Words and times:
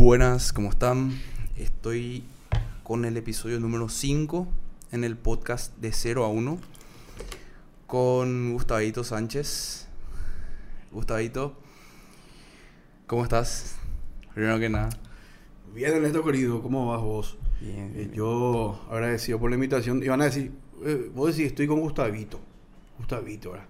Buenas, 0.00 0.54
¿cómo 0.54 0.70
están? 0.70 1.20
Estoy 1.58 2.24
con 2.82 3.04
el 3.04 3.18
episodio 3.18 3.60
número 3.60 3.90
5 3.90 4.48
en 4.92 5.04
el 5.04 5.18
podcast 5.18 5.76
de 5.76 5.92
0 5.92 6.24
a 6.24 6.28
1 6.28 6.58
con 7.86 8.54
Gustavito 8.54 9.04
Sánchez. 9.04 9.88
Gustavito, 10.90 11.52
¿cómo 13.06 13.24
estás? 13.24 13.76
Primero 14.32 14.58
que 14.58 14.70
nada. 14.70 14.88
Bien, 15.74 15.92
Ernesto 15.92 16.24
querido, 16.24 16.62
¿cómo 16.62 16.86
vas 16.86 17.02
vos? 17.02 17.36
Bien, 17.60 17.92
Eh, 17.94 18.10
yo 18.14 18.80
agradecido 18.90 19.38
por 19.38 19.50
la 19.50 19.56
invitación. 19.56 20.02
Iban 20.02 20.22
a 20.22 20.24
decir, 20.24 20.50
eh, 20.82 21.10
vos 21.14 21.36
decís, 21.36 21.48
estoy 21.48 21.66
con 21.66 21.78
Gustavito. 21.78 22.40
Gustavito, 22.96 23.50
¿verdad? 23.50 23.66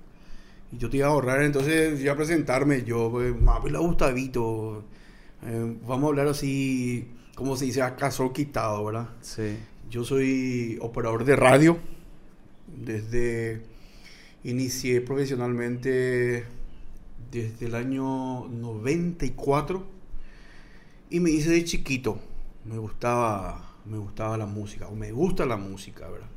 Y 0.70 0.78
yo 0.78 0.88
te 0.88 0.98
iba 0.98 1.08
a 1.08 1.10
ahorrar, 1.10 1.42
entonces 1.42 2.00
iba 2.00 2.12
a 2.12 2.16
presentarme 2.16 2.84
yo, 2.84 3.10
pues, 3.10 3.34
la 3.72 3.80
Gustavito. 3.80 4.84
Eh, 5.42 5.76
vamos 5.86 6.04
a 6.04 6.08
hablar 6.08 6.28
así, 6.28 7.08
como 7.34 7.56
se 7.56 7.64
dice, 7.66 7.82
a 7.82 7.96
caso 7.96 8.32
quitado, 8.32 8.84
¿verdad? 8.84 9.08
Sí. 9.20 9.56
Yo 9.90 10.04
soy 10.04 10.78
operador 10.80 11.24
de 11.24 11.36
radio. 11.36 11.78
Desde. 12.66 13.62
Inicié 14.42 15.02
profesionalmente 15.02 16.44
desde 17.30 17.66
el 17.66 17.74
año 17.74 18.46
94. 18.48 19.84
Y 21.10 21.20
me 21.20 21.30
hice 21.30 21.50
de 21.50 21.64
chiquito. 21.64 22.20
Me 22.64 22.78
gustaba, 22.78 23.76
me 23.84 23.98
gustaba 23.98 24.36
la 24.36 24.46
música, 24.46 24.86
o 24.88 24.94
me 24.94 25.12
gusta 25.12 25.44
la 25.46 25.56
música, 25.56 26.08
¿verdad? 26.08 26.28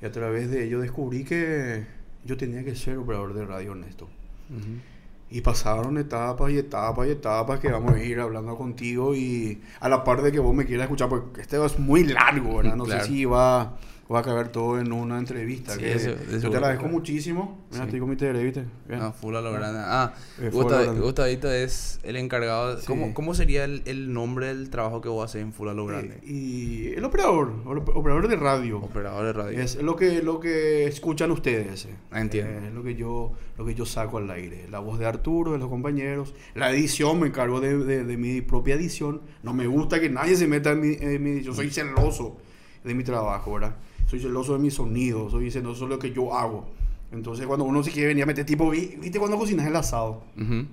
Y 0.00 0.06
a 0.06 0.12
través 0.12 0.50
de 0.50 0.64
ello 0.64 0.80
descubrí 0.80 1.24
que 1.24 1.84
yo 2.24 2.36
tenía 2.36 2.64
que 2.64 2.74
ser 2.74 2.98
operador 2.98 3.34
de 3.34 3.44
radio 3.44 3.72
honesto. 3.72 4.08
Ujú. 4.50 4.97
Y 5.30 5.42
pasaron 5.42 5.98
etapas 5.98 6.50
y 6.50 6.58
etapas 6.58 7.06
y 7.06 7.10
etapas 7.10 7.60
que 7.60 7.70
vamos 7.70 7.92
a 7.94 8.02
ir 8.02 8.18
hablando 8.18 8.56
contigo 8.56 9.14
y 9.14 9.60
a 9.80 9.88
la 9.90 10.02
par 10.02 10.22
de 10.22 10.32
que 10.32 10.38
vos 10.38 10.54
me 10.54 10.64
quieras 10.64 10.84
escuchar, 10.84 11.08
porque 11.10 11.42
este 11.42 11.62
es 11.64 11.78
muy 11.78 12.04
largo, 12.04 12.56
¿verdad? 12.56 12.76
No 12.76 12.84
Claro. 12.84 13.02
sé 13.02 13.08
si 13.08 13.24
va, 13.26 13.76
va 14.10 14.20
a 14.20 14.22
caber 14.22 14.48
todo 14.48 14.80
en 14.80 14.90
una 14.90 15.18
entrevista. 15.18 15.74
Sí, 15.74 15.80
que 15.80 15.92
eso- 15.92 16.10
eso 16.10 16.38
yo 16.38 16.50
te 16.50 16.56
agradezco 16.56 16.84
claro. 16.84 16.94
muchísimo. 16.96 17.58
Mira, 17.70 17.82
Sí. 17.82 17.88
estoy 17.88 18.00
con 18.00 18.08
mi 18.08 18.16
tele, 18.16 18.42
¿viste? 18.42 18.64
Bien. 18.88 19.00
Ah, 19.02 19.12
full 19.12 19.36
a 19.36 19.42
lo 19.42 19.52
grande. 19.52 19.80
Ah, 19.82 20.14
Eh, 20.40 20.50
lo 20.50 20.64
grande. 20.66 21.00
Gustavito 21.00 21.52
es 21.52 22.00
el 22.04 22.16
encargado. 22.16 22.78
Sí. 22.80 22.86
¿Cómo, 22.86 23.12
cómo 23.12 23.34
sería 23.34 23.64
el, 23.64 23.82
el 23.84 24.12
nombre 24.14 24.46
del 24.46 24.70
trabajo 24.70 25.02
que 25.02 25.10
vos 25.10 25.24
haces 25.24 25.42
en 25.42 25.52
Full 25.52 25.68
a 25.68 25.74
lo 25.74 25.84
grande? 25.84 26.14
Eh, 26.22 26.26
y 26.32 26.86
el 26.94 27.04
operador, 27.04 27.52
operador 27.66 28.28
de 28.28 28.36
radio. 28.36 28.78
Operador 28.78 29.26
de 29.26 29.32
radio. 29.34 29.60
Es 29.60 29.76
lo 29.82 29.94
que, 29.94 30.22
lo 30.22 30.40
que 30.40 30.86
escuchan 30.86 31.30
ustedes. 31.30 31.84
eh. 31.84 31.94
Ah, 32.10 32.22
entiendo. 32.22 32.50
Eh, 32.52 32.68
es 32.68 32.72
lo 32.72 32.82
que, 32.82 32.94
yo, 32.94 33.32
lo 33.58 33.66
que 33.66 33.74
yo 33.74 33.84
saco 33.84 34.16
al 34.16 34.30
aire. 34.30 34.66
La 34.70 34.78
voz 34.78 34.98
de 34.98 35.04
Arturo, 35.04 35.52
de 35.52 35.58
los 35.58 35.68
compañeros. 35.68 36.34
La 36.54 36.70
edición, 36.70 37.20
me 37.20 37.26
encargo 37.26 37.60
de, 37.60 37.76
de- 37.76 38.04
de 38.04 38.16
mi 38.16 38.40
propia 38.40 38.74
edición. 38.74 39.20
No 39.42 39.52
me 39.52 39.66
gusta 39.66 40.00
que 40.00 40.08
nadie 40.08 40.34
se 40.34 40.46
meta 40.46 40.70
en 40.72 40.80
mi, 40.80 40.96
en 40.98 41.22
mi 41.22 41.30
edición. 41.32 41.54
Soy 41.54 41.68
celoso 41.70 42.38
de 42.84 42.94
mi 42.94 43.04
trabajo, 43.04 43.52
¿verdad? 43.52 43.76
Soy 44.08 44.20
celoso 44.20 44.54
de 44.54 44.58
mi 44.58 44.70
sonido. 44.70 45.30
Soy 45.30 45.50
celoso 45.50 45.84
de 45.84 45.90
lo 45.90 45.98
que 45.98 46.10
yo 46.12 46.34
hago. 46.34 46.66
Entonces, 47.12 47.46
cuando 47.46 47.64
uno 47.64 47.82
se 47.82 47.90
quiere 47.90 48.08
venir 48.08 48.24
a 48.24 48.26
meter 48.26 48.44
tipo, 48.44 48.68
vi- 48.70 48.96
¿viste 49.00 49.18
cuando 49.18 49.38
cocinas 49.38 49.66
el 49.66 49.76
asado? 49.76 50.22
Ujú. 50.40 50.66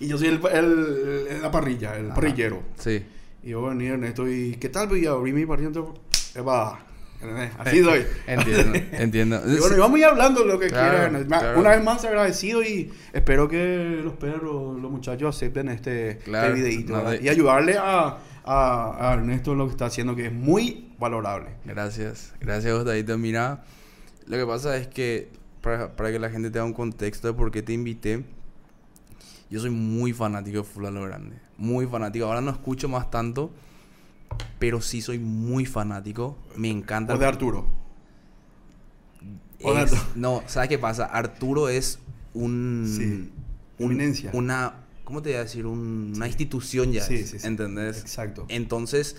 Y 0.00 0.08
yo 0.08 0.18
soy 0.18 0.28
el, 0.28 0.40
el- 0.52 1.26
el- 1.30 1.42
la 1.42 1.50
parrilla, 1.50 1.96
el 1.96 2.06
Ajá. 2.06 2.14
parrillero. 2.14 2.62
Sí. 2.78 3.02
Y 3.42 3.50
yo 3.50 3.62
venía 3.62 3.92
Ernesto 3.94 4.28
y 4.28 4.56
¿qué 4.56 4.68
tal? 4.70 4.96
Y 4.96 5.06
abrí 5.06 5.32
mi 5.32 5.44
parrilla. 5.46 5.70
¿entendés? 7.20 7.50
Así 7.58 7.82
soy. 7.82 8.04
Entiendo, 8.26 8.78
entiendo. 8.92 9.36
Y 9.46 9.58
bueno, 9.58 9.76
y 9.76 9.78
vamos 9.78 9.96
a 9.96 9.98
ir 10.00 10.04
hablando 10.06 10.44
lo 10.44 10.58
que 10.58 10.68
Claro, 10.68 11.10
quieran. 11.10 11.24
Claro. 11.26 11.60
Una 11.60 11.70
vez 11.70 11.84
más 11.84 12.04
agradecido 12.04 12.62
y 12.62 12.90
espero 13.12 13.48
que 13.48 14.00
los 14.02 14.14
perros, 14.14 14.80
los 14.80 14.90
muchachos 14.90 15.34
acepten 15.36 15.68
este, 15.68 16.18
Claro, 16.24 16.48
este 16.54 16.60
videíto 16.60 16.92
no, 16.92 16.98
¿verdad? 16.98 17.12
de- 17.12 17.24
y 17.24 17.28
ayudarle 17.28 17.76
a, 17.78 18.18
a, 18.44 19.10
a 19.10 19.14
Ernesto 19.14 19.54
lo 19.54 19.66
que 19.66 19.72
está 19.72 19.86
haciendo 19.86 20.14
que 20.14 20.26
es 20.26 20.32
muy 20.32 20.92
valorable. 20.98 21.50
Gracias, 21.64 22.34
gracias 22.40 22.74
Gustavito. 22.74 23.16
Mira, 23.18 23.64
lo 24.26 24.36
que 24.36 24.46
pasa 24.46 24.76
es 24.76 24.86
que 24.86 25.30
para, 25.60 25.96
para 25.96 26.12
que 26.12 26.18
la 26.18 26.30
gente 26.30 26.50
tenga 26.50 26.64
un 26.64 26.74
contexto 26.74 27.26
de 27.28 27.34
por 27.34 27.50
qué 27.50 27.62
te 27.62 27.72
invité, 27.72 28.24
yo 29.50 29.60
soy 29.60 29.70
muy 29.70 30.12
fanático 30.12 30.66
de 30.76 30.90
lo 30.90 31.02
Grande. 31.02 31.36
Muy 31.56 31.86
fanático. 31.86 32.26
Ahora 32.26 32.40
no 32.40 32.50
escucho 32.50 32.88
más 32.88 33.10
tanto, 33.10 33.50
pero 34.58 34.80
sí 34.80 35.00
soy 35.00 35.18
muy 35.18 35.64
fanático. 35.66 36.36
Me 36.56 36.68
encanta. 36.70 37.14
O 37.14 37.18
de 37.18 37.26
Arturo. 37.26 37.66
o 39.62 39.74
de 39.74 39.82
Es- 39.82 39.92
Arturo. 39.92 40.10
no, 40.16 40.42
¿sabes 40.46 40.68
qué 40.68 40.78
pasa? 40.78 41.06
Arturo 41.06 41.68
es 41.68 41.98
un... 42.34 42.84
Sí, 42.86 43.32
un-. 43.78 44.14
Una... 44.32 44.74
¿Cómo 45.04 45.20
te 45.22 45.30
voy 45.30 45.38
a 45.38 45.42
decir? 45.44 45.66
Un- 45.66 46.12
una 46.16 46.26
institución 46.26 46.92
ya. 46.92 47.02
Sí, 47.02 47.24
sí, 47.24 47.38
sí. 47.38 47.46
¿Entendés? 47.46 48.00
Exacto. 48.00 48.46
Entonces, 48.48 49.16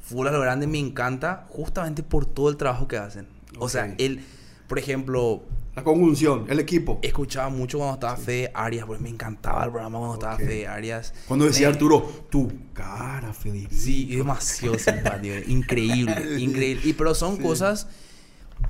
Full 0.00 0.26
a 0.26 0.30
lo 0.32 0.40
Grande 0.40 0.66
me 0.66 0.78
encanta 0.78 1.46
justamente 1.50 2.02
por 2.02 2.24
todo 2.26 2.48
el 2.48 2.56
trabajo 2.56 2.88
que 2.88 2.96
hacen. 2.96 3.26
O 3.58 3.68
sea, 3.68 3.94
él, 3.98 4.24
por 4.66 4.78
ejemplo, 4.78 5.42
La 5.76 5.84
conjunción, 5.84 6.46
el 6.48 6.58
equipo. 6.60 6.98
escuchaba 7.02 7.50
mucho 7.50 7.78
cuando 7.78 7.94
estaba 7.94 8.16
Fede 8.16 8.50
Arias, 8.54 8.86
porque 8.86 9.02
me 9.02 9.10
encantaba 9.10 9.64
el 9.64 9.70
programa 9.70 9.98
cuando 9.98 10.14
estaba. 10.14 10.36
Fede 10.38 10.66
Arias. 10.66 11.12
Cuando 11.26 11.44
decía 11.44 11.68
Me- 11.68 11.74
Arturo, 11.74 12.26
tu 12.30 12.50
cara, 12.72 13.32
Federico. 13.34 13.70
Sí, 13.74 14.08
es 14.10 14.16
demasiado 14.18 14.78
simpático, 14.78 15.34
increíble, 15.46 16.14
increíble. 16.40 16.80
Y 16.84 16.94
pero 16.94 17.14
son 17.14 17.36
Sí. 17.36 17.42
cosas, 17.42 17.86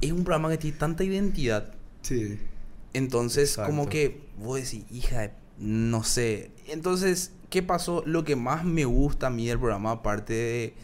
es 0.00 0.10
un 0.12 0.24
programa 0.24 0.48
que 0.50 0.58
tiene 0.58 0.76
tanta 0.76 1.04
identidad. 1.04 1.72
Sí. 2.02 2.38
Entonces, 2.94 3.50
Exacto. 3.50 3.70
como 3.70 3.88
que 3.88 4.22
vos 4.38 4.56
decís, 4.60 4.84
hija 4.90 5.20
de, 5.20 5.30
no 5.60 6.04
sé. 6.04 6.50
Entonces, 6.66 7.32
¿qué 7.50 7.62
pasó? 7.62 8.02
Lo 8.06 8.24
que 8.24 8.36
más 8.36 8.64
me 8.64 8.84
gusta 8.84 9.26
a 9.28 9.30
mí 9.30 9.46
del 9.46 9.58
programa, 9.58 9.90
aparte 9.92 10.32
de- 10.34 10.74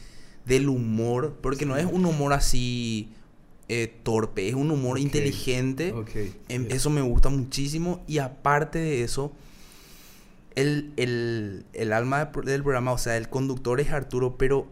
del 0.47 0.69
humor, 0.69 1.39
porque 1.41 1.65
no 1.67 1.77
es 1.77 1.87
un 1.87 2.05
humor 2.07 2.33
así 2.33 3.11
eh, 3.69 3.95
torpe, 4.03 4.47
es 4.49 4.55
un 4.55 4.71
humor 4.71 4.99
inteligente. 4.99 5.93
Em. 6.49 6.67
Eso 6.71 6.91
me 6.91 7.01
gusta 7.01 7.31
muchísimo. 7.31 8.03
Y 8.07 8.19
aparte 8.19 8.79
de 8.79 9.03
eso, 9.03 9.33
el, 10.55 10.93
el- 10.97 11.65
el 11.73 11.93
alma 11.95 12.27
de 12.27 12.43
del 12.43 12.63
programa, 12.63 12.93
o 12.93 12.99
sea, 12.99 13.17
el 13.17 13.29
conductor 13.31 13.81
es 13.81 13.91
Arturo, 13.91 14.37
pero 14.37 14.67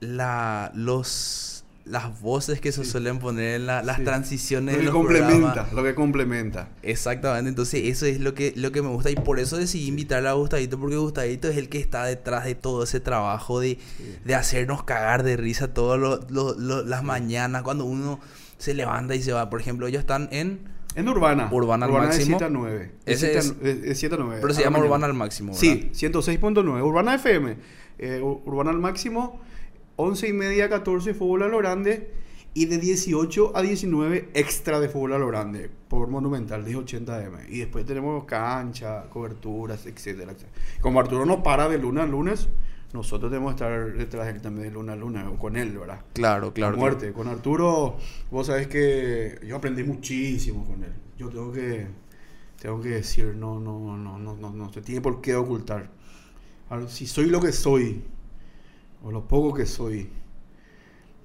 la, 0.00 0.70
los, 0.74 1.53
las 1.84 2.20
voces 2.22 2.60
que 2.62 2.72
se 2.72 2.82
Sí. 2.84 2.90
suelen 2.92 3.18
poner 3.18 3.56
en 3.56 3.66
la- 3.66 3.82
las 3.82 3.98
Sí. 3.98 4.04
transiciones 4.04 4.72
Lo 4.74 4.78
de 4.78 4.78
que 4.78 4.84
los 4.86 4.94
complementa, 4.94 5.36
programas. 5.52 5.72
lo 5.74 5.82
que 5.84 5.94
complementa. 5.94 6.68
Exactamente, 6.82 7.48
entonces 7.50 7.82
eso 7.84 8.06
es 8.06 8.20
lo 8.20 8.32
que, 8.34 8.54
lo 8.56 8.72
que 8.72 8.80
me 8.80 8.88
gusta 8.88 9.10
y 9.10 9.16
por 9.16 9.38
eso 9.38 9.58
decidí 9.58 9.86
invitarle 9.88 10.30
a 10.30 10.32
Gustavito 10.32 10.78
porque 10.80 10.96
Gustavito 10.96 11.48
es 11.48 11.56
el 11.58 11.68
que 11.68 11.78
está 11.78 12.04
detrás 12.04 12.44
de 12.46 12.54
todo 12.54 12.84
ese 12.84 13.00
trabajo 13.00 13.60
de, 13.60 13.78
Sí. 13.98 14.16
de 14.24 14.34
hacernos 14.34 14.82
cagar 14.84 15.24
de 15.24 15.36
risa 15.36 15.74
todas 15.74 16.20
las 16.86 17.02
mañanas 17.04 17.62
cuando 17.62 17.84
uno 17.84 18.18
se 18.56 18.72
levanta 18.72 19.14
y 19.14 19.22
se 19.22 19.32
va. 19.32 19.50
Por 19.50 19.60
ejemplo, 19.60 19.86
ellos 19.86 20.00
están 20.00 20.28
en... 20.32 20.60
En 20.96 21.08
Urbana. 21.08 21.48
Urbana 21.52 21.86
al 21.86 21.92
de 21.92 21.98
máximo. 21.98 22.38
7 22.38 22.44
a 22.44 22.48
9. 22.48 22.92
Ese 23.04 23.26
De 23.26 23.38
es- 23.38 23.44
7 23.46 23.60
a- 23.60 23.64
de- 23.64 23.74
de 23.74 23.94
7 23.94 24.14
a 24.14 24.18
9. 24.18 24.38
Pero 24.40 24.54
se 24.54 24.60
a 24.60 24.62
la 24.62 24.66
llama 24.66 24.78
mañana. 24.78 24.86
Urbana 24.88 25.06
al 25.06 25.14
máximo, 25.14 25.48
¿verdad? 25.52 25.60
Sí, 25.60 25.90
106.9. 25.92 26.82
Urbana 26.82 27.14
FM. 27.16 27.56
Eh, 27.98 28.20
Urbana 28.22 28.70
al 28.70 28.78
máximo. 28.78 29.40
11 29.96 30.28
y 30.28 30.32
media 30.32 30.66
a 30.66 30.68
14 30.68 31.14
fútbol 31.14 31.42
a 31.42 31.48
lo 31.48 31.58
grande. 31.58 32.10
Y 32.56 32.66
de 32.66 32.78
18 32.78 33.56
a 33.56 33.62
19 33.62 34.28
extra 34.32 34.78
de 34.78 34.88
fútbol 34.88 35.14
a 35.14 35.18
lo 35.18 35.26
grande. 35.26 35.70
Por 35.88 36.08
Monumental, 36.08 36.62
1080 36.62 37.24
M. 37.24 37.38
Y 37.48 37.58
después 37.58 37.84
tenemos 37.84 38.24
cancha, 38.24 39.08
coberturas, 39.10 39.86
etcétera, 39.86 40.32
etcétera. 40.32 40.52
Como 40.80 41.00
Arturo 41.00 41.26
no 41.26 41.42
para 41.42 41.68
de 41.68 41.78
lunes 41.78 42.04
a 42.04 42.06
lunes, 42.06 42.48
nosotros 42.94 43.28
tenemos 43.28 43.54
que 43.54 43.64
estar 43.64 43.92
detrás 43.94 44.26
de 44.26 44.32
él 44.34 44.40
también 44.40 44.68
de 44.68 44.72
lunes 44.72 44.92
a 44.92 44.96
lunes. 44.96 45.24
O 45.26 45.36
con 45.36 45.56
él, 45.56 45.76
¿verdad? 45.76 46.00
Claro, 46.12 46.54
claro. 46.54 46.76
muerte. 46.76 47.12
Con 47.12 47.26
Arturo, 47.26 47.96
vos 48.30 48.46
sabés 48.46 48.68
que 48.68 49.40
yo 49.44 49.56
aprendí 49.56 49.82
muchísimo 49.82 50.64
con 50.64 50.84
él. 50.84 50.92
Yo 51.18 51.28
tengo 51.28 51.50
que, 51.50 51.88
tengo 52.60 52.80
que 52.80 52.90
decir, 52.90 53.34
no, 53.34 53.58
no, 53.58 53.96
no, 53.96 54.16
no, 54.16 54.36
no, 54.36 54.50
no 54.52 54.72
se 54.72 54.80
tiene 54.80 55.00
por 55.00 55.20
qué 55.20 55.34
ocultar. 55.34 55.90
Ahora, 56.70 56.88
si 56.88 57.08
soy 57.08 57.26
lo 57.26 57.40
que 57.40 57.50
soy, 57.50 58.04
o 59.04 59.10
lo 59.10 59.28
poco 59.28 59.54
que 59.54 59.66
soy, 59.66 60.08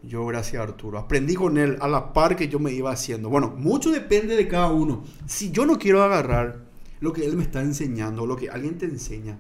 yo 0.04 0.26
gracias 0.26 0.60
a 0.60 0.64
Arturo, 0.64 1.00
aprendí 1.00 1.36
con 1.36 1.58
él 1.58 1.78
a 1.80 1.88
la 1.88 2.14
par 2.14 2.36
que 2.36 2.50
yo 2.50 2.60
me 2.60 2.72
iba 2.72 2.92
haciendo. 2.92 3.30
Bueno, 3.30 3.54
mucho 3.58 3.92
depende 3.92 4.36
de 4.36 4.48
cada 4.48 4.72
uno. 4.72 5.04
Si 5.28 5.52
yo 5.52 5.66
no 5.66 5.80
quiero 5.80 6.04
agarrar 6.04 6.60
lo 7.00 7.14
que 7.14 7.26
él 7.26 7.38
me 7.38 7.44
está 7.44 7.62
enseñando, 7.62 8.26
lo 8.26 8.36
que 8.36 8.50
alguien 8.50 8.78
te 8.78 8.86
enseña, 8.86 9.40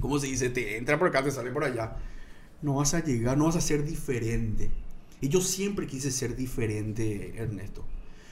¿cómo 0.00 0.18
se 0.18 0.28
dice? 0.28 0.50
Te 0.50 0.76
entra 0.76 0.98
por 0.98 1.08
acá, 1.08 1.22
te 1.22 1.32
sale 1.32 1.50
por 1.50 1.64
allá. 1.64 1.96
No 2.62 2.74
vas 2.74 2.94
a 2.94 3.04
llegar, 3.04 3.36
no 3.36 3.46
vas 3.46 3.56
a 3.56 3.60
ser 3.60 3.84
diferente. 3.84 4.70
Y 5.20 5.28
yo 5.28 5.40
siempre 5.40 5.86
quise 5.86 6.12
ser 6.12 6.36
diferente, 6.36 7.34
Ernesto. 7.36 7.84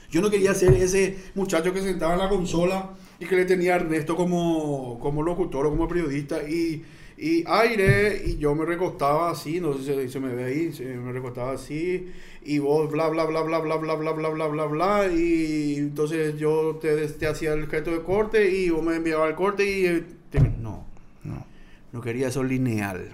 Yo 0.08 0.20
no 0.20 0.30
quería 0.30 0.54
ser 0.54 0.72
ese 0.74 1.18
muchacho 1.34 1.72
que 1.72 1.82
sentaba 1.82 2.12
en 2.12 2.20
la 2.20 2.28
consola 2.28 2.94
y 3.18 3.26
que 3.26 3.34
le 3.34 3.44
tenía 3.44 3.74
a 3.74 3.76
Ernesto 3.76 4.14
como, 4.14 5.00
como 5.00 5.22
locutor 5.22 5.66
o 5.66 5.70
como 5.70 5.88
periodista 5.88 6.48
y, 6.48 6.84
y 7.18 7.44
aire 7.46 8.22
y 8.26 8.36
yo 8.38 8.54
me 8.54 8.64
recostaba 8.64 9.30
así, 9.30 9.60
no 9.60 9.72
sé 9.74 10.02
si 10.06 10.08
se 10.12 10.20
me 10.20 10.34
ve 10.34 10.44
ahí, 10.44 10.72
se 10.72 10.84
me 10.84 11.12
recostaba 11.12 11.52
así 11.52 12.08
y 12.44 12.58
vos 12.58 12.90
bla 12.90 13.08
bla 13.08 13.24
bla 13.24 13.40
bla 13.42 13.58
bla 13.58 13.76
bla 13.76 13.94
bla 13.94 14.12
bla 14.12 14.28
bla 14.28 14.46
bla 14.46 14.64
bla 14.66 15.06
y 15.12 15.76
entonces 15.76 16.36
yo 16.38 16.78
te, 16.80 17.06
te 17.08 17.26
hacía 17.26 17.54
el 17.54 17.66
gesto 17.68 17.90
de 17.90 18.02
corte 18.02 18.50
y 18.50 18.70
vos 18.70 18.82
me 18.84 18.96
enviabas 18.96 19.30
el 19.30 19.34
corte 19.36 19.64
y 19.68 19.86
eh, 19.86 20.04
te- 20.30 20.40
no. 20.40 20.84
No. 21.24 21.44
No 21.92 22.00
quería 22.02 22.28
eso 22.28 22.44
lineal. 22.44 23.10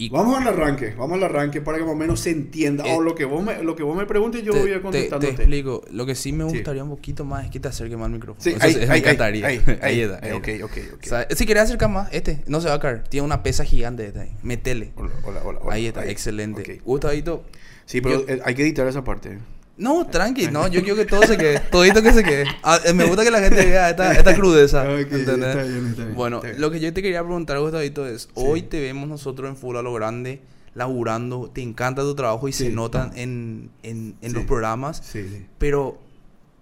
Y 0.00 0.10
Vamos 0.10 0.38
al 0.40 0.46
arranque, 0.46 0.94
vamos 0.96 1.16
al 1.18 1.24
arranque 1.24 1.60
para 1.60 1.76
que 1.78 1.82
más 1.84 1.92
o 1.92 1.96
menos 1.96 2.20
se 2.20 2.30
entienda. 2.30 2.86
Eh, 2.86 2.94
o 2.96 3.00
lo 3.02 3.16
que 3.16 3.24
vos 3.24 3.42
me, 3.44 3.60
lo 3.64 3.74
que 3.74 3.82
vos 3.82 3.96
me 3.96 4.06
preguntes, 4.06 4.44
yo 4.44 4.52
te, 4.52 4.60
voy 4.60 4.70
a 4.70 4.76
te- 4.76 4.80
contestar. 4.82 5.18
te 5.18 5.30
explico. 5.30 5.82
Lo 5.90 6.06
que 6.06 6.14
sí 6.14 6.32
me 6.32 6.48
Sí. 6.48 6.54
gustaría 6.54 6.84
un 6.84 6.90
poquito 6.90 7.24
más 7.24 7.44
es 7.46 7.50
que 7.50 7.58
te 7.58 7.66
acerque 7.66 7.96
más 7.96 8.06
al 8.06 8.12
micrófono. 8.12 8.40
Sí, 8.40 8.50
Eso 8.50 8.58
ahí, 8.64 8.74
sí, 8.74 8.78
me 8.78 8.92
ahí, 8.92 9.00
encantaría. 9.00 9.46
ahí, 9.48 9.56
está, 10.00 10.36
ok, 10.36 10.48
ok, 10.62 10.72
ok. 10.94 11.00
O 11.04 11.08
sea, 11.08 11.26
si 11.34 11.46
querés 11.46 11.64
acercar 11.64 11.90
más, 11.90 12.08
este 12.12 12.44
no 12.46 12.60
se 12.60 12.68
va 12.68 12.74
a 12.74 12.80
caer. 12.80 13.02
Tiene 13.08 13.24
una 13.26 13.42
pesa 13.42 13.64
gigante 13.64 14.06
este 14.06 14.20
ahí. 14.20 14.30
Metele. 14.44 14.92
Hola, 14.94 15.10
hola, 15.24 15.40
hola, 15.44 15.58
hola. 15.64 15.74
Ahí 15.74 15.86
está, 15.86 16.06
excelente. 16.06 16.74
ok. 16.78 16.84
Gustavito. 16.84 17.42
Sí, 17.84 18.00
pero 18.00 18.24
Yo- 18.24 18.32
eh, 18.34 18.40
hay 18.44 18.54
que 18.54 18.62
editar 18.62 18.86
esa 18.86 19.02
parte. 19.02 19.38
No, 19.78 20.06
tranqui, 20.06 20.48
no, 20.48 20.66
yo 20.68 20.80
quiero 20.82 20.96
que 20.96 21.04
todo 21.06 21.22
se 21.22 21.36
quede, 21.38 21.60
todito 21.70 22.02
que 22.02 22.12
se 22.12 22.24
quede. 22.24 22.44
Ah, 22.62 22.78
eh, 22.84 22.92
me 22.92 23.04
gusta 23.04 23.22
que 23.24 23.30
la 23.30 23.40
gente 23.40 23.64
vea 23.64 23.90
esta, 23.90 24.12
esta 24.12 24.34
crudeza. 24.34 24.84
¿entendés? 24.98 25.28
está 25.28 25.62
bien, 25.62 25.86
está 25.86 26.02
bien, 26.02 26.14
bueno, 26.16 26.36
está 26.38 26.48
bien. 26.48 26.60
lo 26.60 26.70
que 26.70 26.80
yo 26.80 26.92
te 26.92 27.00
quería 27.00 27.22
preguntar, 27.22 27.58
Gustavito, 27.60 28.06
es: 28.06 28.28
hoy 28.34 28.62
te 28.62 28.80
vemos 28.80 29.08
nosotros 29.08 29.48
en 29.48 29.56
Full 29.56 29.76
a 29.76 29.82
lo 29.82 29.92
Grande, 29.94 30.42
laburando, 30.74 31.48
te 31.52 31.62
encanta 31.62 32.02
tu 32.02 32.14
trabajo 32.16 32.48
y 32.48 32.52
se 32.52 32.70
notan 32.70 33.12
en, 33.16 33.70
en, 33.84 34.16
en 34.20 34.30
Sí. 34.30 34.36
los 34.36 34.44
programas, 34.44 35.00
Sí, 35.04 35.46
pero. 35.58 35.98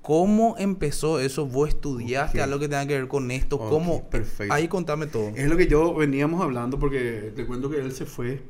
¿Cómo 0.03 0.55
empezó 0.57 1.19
eso? 1.19 1.47
¿Vos 1.47 1.71
estudiaste 1.71 2.41
algo 2.41 2.61
que 2.61 2.69
tenga 2.69 2.87
que 2.87 2.95
ver 2.95 3.09
con 3.09 3.29
esto? 3.33 3.57
Ok, 3.57 3.69
¿Cómo? 3.71 4.05
perfecto. 4.09 4.55
Ahí 4.55 4.69
contame 4.69 5.09
todo. 5.09 5.33
Es 5.35 5.49
lo 5.49 5.57
que 5.57 5.67
yo 5.67 5.93
veníamos 5.97 6.41
hablando 6.41 6.79
porque 6.79 7.33
te 7.35 7.45
cuento 7.45 7.69
que 7.69 7.81
él 7.81 7.91
se 7.91 8.07
fue. 8.07 8.41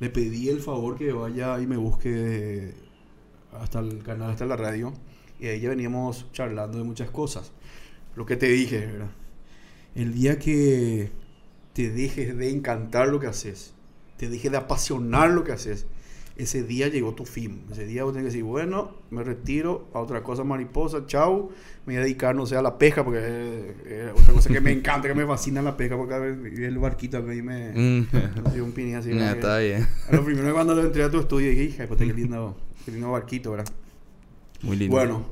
Le 0.00 0.10
pedí 0.10 0.48
el 0.48 0.58
favor 0.58 0.98
que 0.98 1.12
vaya 1.12 1.60
y 1.60 1.68
me 1.68 1.76
busque 1.76 2.74
hasta 3.60 3.80
el 3.80 4.02
canal, 4.02 4.30
hasta 4.30 4.46
la 4.46 4.56
radio. 4.56 4.92
Y 5.40 5.48
ahí 5.48 5.60
ya 5.60 5.70
veníamos 5.70 6.30
charlando 6.32 6.78
de 6.78 6.84
muchas 6.84 7.10
cosas. 7.10 7.52
Lo 8.16 8.26
que 8.26 8.36
te 8.36 8.48
dije. 8.48 8.88
El 9.94 10.14
día 10.14 10.38
que 10.38 11.10
te 11.72 11.90
dejes 11.90 12.36
de 12.36 12.50
encantar 12.50 13.08
lo 13.08 13.20
que 13.20 13.26
haces, 13.26 13.74
te 14.16 14.28
dejes 14.28 14.50
de 14.50 14.58
apasionar 14.58 15.30
lo 15.30 15.44
que 15.44 15.52
haces, 15.52 15.86
ese 16.36 16.64
día 16.64 16.88
llegó 16.88 17.14
tu 17.14 17.24
fin. 17.24 17.62
Ese 17.70 17.86
día 17.86 18.02
vos 18.02 18.12
tenés 18.12 18.24
que 18.24 18.32
decir, 18.32 18.44
bueno, 18.44 18.92
me 19.10 19.22
retiro 19.22 19.86
a 19.94 20.00
otra 20.00 20.22
cosa 20.22 20.42
mariposa, 20.42 21.06
chau. 21.06 21.50
Me 21.86 21.94
voy 21.94 21.96
a 21.96 22.00
dedicar, 22.00 22.34
no 22.34 22.44
sé, 22.44 22.56
a 22.56 22.62
la 22.62 22.76
pesca, 22.76 23.04
porque 23.04 23.18
es 23.18 23.92
es 23.92 24.12
otra 24.12 24.34
cosa 24.34 24.50
que 24.50 24.60
me 24.60 24.72
encanta, 24.72 25.06
que 25.06 25.14
me 25.14 25.26
fascina 25.26 25.62
la 25.62 25.76
pesca, 25.76 25.96
porque 25.96 26.14
a 26.14 26.18
el 26.24 26.78
barquito 26.78 27.18
acá 27.18 27.34
y 27.34 27.42
me... 27.42 27.72
Mm. 27.84 28.06
me 28.44 28.50
dio 28.52 28.64
un 28.64 28.72
pinín 28.72 28.96
así. 28.96 29.10
Está 29.10 29.58
bien. 29.58 29.86
a 30.08 30.16
lo 30.16 30.24
primero 30.24 30.52
cuando 30.54 30.74
lo 30.74 30.82
entré 30.82 31.02
a 31.02 31.10
tu 31.10 31.18
estudio 31.20 31.50
dije, 31.50 31.64
hija, 31.64 31.86
pues 31.86 31.98
qué 31.98 32.06
lindo, 32.06 32.56
qué 32.84 32.92
lindo 32.92 33.10
barquito, 33.10 33.50
¿verdad? 33.50 33.66
Muy 34.62 34.76
lindo. 34.76 34.94
Bueno, 34.94 35.24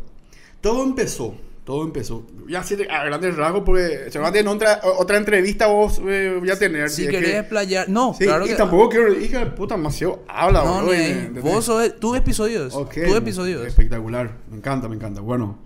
todo 0.61 0.85
empezó, 0.85 1.37
todo 1.65 1.85
empezó. 1.85 2.27
Ya 2.49 2.63
de- 2.77 2.91
a 2.91 3.05
grandes 3.05 3.37
rasgos, 3.37 3.63
porque 3.65 4.07
seguramente 4.11 4.41
en 4.41 4.49
otra, 4.49 4.81
otra 4.99 5.17
entrevista 5.17 5.67
vos 5.69 6.01
eh, 6.07 6.37
voy 6.39 6.51
a 6.51 6.59
tener. 6.59 6.91
si 6.91 7.05
es 7.05 7.11
querés 7.11 7.31
que-. 7.31 7.49
No, 7.89 8.15
Sí, 8.15 8.25
claro 8.25 8.45
y 8.45 8.49
que. 8.49 8.55
tampoco 8.57 8.89
quiero, 8.89 9.13
hija 9.13 9.41
de 9.41 9.47
puta, 9.53 9.77
demasiado 9.77 10.25
habla, 10.29 10.65
No, 10.65 10.83
bro. 10.85 11.43
Vos 11.43 11.65
sos 11.65 12.01
tus 12.01 12.17
episodios. 12.17 12.75
Ok, 12.75 12.95
tus 13.07 13.17
episodios. 13.17 13.65
Espectacular, 13.67 14.39
me 14.51 14.57
encanta, 14.57 14.89
me 14.89 14.97
encanta. 14.97 15.21
Bueno, 15.21 15.59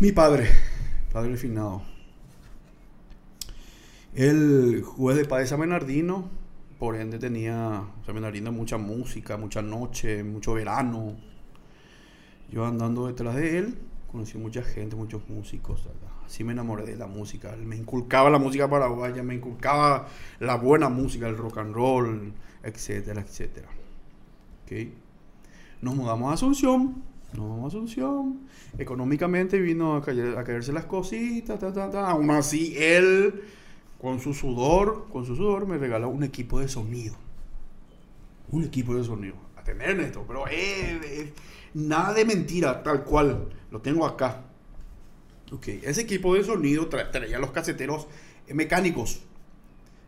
mi 0.00 0.12
padre, 0.12 0.48
padre 1.12 1.36
finado. 1.36 1.82
El 4.14 4.82
juez 4.84 5.16
de 5.16 5.24
Padre 5.24 5.46
San 5.46 5.58
Bernardino, 5.58 6.28
por 6.78 6.94
ende 6.94 7.18
tenía 7.18 7.82
San 8.06 8.14
Bernardino 8.14 8.52
mucha 8.52 8.76
música, 8.78 9.36
mucha 9.36 9.60
noche, 9.62 10.22
mucho 10.22 10.54
verano. 10.54 11.16
Yo 12.52 12.64
andando 12.64 13.08
detrás 13.08 13.34
de 13.34 13.58
él, 13.58 13.74
conocí 14.14 14.38
mucha 14.38 14.62
gente, 14.62 14.94
muchos 14.94 15.28
músicos. 15.28 15.88
Así 16.24 16.44
me 16.44 16.52
enamoré 16.52 16.86
de 16.86 16.94
la 16.94 17.08
música. 17.08 17.56
Me 17.56 17.74
inculcaba 17.74 18.30
la 18.30 18.38
música 18.38 18.70
paraguaya, 18.70 19.24
me 19.24 19.34
inculcaba 19.34 20.06
la 20.38 20.54
buena 20.54 20.88
música, 20.88 21.26
el 21.26 21.36
rock 21.36 21.58
and 21.58 21.74
roll, 21.74 22.32
etcétera, 22.62 23.22
etcétera. 23.22 23.66
¿Ok? 24.62 24.72
Nos 25.82 25.96
mudamos 25.96 26.30
a 26.30 26.34
Asunción. 26.34 27.02
Nos 27.32 27.44
mudamos 27.44 27.64
a 27.64 27.76
Asunción. 27.76 28.42
Económicamente 28.78 29.58
vino 29.58 29.96
a 29.96 30.02
caerse 30.04 30.72
las 30.72 30.84
cositas. 30.84 31.58
Ta, 31.58 31.72
ta, 31.72 31.90
ta. 31.90 32.08
Aún 32.08 32.30
así, 32.30 32.76
él, 32.78 33.42
con 34.00 34.20
su 34.20 34.32
sudor, 34.32 35.08
con 35.10 35.26
su 35.26 35.34
sudor, 35.34 35.66
me 35.66 35.76
regaló 35.76 36.08
un 36.08 36.22
equipo 36.22 36.60
de 36.60 36.68
sonido. 36.68 37.16
Un 38.52 38.62
equipo 38.62 38.94
de 38.94 39.02
sonido. 39.02 39.34
A 39.56 39.64
tener 39.64 39.98
esto, 39.98 40.24
pero 40.24 40.46
eh, 40.46 41.00
eh, 41.02 41.32
nada 41.74 42.14
de 42.14 42.24
mentira, 42.24 42.82
tal 42.82 43.04
cual. 43.04 43.48
Lo 43.70 43.80
tengo 43.80 44.06
acá. 44.06 44.42
Ok, 45.52 45.68
ese 45.82 46.00
equipo 46.02 46.34
de 46.34 46.42
sonido 46.44 46.88
tra- 46.88 47.10
traía 47.10 47.38
los 47.38 47.50
caseteros 47.50 48.06
eh, 48.48 48.54
mecánicos. 48.54 49.20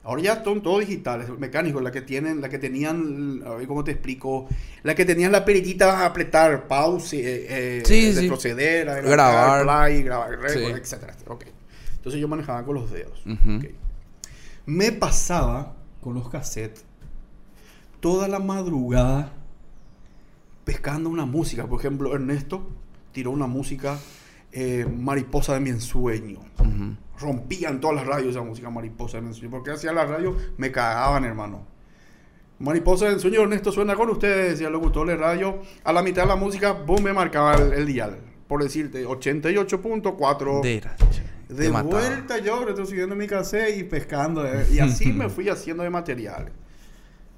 Ahora 0.02 0.22
ya 0.22 0.44
son 0.44 0.62
todos 0.62 0.80
digitales, 0.80 1.28
mecánicos, 1.36 1.82
la 1.82 1.90
que 1.90 2.00
tienen, 2.00 2.40
la 2.40 2.48
que 2.48 2.58
tenían, 2.58 3.42
a 3.44 3.50
ver 3.56 3.66
cómo 3.66 3.82
te 3.82 3.90
explico, 3.90 4.46
la 4.84 4.94
que 4.94 5.04
tenían 5.04 5.32
la 5.32 5.44
peritita 5.44 5.98
a 6.02 6.06
apretar, 6.06 6.68
pause, 6.68 7.14
eh, 7.14 7.46
eh, 7.78 7.82
Sí, 7.84 8.12
retroceder, 8.12 8.86
Grabar. 9.02 9.64
play, 9.64 10.04
grabar, 10.04 10.30
record, 10.30 10.52
Sí. 10.52 10.80
etcétera. 10.80 11.16
Ok. 11.26 11.46
Entonces 11.96 12.20
yo 12.20 12.28
manejaba 12.28 12.64
con 12.64 12.76
los 12.76 12.88
dedos. 12.92 13.20
Ujú. 13.26 13.56
Ok. 13.56 13.64
Me 14.66 14.92
pasaba 14.92 15.74
con 16.00 16.14
los 16.14 16.28
cassettes 16.28 16.84
toda 17.98 18.28
la 18.28 18.38
madrugada 18.38 19.32
pescando 20.66 21.08
una 21.08 21.24
música. 21.24 21.66
Por 21.66 21.78
ejemplo, 21.78 22.12
Ernesto 22.12 22.68
tiró 23.12 23.30
una 23.30 23.46
música 23.46 23.96
eh, 24.52 24.84
Mariposa 24.98 25.54
de 25.54 25.60
mi 25.60 25.70
ensueño. 25.70 26.40
Rompían 27.18 27.80
todas 27.80 27.96
las 27.96 28.06
radios 28.06 28.32
esa 28.32 28.42
música 28.42 28.68
Mariposa 28.68 29.18
de 29.18 29.22
mi 29.22 29.28
ensueño. 29.28 29.50
Porque 29.50 29.70
hacía 29.70 29.92
la 29.92 30.04
radio, 30.04 30.36
me 30.58 30.70
cagaban, 30.72 31.24
hermano. 31.24 31.64
Mariposa 32.58 33.06
de 33.06 33.12
ensueño, 33.12 33.42
Ernesto 33.42 33.70
suena 33.70 33.94
con 33.94 34.10
ustedes, 34.10 34.50
decía 34.52 34.66
el 34.66 34.72
locutor 34.72 35.06
de 35.06 35.16
radio. 35.16 35.60
A 35.84 35.92
la 35.92 36.02
mitad 36.02 36.22
de 36.22 36.28
la 36.28 36.36
música, 36.36 36.72
boom, 36.72 37.04
me 37.04 37.12
marcaba 37.12 37.54
el, 37.54 37.72
el 37.72 37.86
dial. 37.86 38.18
Por 38.48 38.62
decirte, 38.62 39.06
88.4. 39.06 40.62
De 41.48 41.62
De 41.62 41.70
vuelta 41.70 42.38
yo 42.38 42.64
retrocediendo 42.64 43.14
mi 43.14 43.26
cassette 43.28 43.78
y 43.78 43.84
pescando. 43.84 44.44
eh, 44.46 44.66
Y 44.72 44.80
así 44.80 45.12
me 45.12 45.28
fui 45.28 45.48
haciendo 45.48 45.84
de 45.84 45.90
material. 45.90 46.50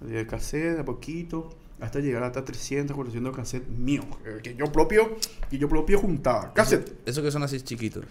De 0.01 0.27
cassette, 0.27 0.75
de 0.77 0.81
a 0.81 0.85
poquito, 0.85 1.51
hasta 1.81 2.01
llegar 2.01 2.23
hasta 2.25 2.45
300, 2.45 2.95
400 2.95 3.37
cassettes 3.37 3.69
míos. 3.69 4.05
eh, 4.27 4.39
Que 4.43 4.55
yo 4.55 4.67
propio, 4.73 5.17
que 5.51 5.59
yo 5.59 5.69
propio 5.69 5.99
juntaba. 5.99 6.53
Cassette. 6.55 6.97
Eso 7.07 7.23
que 7.23 7.31
son 7.31 7.43
así 7.43 7.61
chiquitos. 7.61 8.05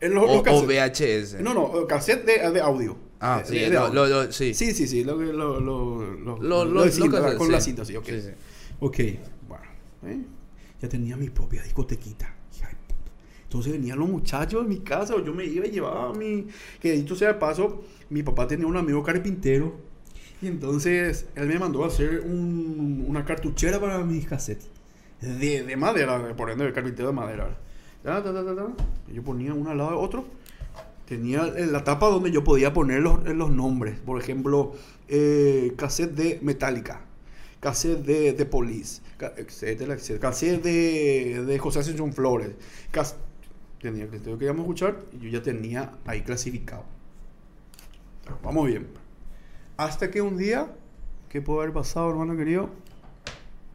En 0.00 0.12
los, 0.14 0.24
O, 0.28 0.42
los 0.44 0.62
o. 0.62 0.66
VHS. 0.66 1.40
No, 1.40 1.54
no, 1.54 1.80
eh, 1.80 1.86
cassette 1.88 2.24
de, 2.26 2.50
de 2.50 2.60
audio. 2.60 2.96
Ah, 3.18 3.38
De- 3.42 3.46
sí, 3.48 3.58
de 3.58 3.70
lo- 3.70 3.80
audio. 3.80 4.06
lo- 4.06 4.24
lo- 4.24 4.32
sí. 4.32 4.52
Sí, 4.52 4.72
sí, 4.74 4.86
sí. 4.86 5.04
Lo, 5.04 5.16
lo, 5.16 5.60
lo, 5.60 6.90
cinta, 6.90 7.36
con 7.36 7.46
sí. 7.46 7.52
la 7.52 7.60
cinta, 7.60 7.84
sí, 7.84 7.96
ok. 7.96 8.04
Sí, 8.06 8.20
sí. 8.20 8.28
Ok, 8.80 8.96
bueno. 9.48 9.64
¿eh? 10.06 10.20
Ya 10.82 10.88
tenía 10.88 11.16
mi 11.16 11.30
propia 11.30 11.62
discotequita. 11.62 12.32
Entonces 13.44 13.72
venían 13.72 13.98
los 13.98 14.08
muchachos 14.08 14.64
de 14.64 14.68
mi 14.68 14.80
casa, 14.80 15.14
o 15.14 15.24
yo 15.24 15.32
me 15.32 15.44
iba 15.46 15.64
y 15.66 15.70
llevaba 15.70 16.12
mi... 16.12 16.46
Que 16.80 16.92
dicho 16.92 17.14
sea 17.14 17.28
de 17.28 17.34
paso, 17.34 17.84
mi 18.10 18.22
papá 18.24 18.46
tenía 18.48 18.66
un 18.66 18.76
amigo 18.76 19.02
carpintero. 19.04 19.72
Y 20.42 20.48
entonces 20.48 21.26
él 21.34 21.48
me 21.48 21.58
mandó 21.58 21.84
a 21.84 21.86
hacer 21.88 22.20
un- 22.20 23.04
una 23.08 23.24
cartuchera 23.24 23.80
para 23.80 23.98
mis 24.04 24.26
cassettes. 24.26 24.68
De, 25.20 25.62
de 25.64 25.76
madera, 25.76 26.36
por 26.36 26.50
ende, 26.50 26.66
el 26.66 26.72
carpintero 26.74 27.08
de 27.08 27.14
madera. 27.14 27.56
Yo 29.12 29.22
ponía 29.22 29.54
uno 29.54 29.70
al 29.70 29.78
lado 29.78 29.90
de 29.90 29.96
otro. 29.96 30.24
Tenía 31.06 31.44
la 31.46 31.84
tapa 31.84 32.08
donde 32.08 32.30
yo 32.30 32.44
podía 32.44 32.72
poner 32.72 33.00
los, 33.00 33.24
los 33.24 33.50
nombres. 33.50 33.98
Por 34.00 34.20
ejemplo, 34.20 34.74
eh, 35.08 35.72
cassette 35.76 36.12
de 36.14 36.38
Metallica, 36.42 37.00
cassette 37.60 38.04
de, 38.04 38.32
de 38.32 38.44
Police, 38.44 39.00
etcétera, 39.36 39.94
etcétera. 39.94 40.20
Cassette 40.20 40.62
de, 40.62 41.44
de 41.46 41.58
José 41.58 41.78
Ascensión 41.78 42.12
Flores. 42.12 42.50
Cas- 42.90 43.16
tenía 43.80 44.08
que 44.10 44.18
que 44.20 44.30
íbamos 44.30 44.58
a 44.58 44.62
escuchar 44.62 44.96
y 45.12 45.24
yo 45.24 45.30
ya 45.30 45.42
tenía 45.42 45.92
ahí 46.06 46.22
clasificado. 46.22 46.84
Vamos 48.42 48.66
bien. 48.66 48.86
Hasta 49.76 50.10
que 50.10 50.22
un 50.22 50.38
día, 50.38 50.74
¿qué 51.28 51.42
puede 51.42 51.60
haber 51.60 51.74
pasado, 51.74 52.08
hermano 52.08 52.36
querido? 52.36 52.70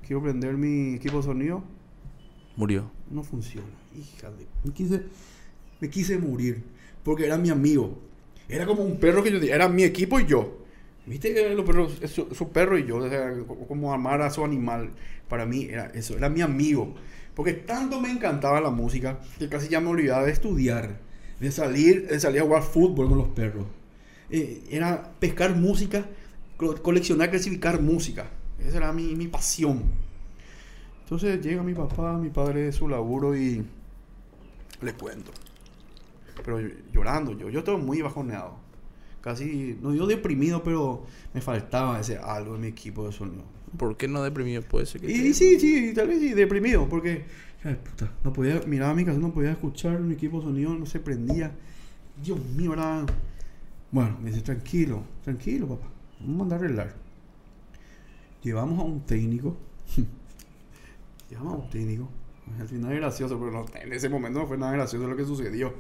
Quiero 0.06 0.24
prender 0.24 0.58
mi 0.58 0.96
equipo 0.96 1.18
de 1.18 1.24
sonido 1.24 1.64
Murió. 2.56 2.92
no 3.10 3.24
funciona. 3.24 3.68
Hija 3.96 4.32
de... 4.32 4.48
Me 4.64 4.74
quise, 4.74 5.04
me 5.80 5.90
quise 5.90 6.18
morir. 6.18 6.64
Porque 7.04 7.26
era 7.26 7.38
mi 7.38 7.50
amigo. 7.50 8.00
Era 8.50 8.66
como 8.66 8.84
un 8.84 9.00
perro 9.00 9.24
que 9.24 9.32
yo 9.32 9.38
Era 9.54 9.70
mi 9.70 9.84
equipo 9.84 10.20
y 10.20 10.26
yo. 10.26 10.58
Viste 11.06 11.54
los 11.56 11.66
perros, 11.66 12.00
su, 12.08 12.34
su 12.34 12.50
perro 12.50 12.78
y 12.78 12.86
yo. 12.86 12.98
O 12.98 13.10
sea, 13.10 13.34
como 13.68 13.94
amar 13.94 14.22
a 14.22 14.32
su 14.32 14.44
animal. 14.44 14.92
Para 15.30 15.46
mí 15.46 15.66
era 15.66 15.86
eso. 15.94 16.18
Era 16.18 16.30
mi 16.30 16.42
amigo. 16.42 16.96
Porque 17.36 17.54
tanto 17.54 18.02
me 18.02 18.12
encantaba 18.12 18.60
la 18.60 18.72
música 18.72 19.20
que 19.40 19.48
casi 19.50 19.70
ya 19.70 19.80
me 19.80 19.90
olvidaba 19.90 20.26
de 20.26 20.32
estudiar. 20.32 21.00
De 21.40 21.52
salir, 21.52 22.08
de 22.08 22.20
salir 22.20 22.42
a 22.42 22.46
jugar 22.46 22.64
fútbol 22.64 23.08
con 23.08 23.18
los 23.18 23.30
perros. 23.30 23.66
Eh, 24.32 24.64
era 24.72 25.12
pescar 25.20 25.56
música, 25.56 26.06
co- 26.58 26.82
coleccionar, 26.82 27.30
clasificar 27.30 27.82
música. 27.82 28.30
Esa 28.66 28.78
era 28.78 28.94
mi, 28.94 29.16
mi 29.16 29.28
pasión. 29.28 29.84
Entonces 31.04 31.42
llega 31.42 31.62
mi 31.64 31.74
papá, 31.74 32.18
mi 32.18 32.30
padre 32.30 32.62
de 32.64 32.72
su 32.72 32.88
laburo 32.88 33.36
y 33.36 33.64
le 34.82 34.94
cuento. 34.94 35.32
Pero 36.46 36.60
llorando 36.94 37.34
yo, 37.38 37.50
yo 37.50 37.60
estaba 37.60 37.78
muy 37.78 38.02
bajoneado. 38.02 38.56
casi, 39.22 39.78
no 39.82 39.92
digo 39.92 40.08
deprimido, 40.08 40.64
pero 40.64 41.06
me 41.34 41.42
faltaba 41.42 42.00
ese 42.00 42.18
algo 42.18 42.56
en 42.56 42.62
mi 42.62 42.68
equipo 42.68 43.06
de 43.06 43.12
sonido. 43.12 43.44
¿Por 43.78 43.96
qué 43.98 44.08
no 44.08 44.24
deprimido? 44.24 44.62
Puede 44.64 44.86
ser 44.86 45.02
que... 45.02 45.12
Y 45.12 45.16
te- 45.24 45.34
sí, 45.34 45.60
sí, 45.60 45.94
tal 45.94 46.08
vez 46.08 46.20
sí, 46.20 46.34
deprimido, 46.34 46.88
porque, 46.90 47.26
ay, 47.64 47.76
puta, 47.84 48.12
no 48.24 48.34
podía, 48.34 48.62
miraba 48.66 48.94
mi 48.96 49.06
casa, 49.06 49.20
no 49.20 49.32
podía 49.34 49.52
escuchar 49.52 50.00
mi 50.00 50.14
equipo 50.16 50.40
de 50.40 50.46
sonido, 50.46 50.74
no 50.74 50.86
se 50.86 51.00
prendía. 51.00 51.52
Dios 52.24 52.40
mío, 52.56 52.74
era... 52.74 53.06
Bueno, 53.92 54.18
me 54.22 54.30
dice, 54.30 54.42
tranquilo, 54.42 55.04
tranquilo, 55.22 55.68
papá, 55.68 55.88
vamos 56.22 56.36
a 56.36 56.38
mandar 56.38 56.60
a 56.60 56.64
arreglar. 56.64 56.94
Llevamos 58.42 58.80
a 58.80 58.84
un 58.84 59.02
técnico, 59.02 59.58
llevamos 61.30 61.54
a 61.54 61.58
un 61.58 61.70
técnico, 61.70 62.08
al 62.58 62.68
final 62.70 62.94
es 62.94 63.00
gracioso, 63.00 63.38
pero 63.38 63.52
no, 63.52 63.66
en 63.76 63.92
ese 63.92 64.08
momento 64.08 64.40
no 64.40 64.48
fue 64.48 64.58
nada 64.58 64.72
gracioso 64.72 65.08
lo 65.08 65.18
que 65.18 65.26
sucedió. 65.26 65.74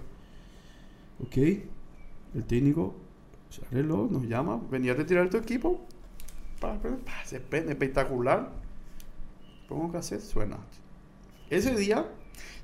Ok, 1.24 1.38
el 1.38 2.44
técnico 2.46 2.96
se 3.50 3.66
arregló, 3.66 4.10
nos 4.12 4.24
llama, 4.24 4.62
venía 4.70 4.92
a 4.92 4.96
retirar 4.96 5.30
tu 5.30 5.38
equipo, 5.38 5.80
pa, 6.60 6.82
pa, 6.82 6.90
pa, 6.90 7.26
se 7.26 7.40
prende, 7.40 7.72
espectacular. 7.72 8.52
Pongo 9.70 9.90
cassette, 9.90 10.22
suena. 10.22 10.58
Ese 11.50 11.74
día 11.78 12.06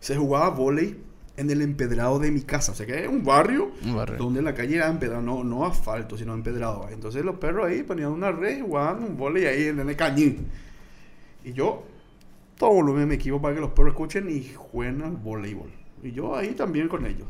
se 0.01 0.17
jugaba 0.17 0.49
volei 0.49 1.06
en 1.37 1.49
el 1.49 1.61
empedrado 1.61 2.19
de 2.19 2.31
mi 2.31 2.41
casa. 2.41 2.73
O 2.73 2.75
sea 2.75 2.85
que 2.85 3.03
es 3.03 3.07
un 3.07 3.23
barrio 3.23 3.71
Un 3.83 3.95
barrio. 3.95 4.17
donde 4.17 4.41
la 4.41 4.53
calle 4.53 4.75
era 4.75 4.89
empedrado, 4.89 5.21
no, 5.21 5.43
no 5.43 5.65
asfalto, 5.65 6.17
sino 6.17 6.33
empedrado. 6.33 6.89
Entonces 6.89 7.23
los 7.23 7.37
perros 7.37 7.67
ahí 7.67 7.83
ponían 7.83 8.11
una 8.11 8.31
red 8.31 8.57
y 8.57 8.61
jugaban 8.61 9.03
un 9.03 9.15
volei 9.17 9.45
ahí 9.45 9.63
en 9.67 9.79
el 9.79 9.95
cañín. 9.95 10.47
Y 11.45 11.53
yo, 11.53 11.83
todo 12.57 12.71
volumen 12.71 13.03
en 13.03 13.09
mi 13.09 13.15
equipo 13.15 13.41
para 13.41 13.55
que 13.55 13.61
los 13.61 13.71
perros 13.71 13.91
escuchen 13.91 14.29
y 14.29 14.43
jueguen 14.53 15.01
al 15.03 15.15
voleibol. 15.15 15.69
Y 16.03 16.11
yo 16.11 16.35
ahí 16.35 16.49
también 16.53 16.87
con 16.89 17.05
ellos. 17.05 17.27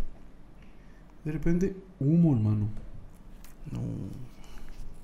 De 1.24 1.32
repente, 1.34 1.76
humo, 2.00 2.34
hermano. 2.34 2.70
No. 3.72 3.82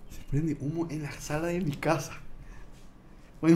Se 0.09 0.21
prende 0.31 0.55
humo 0.59 0.87
en 0.89 1.03
la 1.03 1.11
sala 1.11 1.47
de 1.47 1.59
mi 1.61 1.73
casa. 1.73 2.13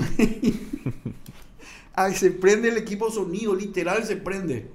Ay, 1.95 2.13
se 2.13 2.31
prende 2.31 2.69
el 2.69 2.77
equipo 2.77 3.09
sonido, 3.09 3.55
literal 3.55 4.03
se 4.03 4.17
prende. 4.17 4.69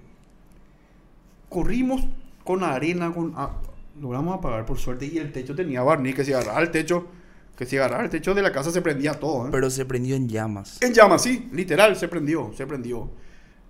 Corrimos 1.53 2.03
con 2.45 2.65
arena, 2.65 3.13
con 3.13 3.33
ah, 3.37 3.61
logramos 4.01 4.37
apagar 4.39 4.65
por 4.67 4.79
suerte 4.79 5.07
y 5.07 5.19
el 5.19 5.33
techo 5.33 5.55
tenía 5.55 5.83
barniz 5.83 6.15
que 6.15 6.25
si 6.25 6.33
agarraba 6.33 6.61
el 6.61 6.71
techo, 6.71 7.07
que 7.57 7.67
si 7.67 7.77
agarraba 7.77 8.05
el 8.05 8.11
techo 8.11 8.35
de 8.35 8.43
la 8.43 8.51
casa 8.53 8.71
se 8.71 8.81
prendía 8.83 9.13
todo. 9.15 9.47
¿eh? 9.47 9.51
Pero 9.53 9.71
se 9.71 9.85
prendió 9.85 10.17
en 10.17 10.29
llamas. 10.29 10.81
en 10.83 10.93
llamas, 10.95 11.23
sí, 11.23 11.49
literal 11.53 11.95
se 11.97 12.09
prendió, 12.09 12.53
se 12.57 12.67
prendió. 12.67 13.11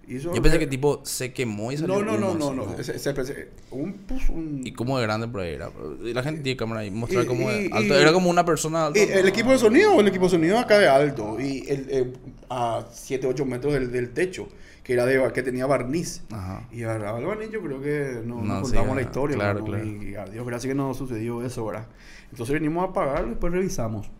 Hizo- 0.08 0.34
Yo 0.34 0.42
pensé 0.42 0.58
que 0.58 0.66
tipo 0.66 1.00
se 1.04 1.32
quemó 1.32 1.70
y 1.70 1.76
salió 1.76 2.02
no, 2.02 2.18
no, 2.18 2.34
no, 2.34 2.52
no, 2.52 2.66
no, 2.66 2.76
se- 2.82 2.98
se- 2.98 3.24
se- 3.24 3.48
un, 3.70 3.92
pues, 3.92 4.28
un- 4.30 4.60
Y 4.66 4.72
cómo 4.72 4.96
de 4.98 5.04
grande 5.04 5.28
por 5.28 5.42
ahí 5.42 5.54
era. 5.54 5.70
La 6.00 6.22
gente 6.24 6.40
tiene 6.40 6.56
cámara 6.56 6.80
ahí. 6.80 6.90
Mostrar 6.90 7.22
Y- 7.24 7.26
cómo 7.28 7.48
y- 7.52 7.70
alto. 7.72 7.94
y- 7.96 8.00
Era 8.00 8.12
como 8.12 8.28
una 8.28 8.44
persona 8.44 8.86
alta. 8.86 8.98
El 9.00 9.28
equipo 9.28 9.50
de 9.52 9.58
sonido, 9.58 10.00
el 10.00 10.08
equipo 10.08 10.24
de 10.24 10.30
sonido 10.30 10.58
acá 10.58 10.78
de 10.78 10.88
alto 10.88 11.38
y 11.40 11.64
el, 11.68 11.86
eh, 11.88 12.12
a 12.50 12.84
7, 12.92 13.28
8 13.28 13.44
metros 13.44 13.72
del, 13.74 13.92
del 13.92 14.10
techo, 14.10 14.48
que 14.82 14.94
era 14.94 15.06
de 15.06 15.32
que 15.32 15.42
tenía 15.42 15.66
barniz. 15.66 16.22
Ajá. 16.30 16.66
Y 16.72 16.82
agarraba 16.82 17.18
el 17.18 17.26
barniz, 17.26 17.50
yo 17.50 17.62
creo 17.62 17.80
que 17.80 18.20
no, 18.24 18.36
No, 18.42 18.42
no 18.42 18.64
sí, 18.64 18.72
contamos 18.72 18.96
la 18.96 19.02
historia. 19.02 19.36
claro, 19.36 19.60
¿no? 19.60 19.64
claro. 19.66 19.84
Y 19.86 20.14
a 20.14 20.24
Dios 20.26 20.46
gracias 20.46 20.70
que 20.70 20.74
no 20.74 20.92
sucedió 20.94 21.42
eso, 21.44 21.64
¿verdad? 21.66 21.86
Entonces 22.30 22.52
venimos 22.52 22.88
a 22.88 22.92
pagar, 22.92 23.28
después 23.28 23.52
revisamos. 23.52 24.10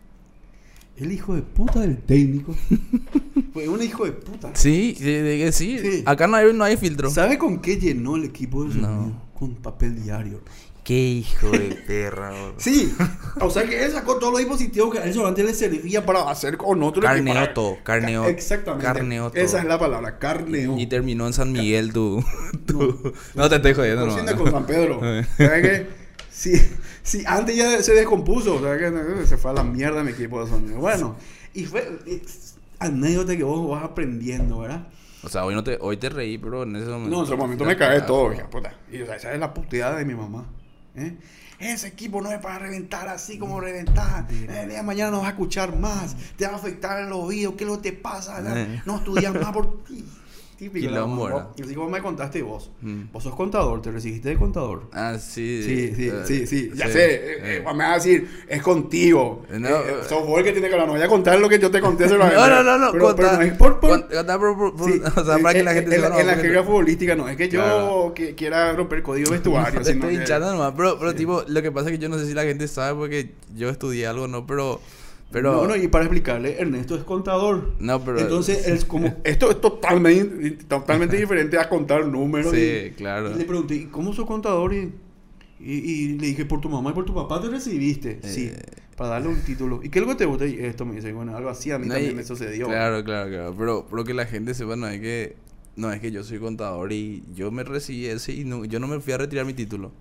El 0.95 1.11
hijo 1.11 1.35
de 1.35 1.41
puta 1.41 1.79
del 1.79 1.97
técnico. 1.97 2.55
Fue 3.53 3.67
un 3.67 3.81
hijo 3.81 4.05
de 4.05 4.11
puta. 4.11 4.51
Sí, 4.53 4.93
de 4.99 5.37
que 5.43 5.51
sí. 5.51 5.79
Sí. 5.79 6.03
Acá 6.05 6.27
no 6.27 6.37
hay, 6.37 6.53
no 6.53 6.63
hay 6.63 6.77
filtro. 6.77 7.09
¿Sabe 7.09 7.37
con 7.37 7.59
qué 7.59 7.77
llenó 7.77 8.15
el 8.15 8.25
equipo 8.25 8.63
de 8.63 8.73
sonido? 8.73 8.89
No. 8.91 9.21
Con 9.33 9.55
papel 9.55 10.01
diario. 10.01 10.41
Qué 10.83 10.93
hijo 10.99 11.49
de 11.49 11.75
perra, 11.87 12.31
bro. 12.31 12.53
Sí, 12.57 12.93
o 13.39 13.49
sea 13.49 13.63
que 13.63 13.85
él 13.85 13.91
sacó 13.93 14.17
todos 14.17 14.33
los 14.33 14.39
dispositivos 14.39 14.91
que 14.91 14.99
a 14.99 15.05
él 15.05 15.13
solamente 15.13 15.43
le 15.43 15.53
servía 15.53 16.05
para 16.05 16.29
hacer 16.29 16.57
con 16.57 16.83
otro 16.83 17.01
Carneó 17.01 17.35
equipo. 17.37 17.53
todo, 17.53 17.77
carneó. 17.83 18.23
Ca- 18.23 18.29
Exactamente. 18.29 18.85
Carneó 18.85 19.31
todo. 19.31 19.41
Esa 19.41 19.59
es 19.59 19.65
la 19.65 19.79
palabra, 19.79 20.19
carneó. 20.19 20.77
Y 20.77 20.87
terminó 20.87 21.25
en 21.25 21.31
San 21.33 21.53
Miguel 21.53 21.93
tu- 21.93 22.21
No, 23.35 23.49
te 23.49 23.55
estoy 23.55 23.73
jodiendo, 23.73 24.05
no. 24.05 24.11
Cocina 24.13 24.35
con 24.35 24.51
San 24.51 24.65
Pedro. 24.65 24.99
¿Sabes 25.37 25.61
qué? 25.61 25.87
Si, 26.29 26.51
si 27.01 27.23
antes 27.25 27.55
ya 27.55 27.81
se 27.81 27.93
descompuso, 27.93 28.59
¿sabes 28.61 28.81
qué? 28.81 29.25
Se 29.27 29.37
fue 29.37 29.51
a 29.51 29.53
la 29.53 29.63
mierda 29.63 30.03
mi 30.03 30.11
equipo 30.11 30.43
de 30.43 30.49
sonido. 30.49 30.79
Bueno, 30.79 31.15
y 31.53 31.63
fue 31.65 31.87
anécdota 32.79 33.37
que 33.37 33.43
vos 33.43 33.69
vas 33.69 33.83
aprendiendo, 33.85 34.59
¿verdad? 34.59 34.87
O 35.23 35.29
sea, 35.29 35.45
hoy, 35.45 35.55
no 35.55 35.63
te, 35.63 35.77
hoy 35.79 35.95
te 35.95 36.09
reí, 36.09 36.37
pero 36.37 36.63
en 36.63 36.75
ese 36.75 36.87
momento... 36.87 37.09
No, 37.09 37.19
en 37.21 37.25
ese 37.27 37.35
momento 37.37 37.63
me 37.63 37.77
cae 37.77 38.01
todo, 38.01 38.33
hija 38.33 38.49
puta. 38.49 38.73
Y 38.91 39.01
o 39.01 39.05
sea, 39.05 39.15
esa 39.15 39.33
es 39.33 39.39
la 39.39 39.53
puteada 39.53 39.95
de 39.97 40.03
mi 40.03 40.13
mamá. 40.15 40.45
¿Eh? 40.95 41.17
Ese 41.59 41.87
equipo 41.87 42.21
no 42.21 42.31
es 42.31 42.39
para 42.39 42.59
reventar 42.59 43.07
así 43.07 43.37
como 43.37 43.59
reventar. 43.59 44.27
El 44.29 44.69
día 44.69 44.77
de 44.77 44.83
mañana 44.83 45.11
no 45.11 45.17
vas 45.19 45.27
a 45.27 45.31
escuchar 45.31 45.77
más. 45.77 46.15
Te 46.35 46.45
va 46.45 46.53
a 46.53 46.55
afectar 46.55 47.01
el 47.01 47.11
oído. 47.13 47.55
¿Qué 47.55 47.63
es 47.63 47.69
lo 47.69 47.81
que 47.81 47.91
te 47.91 47.97
pasa? 47.97 48.41
Eh. 48.45 48.81
No 48.85 48.97
estudias 48.97 49.33
más 49.33 49.51
por 49.51 49.83
ti. 49.85 50.03
Típico. 50.63 50.87
Quilombo, 50.87 51.29
¿no? 51.29 51.49
Y 51.57 51.61
así 51.63 51.73
como 51.75 51.89
me 51.89 52.01
contaste 52.01 52.41
vos. 52.41 52.71
Mm. 52.81 53.11
Vos 53.11 53.23
sos 53.23 53.35
contador, 53.35 53.81
te 53.81 53.91
recibiste 53.91 54.29
de 54.29 54.35
contador. 54.37 54.83
Ah, 54.93 55.17
sí. 55.19 55.61
Sí, 55.63 55.93
sí, 55.95 56.07
eh, 56.09 56.23
sí, 56.25 56.47
sí, 56.47 56.71
ya 56.73 56.87
sí, 56.87 56.91
sé. 56.93 57.05
eh, 57.05 57.19
eh. 57.23 57.57
eh, 57.57 57.73
me 57.73 57.83
vas 57.83 57.91
a 57.91 57.93
decir, 57.95 58.29
es 58.47 58.61
contigo. 58.61 59.43
No, 59.49 59.67
Eh, 59.67 59.71
eh, 59.71 59.83
eh. 60.01 60.05
sos 60.07 60.25
vos 60.25 60.39
el 60.39 60.45
que 60.45 60.51
tiene 60.53 60.67
que 60.67 60.73
hablar. 60.73 60.87
No 60.87 60.93
voy 60.93 61.01
a 61.03 61.07
contar 61.07 61.39
lo 61.39 61.49
que 61.49 61.59
yo 61.59 61.69
te 61.71 61.81
conté. 61.81 62.07
se 62.07 62.17
No, 62.17 62.25
no, 62.47 62.63
no, 62.63 62.77
no. 62.77 62.91
Pero, 62.91 63.05
contá- 63.07 63.15
pero 63.15 63.33
no 63.37 63.41
es 63.41 63.53
por, 63.53 63.79
por- 63.79 64.07
contá 64.09 64.39
por- 64.39 64.75
por- 64.75 64.89
Sí, 64.91 65.01
o 65.15 65.25
sea, 65.25 65.37
para 65.39 65.53
que 65.53 65.63
la 65.63 65.71
en- 65.71 65.77
gente 65.77 65.95
en, 65.95 66.01
sepa, 66.01 66.09
la- 66.09 66.15
no, 66.15 66.21
en 66.21 66.27
la 66.27 66.35
jerga 66.35 66.63
futbolística 66.63 67.15
no 67.15 67.27
es 67.27 67.37
que 67.37 67.49
yo 67.49 68.11
que- 68.15 68.35
quiera 68.35 68.73
romper 68.73 69.03
código 69.03 69.31
vestuario. 69.31 69.79
Estoy 69.81 70.15
hinchando 70.15 70.51
nomás, 70.51 70.73
pero, 70.77 70.97
pero 70.99 71.13
tipo, 71.15 71.43
lo 71.47 71.61
que 71.61 71.71
pasa 71.71 71.87
es 71.89 71.93
que 71.97 71.99
yo 72.01 72.09
no 72.09 72.17
sé 72.17 72.25
si 72.27 72.33
la 72.33 72.43
gente 72.43 72.67
sabe 72.67 72.95
porque 72.97 73.31
yo 73.55 73.69
estudié 73.69 74.07
algo, 74.07 74.27
¿no? 74.27 74.45
Pero, 74.47 74.79
pero... 75.33 75.51
No, 75.53 75.67
no, 75.67 75.75
y 75.75 75.89
para 75.89 76.05
explicarle, 76.05 76.61
Ernesto 76.61 76.95
es 76.95 77.03
contador. 77.03 77.73
No, 77.79 78.01
pero- 78.05 78.19
Entonces, 78.19 78.65
es 78.67 78.85
como, 78.85 79.13
esto 79.25 79.51
es 79.51 79.59
totalmente, 79.59 80.51
totalmente 80.65 81.17
diferente 81.19 81.57
a 81.59 81.67
contar 81.67 82.07
números. 82.07 82.53
Sí, 82.53 82.61
y, 82.87 82.91
claro. 82.91 83.31
y 83.31 83.39
le 83.39 83.43
pregunté, 83.43 83.75
¿y 83.75 83.85
cómo 83.87 84.13
sos 84.13 84.25
contador? 84.25 84.73
Y, 84.73 84.93
y, 85.59 85.73
y 85.73 86.07
le 86.19 86.27
dije, 86.27 86.45
por 86.45 86.61
tu 86.61 86.69
mamá 86.69 86.91
y 86.91 86.93
por 86.93 87.03
tu 87.05 87.13
papá 87.13 87.41
te 87.41 87.49
recibiste. 87.49 88.19
Sí, 88.23 88.51
Eh. 88.53 88.61
para 88.95 89.09
darle 89.11 89.29
un 89.29 89.41
título. 89.41 89.81
¿Y 89.83 89.89
qué 89.89 89.99
es 89.99 90.05
lo 90.05 90.11
que 90.11 90.17
te 90.19 90.25
gusta? 90.25 90.45
Y 90.45 90.59
esto 90.59 90.85
me 90.85 90.95
dice, 90.95 91.11
bueno, 91.13 91.35
algo 91.35 91.49
así 91.49 91.71
a 91.71 91.79
mí 91.79 91.87
No, 91.87 91.95
también 91.95 92.15
me 92.15 92.23
sucedió. 92.23 92.67
Claro, 92.67 93.03
claro, 93.03 93.29
claro. 93.29 93.55
Pero, 93.57 93.87
pero 93.89 94.03
que 94.03 94.13
la 94.13 94.25
gente 94.25 94.53
sepa, 94.53 94.75
no 94.75 94.87
es 94.87 95.01
que... 95.01 95.35
No, 95.75 95.91
es 95.91 95.99
que 95.99 96.11
yo 96.11 96.23
soy 96.23 96.37
contador 96.37 96.93
y 96.93 97.23
yo 97.33 97.49
me 97.51 97.63
recibí 97.63 98.05
ese 98.05 98.31
y 98.33 98.45
no, 98.45 98.63
yo 98.65 98.79
no 98.79 98.87
me 98.87 98.99
fui 98.99 99.11
a 99.13 99.17
retirar 99.17 99.43
mi 99.45 99.55
título. 99.55 99.91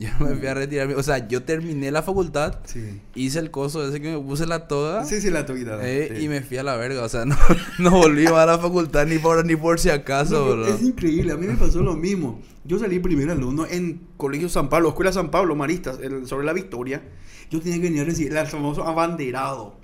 Yo 0.04 0.08
me 0.18 0.34
fui 0.34 0.46
a 0.46 0.54
retirar. 0.54 0.90
O 0.94 1.02
sea, 1.02 1.28
yo 1.28 1.42
terminé 1.42 1.90
la 1.90 2.02
facultad, 2.02 2.60
Sí. 2.64 3.02
hice 3.14 3.38
el 3.38 3.50
coso 3.50 3.86
ese 3.86 4.00
que 4.00 4.10
me 4.16 4.18
puse 4.18 4.46
la 4.46 4.66
toga 4.66 5.04
Sí, 5.04 5.20
sí, 5.20 5.28
la 5.30 5.44
toquita. 5.44 5.78
eh, 5.86 6.14
sí. 6.16 6.24
y 6.24 6.28
me 6.28 6.40
fui 6.40 6.56
a 6.56 6.62
la 6.62 6.74
verga. 6.76 7.02
O 7.04 7.08
sea, 7.10 7.24
no, 7.26 7.36
no 7.78 7.90
volví 7.90 8.24
a 8.26 8.46
la 8.46 8.58
facultad 8.58 9.06
ni 9.06 9.18
por, 9.18 9.44
ni 9.44 9.56
por 9.56 9.78
si 9.78 9.90
acaso, 9.90 10.46
No, 10.46 10.52
bro. 10.62 10.66
es 10.74 10.82
increíble, 10.82 11.32
a 11.32 11.36
mí 11.36 11.46
me 11.46 11.56
pasó 11.56 11.82
lo 11.82 11.94
mismo. 11.96 12.40
Yo 12.64 12.78
salí 12.78 12.98
primer 12.98 13.28
alumno 13.30 13.66
en 13.66 14.00
Colegio 14.16 14.48
San 14.48 14.70
Pablo, 14.70 14.88
Escuela 14.88 15.12
San 15.12 15.30
Pablo, 15.30 15.54
Maristas, 15.54 15.98
el- 16.00 16.26
sobre 16.26 16.46
la 16.46 16.54
Victoria. 16.54 17.02
Yo 17.50 17.60
tenía 17.60 17.76
que 17.76 17.84
venir 17.84 18.00
a 18.00 18.04
recibir 18.04 18.34
el 18.34 18.46
famoso 18.46 18.84
abanderado. 18.86 19.78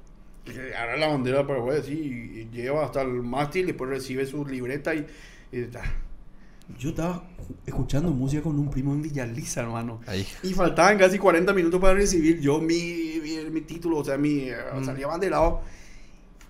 Ahora 0.78 0.96
la 0.96 1.08
bandera 1.08 1.38
de 1.38 1.44
Paraguay, 1.44 1.82
sí, 1.84 1.92
y 2.52 2.56
lleva 2.56 2.84
hasta 2.86 3.02
el 3.02 3.08
mástil, 3.22 3.66
después 3.66 3.90
recibe 3.90 4.24
su 4.24 4.46
libreta 4.46 4.94
y. 4.94 5.04
y 5.52 5.64
ta. 5.64 5.82
Yo 6.78 6.90
estaba 6.90 7.22
escuchando 7.64 8.10
música 8.10 8.42
con 8.42 8.58
un 8.58 8.70
primo 8.70 8.92
en 8.92 9.02
Villaliza, 9.02 9.60
hermano. 9.62 10.00
Ahí. 10.06 10.26
Y 10.42 10.52
faltaban 10.52 10.98
casi 10.98 11.18
40 11.18 11.52
minutos 11.52 11.80
para 11.80 11.94
recibir 11.94 12.40
yo 12.40 12.60
mi, 12.60 13.20
mi, 13.22 13.50
mi 13.50 13.60
título, 13.62 13.98
o 13.98 14.04
sea, 14.04 14.18
mi. 14.18 14.40
eh, 14.50 14.56
Mm. 14.74 14.84
Salía 14.84 15.06
abanderado. 15.06 15.60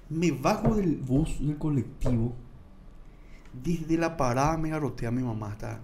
Me 0.08 0.30
bajo 0.32 0.74
del 0.74 0.96
bus, 0.96 1.38
del 1.40 1.58
colectivo. 1.58 2.34
Desde 3.52 3.96
la 3.98 4.16
parada 4.16 4.56
me 4.56 4.70
garrotea 4.70 5.10
mi 5.10 5.22
mamá. 5.22 5.52
Está 5.52 5.80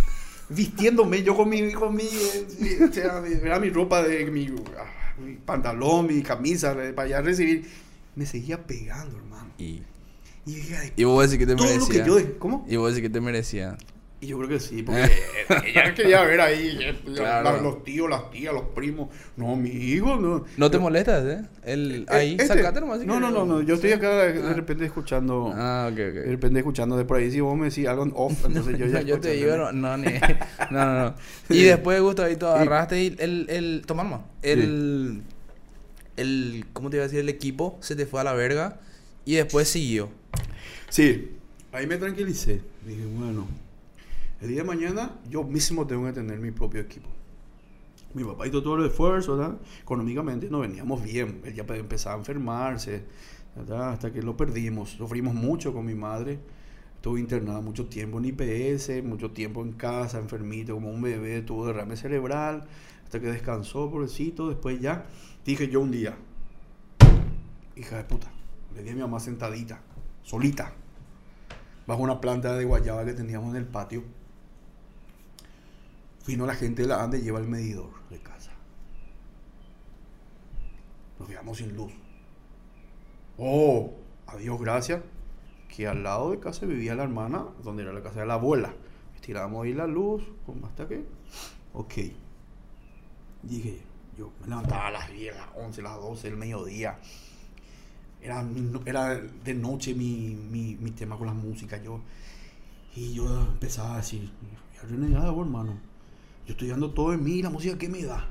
vistiéndome 0.48 1.22
yo 1.22 1.36
con 1.36 1.48
mi. 1.48 1.72
Con 1.72 1.94
mi, 1.94 2.04
eh, 2.04 2.78
o 2.88 2.92
sea, 2.92 3.22
era 3.26 3.58
mi 3.60 3.70
ropa 3.70 4.02
de. 4.02 4.30
Mi, 4.30 4.46
ah, 4.78 5.20
mi 5.20 5.34
pantalón, 5.36 6.06
mi 6.06 6.22
camisa, 6.22 6.72
eh, 6.84 6.92
para 6.92 7.06
allá 7.06 7.22
recibir. 7.22 7.66
Me 8.16 8.26
seguía 8.26 8.66
pegando, 8.66 9.16
hermano. 9.16 9.50
Y, 9.58 9.82
Y 10.50 10.54
dije, 10.56 10.76
ay, 10.76 10.92
y 10.96 11.04
vos 11.04 11.22
decís 11.30 11.38
que 11.38 11.46
te 11.46 11.56
todo 11.56 11.66
lo 11.66 11.72
merecía. 11.72 12.02
que 12.02 12.08
yo. 12.08 12.16
de- 12.16 12.36
¿Cómo? 12.38 12.66
Y 12.68 12.76
vos 12.76 12.90
decís 12.94 13.02
que 13.08 13.12
te 13.12 13.20
merecía. 13.20 13.76
Y 14.22 14.26
yo 14.26 14.36
creo 14.36 14.50
que 14.50 14.60
sí, 14.60 14.82
porque 14.82 15.08
ella 15.66 15.94
quería 15.94 16.22
ver 16.24 16.42
ahí 16.42 16.76
eh, 16.78 16.94
la- 17.06 17.14
Claro. 17.14 17.56
la- 17.56 17.62
los 17.62 17.82
tíos, 17.84 18.10
las 18.10 18.30
tías, 18.30 18.52
los 18.52 18.64
primos. 18.74 19.08
No, 19.36 19.56
mi 19.56 19.70
hijo, 19.70 20.16
no. 20.16 20.44
¿No 20.58 20.70
te 20.70 20.78
molestas, 20.78 21.24
eh? 21.24 21.42
El, 21.64 22.04
ahí, 22.08 22.32
Este- 22.32 22.48
sacate 22.48 22.80
nomás. 22.80 23.00
si 23.00 23.06
No, 23.06 23.18
no, 23.18 23.30
no, 23.30 23.46
no, 23.46 23.62
yo 23.62 23.76
estoy 23.76 23.92
acá 23.92 24.10
de, 24.24 24.34
de 24.34 24.48
Ah. 24.50 24.52
repente 24.52 24.84
escuchando. 24.84 25.50
Ah, 25.54 25.88
ok, 25.90 25.96
De 25.96 26.20
ok. 26.20 26.26
repente 26.26 26.58
escuchando 26.58 26.98
de 26.98 27.06
por 27.06 27.16
ahí, 27.16 27.30
si 27.30 27.40
vos 27.40 27.56
me 27.56 27.70
decís 27.70 27.86
algo 27.86 28.02
en 28.02 28.12
off, 28.14 28.44
entonces 28.44 28.76
yo 28.78 28.84
ya 28.86 29.00
yo 29.00 29.18
te 29.20 29.30
digo, 29.32 29.56
no, 29.56 29.72
no, 29.72 29.96
ni- 29.96 30.04
no, 30.70 30.84
no, 30.84 30.98
no. 31.04 31.14
Y 31.48 31.62
después, 31.62 31.98
Gustavito, 32.02 32.48
agarraste 32.50 33.02
y 33.02 33.16
el, 33.18 33.46
el, 33.48 33.82
toma 33.86 34.02
nomás. 34.02 34.20
El, 34.42 35.22
el, 36.18 36.66
¿cómo 36.74 36.90
te 36.90 36.96
iba 36.96 37.04
a 37.04 37.06
decir? 37.06 37.20
El 37.20 37.28
equipo 37.30 37.78
se 37.80 37.96
te 37.96 38.04
fue 38.04 38.20
a 38.20 38.24
la 38.24 38.34
verga 38.34 38.80
y 39.24 39.36
después 39.36 39.66
siguió. 39.68 40.10
Sí, 40.90 41.36
ahí 41.72 41.86
me 41.86 41.96
tranquilicé. 41.96 42.62
Dije, 42.84 43.06
bueno, 43.06 43.46
el 44.40 44.48
día 44.48 44.58
de 44.58 44.64
mañana 44.64 45.18
yo 45.28 45.44
mismo 45.44 45.86
tengo 45.86 46.04
que 46.06 46.12
tener 46.12 46.40
mi 46.40 46.50
propio 46.50 46.80
equipo. 46.80 47.08
Mi 48.12 48.24
papá 48.24 48.48
hizo 48.48 48.60
todo 48.60 48.76
el 48.76 48.86
esfuerzo, 48.86 49.36
¿verdad? 49.36 49.56
Económicamente 49.80 50.50
no 50.50 50.58
veníamos 50.58 51.02
bien. 51.02 51.42
Él 51.44 51.54
ya 51.54 51.62
empezaba 51.62 52.16
a 52.16 52.18
enfermarse, 52.18 53.04
¿verdad? 53.54 53.90
Hasta 53.90 54.12
que 54.12 54.20
lo 54.20 54.36
perdimos. 54.36 54.90
Sufrimos 54.90 55.32
mucho 55.32 55.72
con 55.72 55.86
mi 55.86 55.94
madre. 55.94 56.40
Estuve 56.96 57.20
internada 57.20 57.60
mucho 57.60 57.86
tiempo 57.86 58.18
en 58.18 58.24
IPS, 58.26 59.04
mucho 59.04 59.30
tiempo 59.30 59.62
en 59.62 59.72
casa, 59.72 60.18
enfermito, 60.18 60.74
como 60.74 60.90
un 60.90 61.00
bebé, 61.00 61.40
tuvo 61.40 61.66
derrame 61.66 61.96
cerebral, 61.96 62.64
hasta 63.04 63.20
que 63.20 63.28
descansó, 63.28 63.90
pobrecito. 63.90 64.48
Después 64.48 64.80
ya 64.80 65.06
dije 65.46 65.68
yo 65.68 65.80
un 65.80 65.92
día, 65.92 66.18
hija 67.74 67.96
de 67.96 68.04
puta, 68.04 68.30
le 68.74 68.82
di 68.82 68.90
a 68.90 68.94
mi 68.94 69.00
mamá 69.00 69.18
sentadita, 69.18 69.80
solita, 70.22 70.74
bajo 71.90 72.04
una 72.04 72.20
planta 72.20 72.54
de 72.54 72.64
guayaba 72.64 73.04
que 73.04 73.14
teníamos 73.14 73.50
en 73.50 73.56
el 73.56 73.66
patio. 73.66 74.04
Vino 76.24 76.46
la 76.46 76.54
gente 76.54 76.82
de 76.82 76.88
la 76.88 77.02
ANDE 77.02 77.18
y 77.18 77.22
lleva 77.22 77.40
el 77.40 77.48
medidor 77.48 77.90
de 78.10 78.20
casa. 78.20 78.52
Nos 81.18 81.28
quedamos 81.28 81.58
sin 81.58 81.74
luz. 81.74 81.92
Oh, 83.38 83.92
adiós, 84.28 84.60
gracias. 84.60 85.02
Que 85.66 85.88
al 85.88 86.04
lado 86.04 86.30
de 86.30 86.38
casa 86.38 86.64
vivía 86.64 86.94
la 86.94 87.02
hermana, 87.02 87.46
donde 87.64 87.82
era 87.82 87.92
la 87.92 88.04
casa 88.04 88.20
de 88.20 88.26
la 88.26 88.34
abuela. 88.34 88.72
Estirábamos 89.16 89.64
ahí 89.64 89.74
la 89.74 89.88
luz, 89.88 90.22
hasta 90.62 90.86
que. 90.86 91.04
Ok. 91.72 91.94
Dije, 93.42 93.80
yo 94.16 94.30
me 94.40 94.46
levantaba 94.46 94.86
a 94.86 94.90
las 94.92 95.10
10, 95.10 95.34
las 95.34 95.48
11, 95.56 95.82
las 95.82 95.96
12 95.96 96.28
del 96.28 96.36
mediodía. 96.36 97.00
Era, 98.22 98.46
era 98.84 99.20
de 99.44 99.54
noche 99.54 99.94
mi, 99.94 100.36
mi, 100.50 100.76
mi, 100.76 100.90
tema 100.90 101.16
con 101.16 101.26
la 101.26 101.32
música. 101.32 101.82
Yo, 101.82 102.00
y 102.94 103.14
yo 103.14 103.24
empezaba 103.52 103.94
a 103.94 103.96
decir, 103.98 104.30
renegado, 104.88 105.40
hermano. 105.40 105.78
Yo 106.46 106.52
estoy 106.52 106.68
dando 106.68 106.90
todo 106.90 107.12
de 107.12 107.16
mí, 107.16 107.42
la 107.42 107.50
música 107.50 107.78
que 107.78 107.88
me 107.88 108.02
da. 108.02 108.28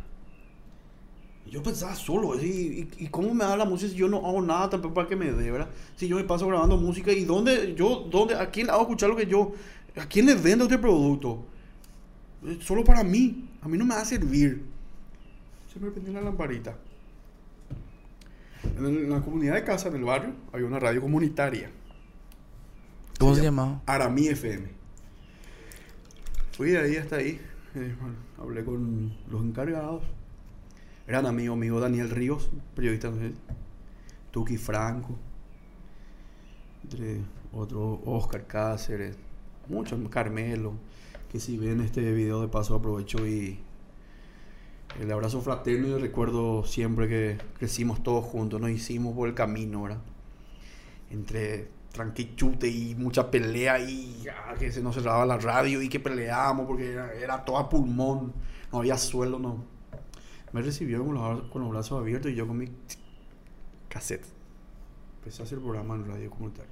Yo 1.49 1.63
pensaba 1.63 1.95
solo, 1.95 2.39
¿y, 2.39 2.87
y, 2.97 3.07
cómo 3.07 3.33
me 3.33 3.43
da 3.43 3.57
la 3.57 3.65
música 3.65 3.91
si 3.91 3.97
yo 3.97 4.07
no 4.07 4.17
hago 4.17 4.39
nada 4.41 4.69
tampoco 4.69 4.93
para 4.93 5.07
que 5.07 5.15
me 5.15 5.31
dé, 5.31 5.49
¿verdad? 5.49 5.69
Si 5.95 6.07
yo 6.07 6.15
me 6.15 6.23
paso 6.23 6.45
grabando 6.47 6.77
música 6.77 7.11
y 7.11 7.25
dónde, 7.25 7.73
yo, 7.75 8.07
dónde, 8.11 8.35
a 8.35 8.51
quién 8.51 8.69
hago 8.69 8.83
escuchar 8.83 9.09
lo 9.09 9.15
que 9.15 9.25
yo, 9.25 9.53
a 9.95 10.05
quién 10.05 10.27
le 10.27 10.35
vendo 10.35 10.65
este 10.65 10.77
producto. 10.77 11.45
Solo 12.61 12.83
para 12.83 13.03
mí, 13.03 13.49
a 13.61 13.67
mí 13.67 13.77
no 13.77 13.85
me 13.85 13.95
va 13.95 14.01
a 14.01 14.05
servir. 14.05 14.63
Se 15.73 15.79
me 15.79 15.89
prendió 15.89 16.13
la 16.13 16.21
lamparita. 16.21 16.77
En 18.63 19.09
la 19.09 19.21
comunidad 19.21 19.55
de 19.55 19.63
casa, 19.63 19.89
en 19.89 19.95
el 19.95 20.03
barrio, 20.03 20.33
había 20.51 20.65
una 20.65 20.79
radio 20.79 21.01
comunitaria. 21.01 21.71
¿Cómo 23.19 23.35
se, 23.35 23.43
llamaba? 23.43 23.81
Aramí 23.85 24.27
FM. 24.27 24.67
Fui 26.51 26.71
de 26.71 26.79
ahí 26.79 26.95
hasta 26.97 27.17
ahí. 27.17 27.39
Eh, 27.75 27.95
hablé 28.37 28.63
con 28.63 29.13
los 29.29 29.43
encargados. 29.43 30.03
Eran 31.07 31.25
amigos 31.25 31.57
míos 31.57 31.81
Daniel 31.81 32.09
Ríos, 32.09 32.49
periodista 32.75 33.09
de 33.11 33.33
Tuki 34.31 34.57
Franco, 34.57 35.17
entre 36.83 37.21
otros 37.51 37.99
Oscar 38.05 38.45
Cáceres, 38.45 39.17
muchos, 39.67 39.99
Carmelo, 40.09 40.73
que 41.31 41.39
si 41.39 41.57
ven 41.57 41.81
este 41.81 42.11
video 42.11 42.41
de 42.41 42.47
paso 42.47 42.75
aprovecho 42.75 43.25
y 43.27 43.59
el 44.97 45.11
abrazo 45.11 45.41
fraterno 45.41 45.87
y 45.87 46.01
recuerdo 46.01 46.65
siempre 46.65 47.07
que 47.07 47.37
crecimos 47.57 48.01
todos 48.01 48.25
juntos, 48.25 48.59
nos 48.59 48.71
hicimos 48.71 49.15
por 49.15 49.29
el 49.29 49.35
camino, 49.35 49.83
¿verdad? 49.83 50.01
Entre 51.11 51.69
tranquichute 51.91 52.67
y 52.67 52.95
mucha 52.95 53.29
pelea 53.31 53.79
y 53.79 54.25
que 54.57 54.71
se 54.71 54.81
nos 54.81 54.95
cerraba 54.95 55.25
la 55.25 55.37
radio 55.37 55.81
y 55.81 55.89
que 55.89 55.99
peleábamos 55.99 56.67
porque 56.67 56.91
era, 56.91 57.13
era 57.13 57.43
todo 57.43 57.57
a 57.57 57.69
pulmón, 57.69 58.33
no 58.71 58.79
había 58.79 58.97
suelo, 58.97 59.39
no. 59.39 59.63
Me 60.51 60.61
recibió 60.61 61.05
con 61.05 61.13
los, 61.61 61.69
brazos 61.69 61.99
abiertos 61.99 62.31
y 62.31 62.35
yo 62.35 62.47
con 62.47 62.57
mi 62.57 62.67
cassette. 63.87 64.25
Empecé 65.19 65.41
a 65.41 65.45
hacer 65.45 65.59
programa 65.59 65.95
en 65.95 66.07
radio 66.07 66.29
comunitario. 66.29 66.71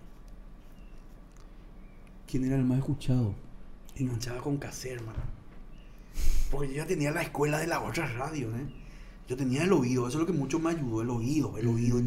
¿Quién 2.25 2.45
era 2.45 2.55
el 2.55 2.63
más 2.63 2.79
escuchado? 2.79 3.33
Enganchaba 3.95 4.41
con 4.41 4.57
cassette, 4.57 4.93
hermano. 4.93 5.36
Porque 6.49 6.69
yo 6.69 6.75
ya 6.75 6.87
tenía 6.87 7.11
la 7.11 7.21
escuela 7.21 7.59
de 7.59 7.67
la 7.67 7.81
otra 7.81 8.07
radio, 8.07 8.47
¿eh? 8.55 8.67
Yo 9.27 9.35
tenía 9.35 9.63
el 9.63 9.73
oído, 9.73 10.07
eso 10.07 10.17
es 10.17 10.21
lo 10.21 10.25
que 10.25 10.37
mucho 10.37 10.57
me 10.57 10.69
ayudó, 10.69 11.01
el 11.01 11.09
oído, 11.09 11.57
el 11.57 11.67
oído. 11.67 11.99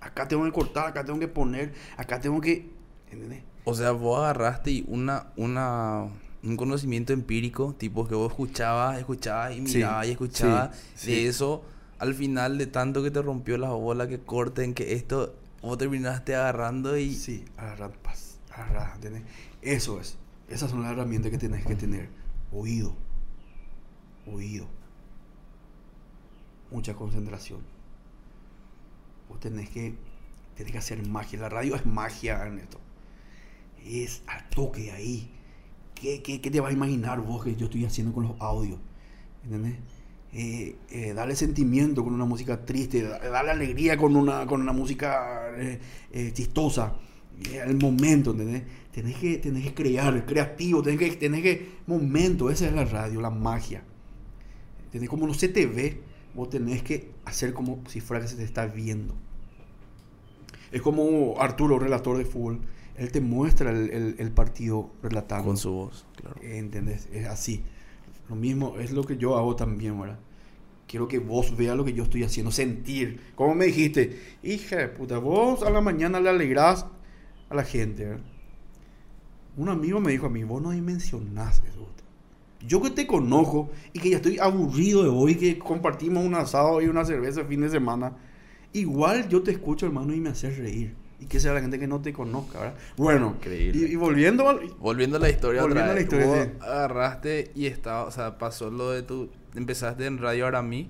Acá 0.00 0.28
tengo 0.28 0.44
que 0.44 0.52
cortar, 0.52 0.88
acá 0.88 1.04
tengo 1.04 1.18
que 1.18 1.28
poner, 1.28 1.72
acá 1.96 2.20
tengo 2.20 2.40
que... 2.40 2.70
¿Entendés? 3.10 3.42
O 3.64 3.74
sea, 3.74 3.92
vos 3.92 4.18
agarraste 4.18 4.84
una, 4.88 5.28
una, 5.36 6.08
un 6.42 6.56
conocimiento 6.56 7.14
empírico, 7.14 7.74
tipo 7.78 8.06
que 8.06 8.14
vos 8.14 8.30
escuchabas, 8.32 8.98
escuchabas 8.98 9.56
y 9.56 9.60
mirabas 9.62 10.06
y 10.08 10.10
escuchabas. 10.10 10.76
de 11.06 11.26
eso, 11.26 11.62
al 11.98 12.14
final 12.14 12.58
de 12.58 12.66
tanto 12.66 13.02
que 13.02 13.10
te 13.10 13.22
rompió 13.22 13.56
la 13.56 13.70
bola, 13.70 14.06
que 14.06 14.18
corten, 14.18 14.74
que 14.74 14.92
esto, 14.92 15.34
vos 15.62 15.78
terminaste 15.78 16.34
agarrando 16.34 16.98
y... 16.98 17.14
Sí, 17.14 17.46
agarrar, 17.56 17.92
paz, 17.92 18.38
agarrar, 18.50 18.96
¿entendés? 18.96 19.22
Eso 19.62 20.00
es. 20.00 20.18
Esas 20.50 20.70
son 20.70 20.82
las 20.82 20.92
herramientas 20.92 21.30
que 21.30 21.38
tienes 21.38 21.64
que 21.64 21.76
tener. 21.76 22.10
Oído 22.52 22.94
oído, 24.26 24.66
mucha 26.70 26.94
concentración. 26.94 27.60
Vos 29.28 29.40
tenés 29.40 29.68
que, 29.70 29.94
tenés 30.56 30.72
que 30.72 30.78
hacer 30.78 31.06
magia. 31.06 31.38
La 31.38 31.48
radio 31.48 31.74
es 31.76 31.86
magia, 31.86 32.42
Ernesto. 32.42 32.78
Es 33.84 34.22
al 34.26 34.48
toque 34.50 34.92
ahí. 34.92 35.30
¿Qué, 35.94 36.22
qué, 36.22 36.40
qué 36.40 36.50
te 36.50 36.60
vas 36.60 36.70
a 36.70 36.74
imaginar 36.74 37.20
vos 37.20 37.44
que 37.44 37.54
yo 37.54 37.66
estoy 37.66 37.84
haciendo 37.84 38.12
con 38.12 38.24
los 38.24 38.40
audios? 38.40 38.78
¿Entendés? 39.44 39.76
Eh, 40.34 40.76
eh, 40.90 41.12
darle 41.12 41.36
sentimiento 41.36 42.02
con 42.02 42.14
una 42.14 42.24
música 42.24 42.64
triste, 42.64 43.02
darle 43.02 43.50
alegría 43.50 43.98
con 43.98 44.16
una, 44.16 44.46
con 44.46 44.62
una 44.62 44.72
música 44.72 45.50
eh, 45.58 46.32
chistosa. 46.32 46.94
El 47.52 47.76
momento, 47.76 48.30
¿entendés? 48.30 48.62
Tenés 48.92 49.16
que, 49.16 49.38
tenés 49.38 49.64
que 49.64 49.74
crear, 49.74 50.24
creativo, 50.24 50.82
tenés 50.82 50.98
que, 50.98 51.16
tenés 51.16 51.42
que, 51.42 51.70
momento, 51.86 52.50
esa 52.50 52.66
es 52.66 52.72
la 52.72 52.84
radio, 52.84 53.20
la 53.20 53.30
magia. 53.30 53.84
¿Entendés? 54.92 55.08
Como 55.08 55.26
no 55.26 55.32
se 55.32 55.48
te 55.48 55.64
ve, 55.64 56.02
vos 56.34 56.50
tenés 56.50 56.82
que 56.82 57.12
hacer 57.24 57.54
como 57.54 57.82
si 57.88 58.02
fuera 58.02 58.22
que 58.22 58.28
se 58.28 58.36
te 58.36 58.44
está 58.44 58.66
viendo. 58.66 59.14
Es 60.70 60.82
como 60.82 61.40
Arturo, 61.40 61.78
relator 61.78 62.18
de 62.18 62.26
fútbol. 62.26 62.60
Él 62.98 63.10
te 63.10 63.22
muestra 63.22 63.70
el, 63.70 64.32
partido 64.34 64.90
relatando. 65.02 65.46
Con 65.46 65.56
su 65.56 65.72
voz, 65.72 66.06
claro. 66.14 66.36
¿Entendés? 66.42 67.08
Es 67.10 67.26
así. 67.26 67.62
Lo 68.28 68.36
mismo 68.36 68.78
es 68.78 68.92
lo 68.92 69.04
que 69.04 69.16
yo 69.16 69.38
hago 69.38 69.56
también, 69.56 69.98
¿verdad? 69.98 70.18
Quiero 70.86 71.08
que 71.08 71.18
vos 71.18 71.56
veas 71.56 71.74
lo 71.74 71.86
que 71.86 71.94
yo 71.94 72.02
estoy 72.02 72.22
haciendo, 72.22 72.52
sentir. 72.52 73.18
Como 73.34 73.54
me 73.54 73.64
dijiste, 73.64 74.20
hija 74.42 74.76
de 74.76 74.88
puta, 74.88 75.16
vos 75.16 75.62
a 75.62 75.70
la 75.70 75.80
mañana 75.80 76.20
le 76.20 76.28
alegrás 76.28 76.84
a 77.48 77.54
la 77.54 77.64
gente, 77.64 78.04
¿verdad? 78.04 78.24
Un 79.56 79.70
amigo 79.70 80.00
me 80.00 80.12
dijo 80.12 80.26
a 80.26 80.30
mí, 80.30 80.44
vos 80.44 80.60
no 80.60 80.70
dimensionás 80.70 81.62
eso. 81.66 81.88
Yo 82.66 82.80
que 82.82 82.90
te 82.90 83.06
conozco 83.06 83.70
y 83.92 83.98
que 83.98 84.10
ya 84.10 84.16
estoy 84.16 84.38
aburrido 84.38 85.02
de 85.02 85.08
hoy, 85.08 85.34
que 85.36 85.58
compartimos 85.58 86.24
un 86.24 86.34
asado 86.34 86.80
y 86.80 86.86
una 86.86 87.04
cerveza 87.04 87.40
el 87.40 87.46
fin 87.46 87.60
de 87.60 87.68
semana, 87.68 88.16
igual 88.72 89.28
yo 89.28 89.42
te 89.42 89.50
escucho, 89.50 89.86
hermano, 89.86 90.14
y 90.14 90.20
me 90.20 90.30
haces 90.30 90.58
reír. 90.58 90.94
Y 91.20 91.26
que 91.26 91.38
sea 91.38 91.52
la 91.52 91.60
gente 91.60 91.78
que 91.78 91.86
no 91.86 92.00
te 92.00 92.12
conozca, 92.12 92.58
¿verdad? 92.58 92.74
Bueno, 92.96 93.34
Increíble. 93.36 93.88
Y, 93.88 93.94
volviendo 93.94 94.44
volviendo 94.80 95.18
a 95.18 95.20
la 95.20 95.30
historia 95.30 95.62
volviendo 95.62 95.92
otra 95.92 95.94
vez. 95.94 96.08
A 96.12 96.16
la 96.16 96.26
historia, 96.26 96.52
agarraste 96.60 97.52
y 97.54 97.66
estaba, 97.66 98.04
o 98.04 98.10
sea, 98.10 98.38
pasó 98.38 98.70
lo 98.70 98.90
de 98.90 99.02
tu 99.02 99.30
empezaste 99.54 100.06
en 100.06 100.18
Radio 100.18 100.46
Aramí 100.46 100.88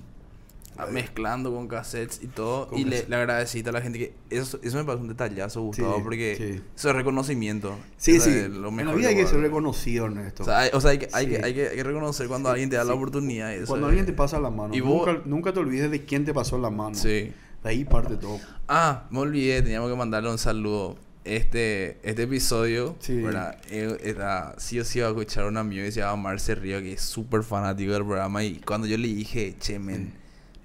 mezclando 0.90 1.52
con 1.52 1.68
cassettes 1.68 2.20
y 2.22 2.26
todo. 2.26 2.68
y 2.76 2.84
le, 2.84 3.06
le, 3.06 3.16
agradeciste 3.16 3.70
a 3.70 3.72
la 3.72 3.80
gente 3.80 3.98
que 3.98 4.14
eso, 4.30 4.58
eso 4.62 4.76
me 4.76 4.84
parece 4.84 5.02
un 5.02 5.08
detallazo, 5.08 5.62
Gustavo, 5.62 6.02
porque 6.02 6.62
eso 6.76 6.90
es 6.90 6.96
reconocimiento. 6.96 7.76
Sí, 7.96 8.20
sí. 8.20 8.48
Lo 8.48 8.70
mejor 8.70 8.80
en 8.80 8.86
la 8.86 8.94
vida 8.94 9.08
hay 9.08 9.16
que 9.16 9.26
ser 9.26 9.40
reconocido, 9.40 10.06
Ernesto. 10.06 10.42
O 10.42 10.46
sea, 10.46 10.60
hay, 10.60 10.70
o 10.72 10.80
sea, 10.80 10.90
hay, 10.90 10.98
que, 10.98 11.08
hay, 11.12 11.26
que, 11.26 11.44
hay, 11.44 11.54
que, 11.54 11.82
reconocer 11.82 12.28
cuando 12.28 12.48
alguien 12.48 12.70
te 12.70 12.76
da 12.76 12.84
la 12.84 12.94
oportunidad. 12.94 13.52
cuando 13.66 13.86
alguien 13.86 14.06
te 14.06 14.12
pasa 14.12 14.40
la 14.40 14.50
mano. 14.50 14.74
Y 14.74 14.80
nunca, 14.80 15.22
nunca 15.24 15.52
te 15.52 15.60
olvides 15.60 15.90
de 15.90 16.04
quién 16.04 16.24
te 16.24 16.34
pasó 16.34 16.58
la 16.58 16.70
mano. 16.70 16.94
Sí. 16.94 17.32
De 17.62 17.70
ahí 17.70 17.84
parte 17.84 18.16
todo. 18.16 18.40
Ah, 18.68 19.04
me 19.10 19.20
olvidé, 19.20 19.62
teníamos 19.62 19.90
que 19.90 19.96
mandarle 19.96 20.30
un 20.30 20.38
saludo. 20.38 20.96
Este, 21.24 21.98
este 22.02 22.24
episodio, 22.24 22.96
sí. 22.98 23.20
¿verdad? 23.20 23.56
Era, 23.70 24.56
sí 24.58 24.80
o 24.80 24.84
sí 24.84 24.98
iba 24.98 25.06
a 25.06 25.10
escuchar 25.10 25.44
a 25.44 25.48
un 25.48 25.56
amigo 25.56 25.84
que 25.84 25.92
se 25.92 26.00
llama 26.00 26.30
Marce 26.30 26.56
Río, 26.56 26.80
que 26.80 26.94
es 26.94 27.00
súper 27.00 27.44
fanático 27.44 27.92
del 27.92 28.04
programa. 28.04 28.42
Y 28.42 28.56
cuando 28.56 28.88
yo 28.88 28.98
le 28.98 29.06
dije, 29.06 29.54
che, 29.60 29.78
men, 29.78 30.12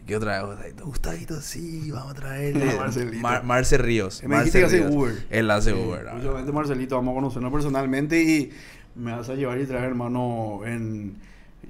¿Qué 0.07 0.15
otra 0.15 0.41
vez? 0.45 0.73
Gustadito, 0.81 1.41
sí, 1.41 1.91
vamos 1.91 2.11
a 2.11 2.15
traerle. 2.15 2.65
Marce 3.43 3.77
Ríos. 3.77 4.23
Me 4.23 4.37
dijiste 4.37 4.59
que 4.59 4.65
hace 4.65 4.87
Uber. 4.87 5.25
Él 5.29 5.51
hace 5.51 5.73
Uber. 5.73 6.05
Marcelito, 6.53 6.95
vamos 6.95 7.11
a 7.11 7.15
conocernos 7.15 7.51
personalmente 7.51 8.23
y 8.23 8.51
me 8.95 9.11
vas 9.11 9.27
a 9.27 9.35
llevar 9.35 9.59
y 9.59 9.65
traer, 9.65 9.83
hermano, 9.83 10.61
en, 10.65 11.17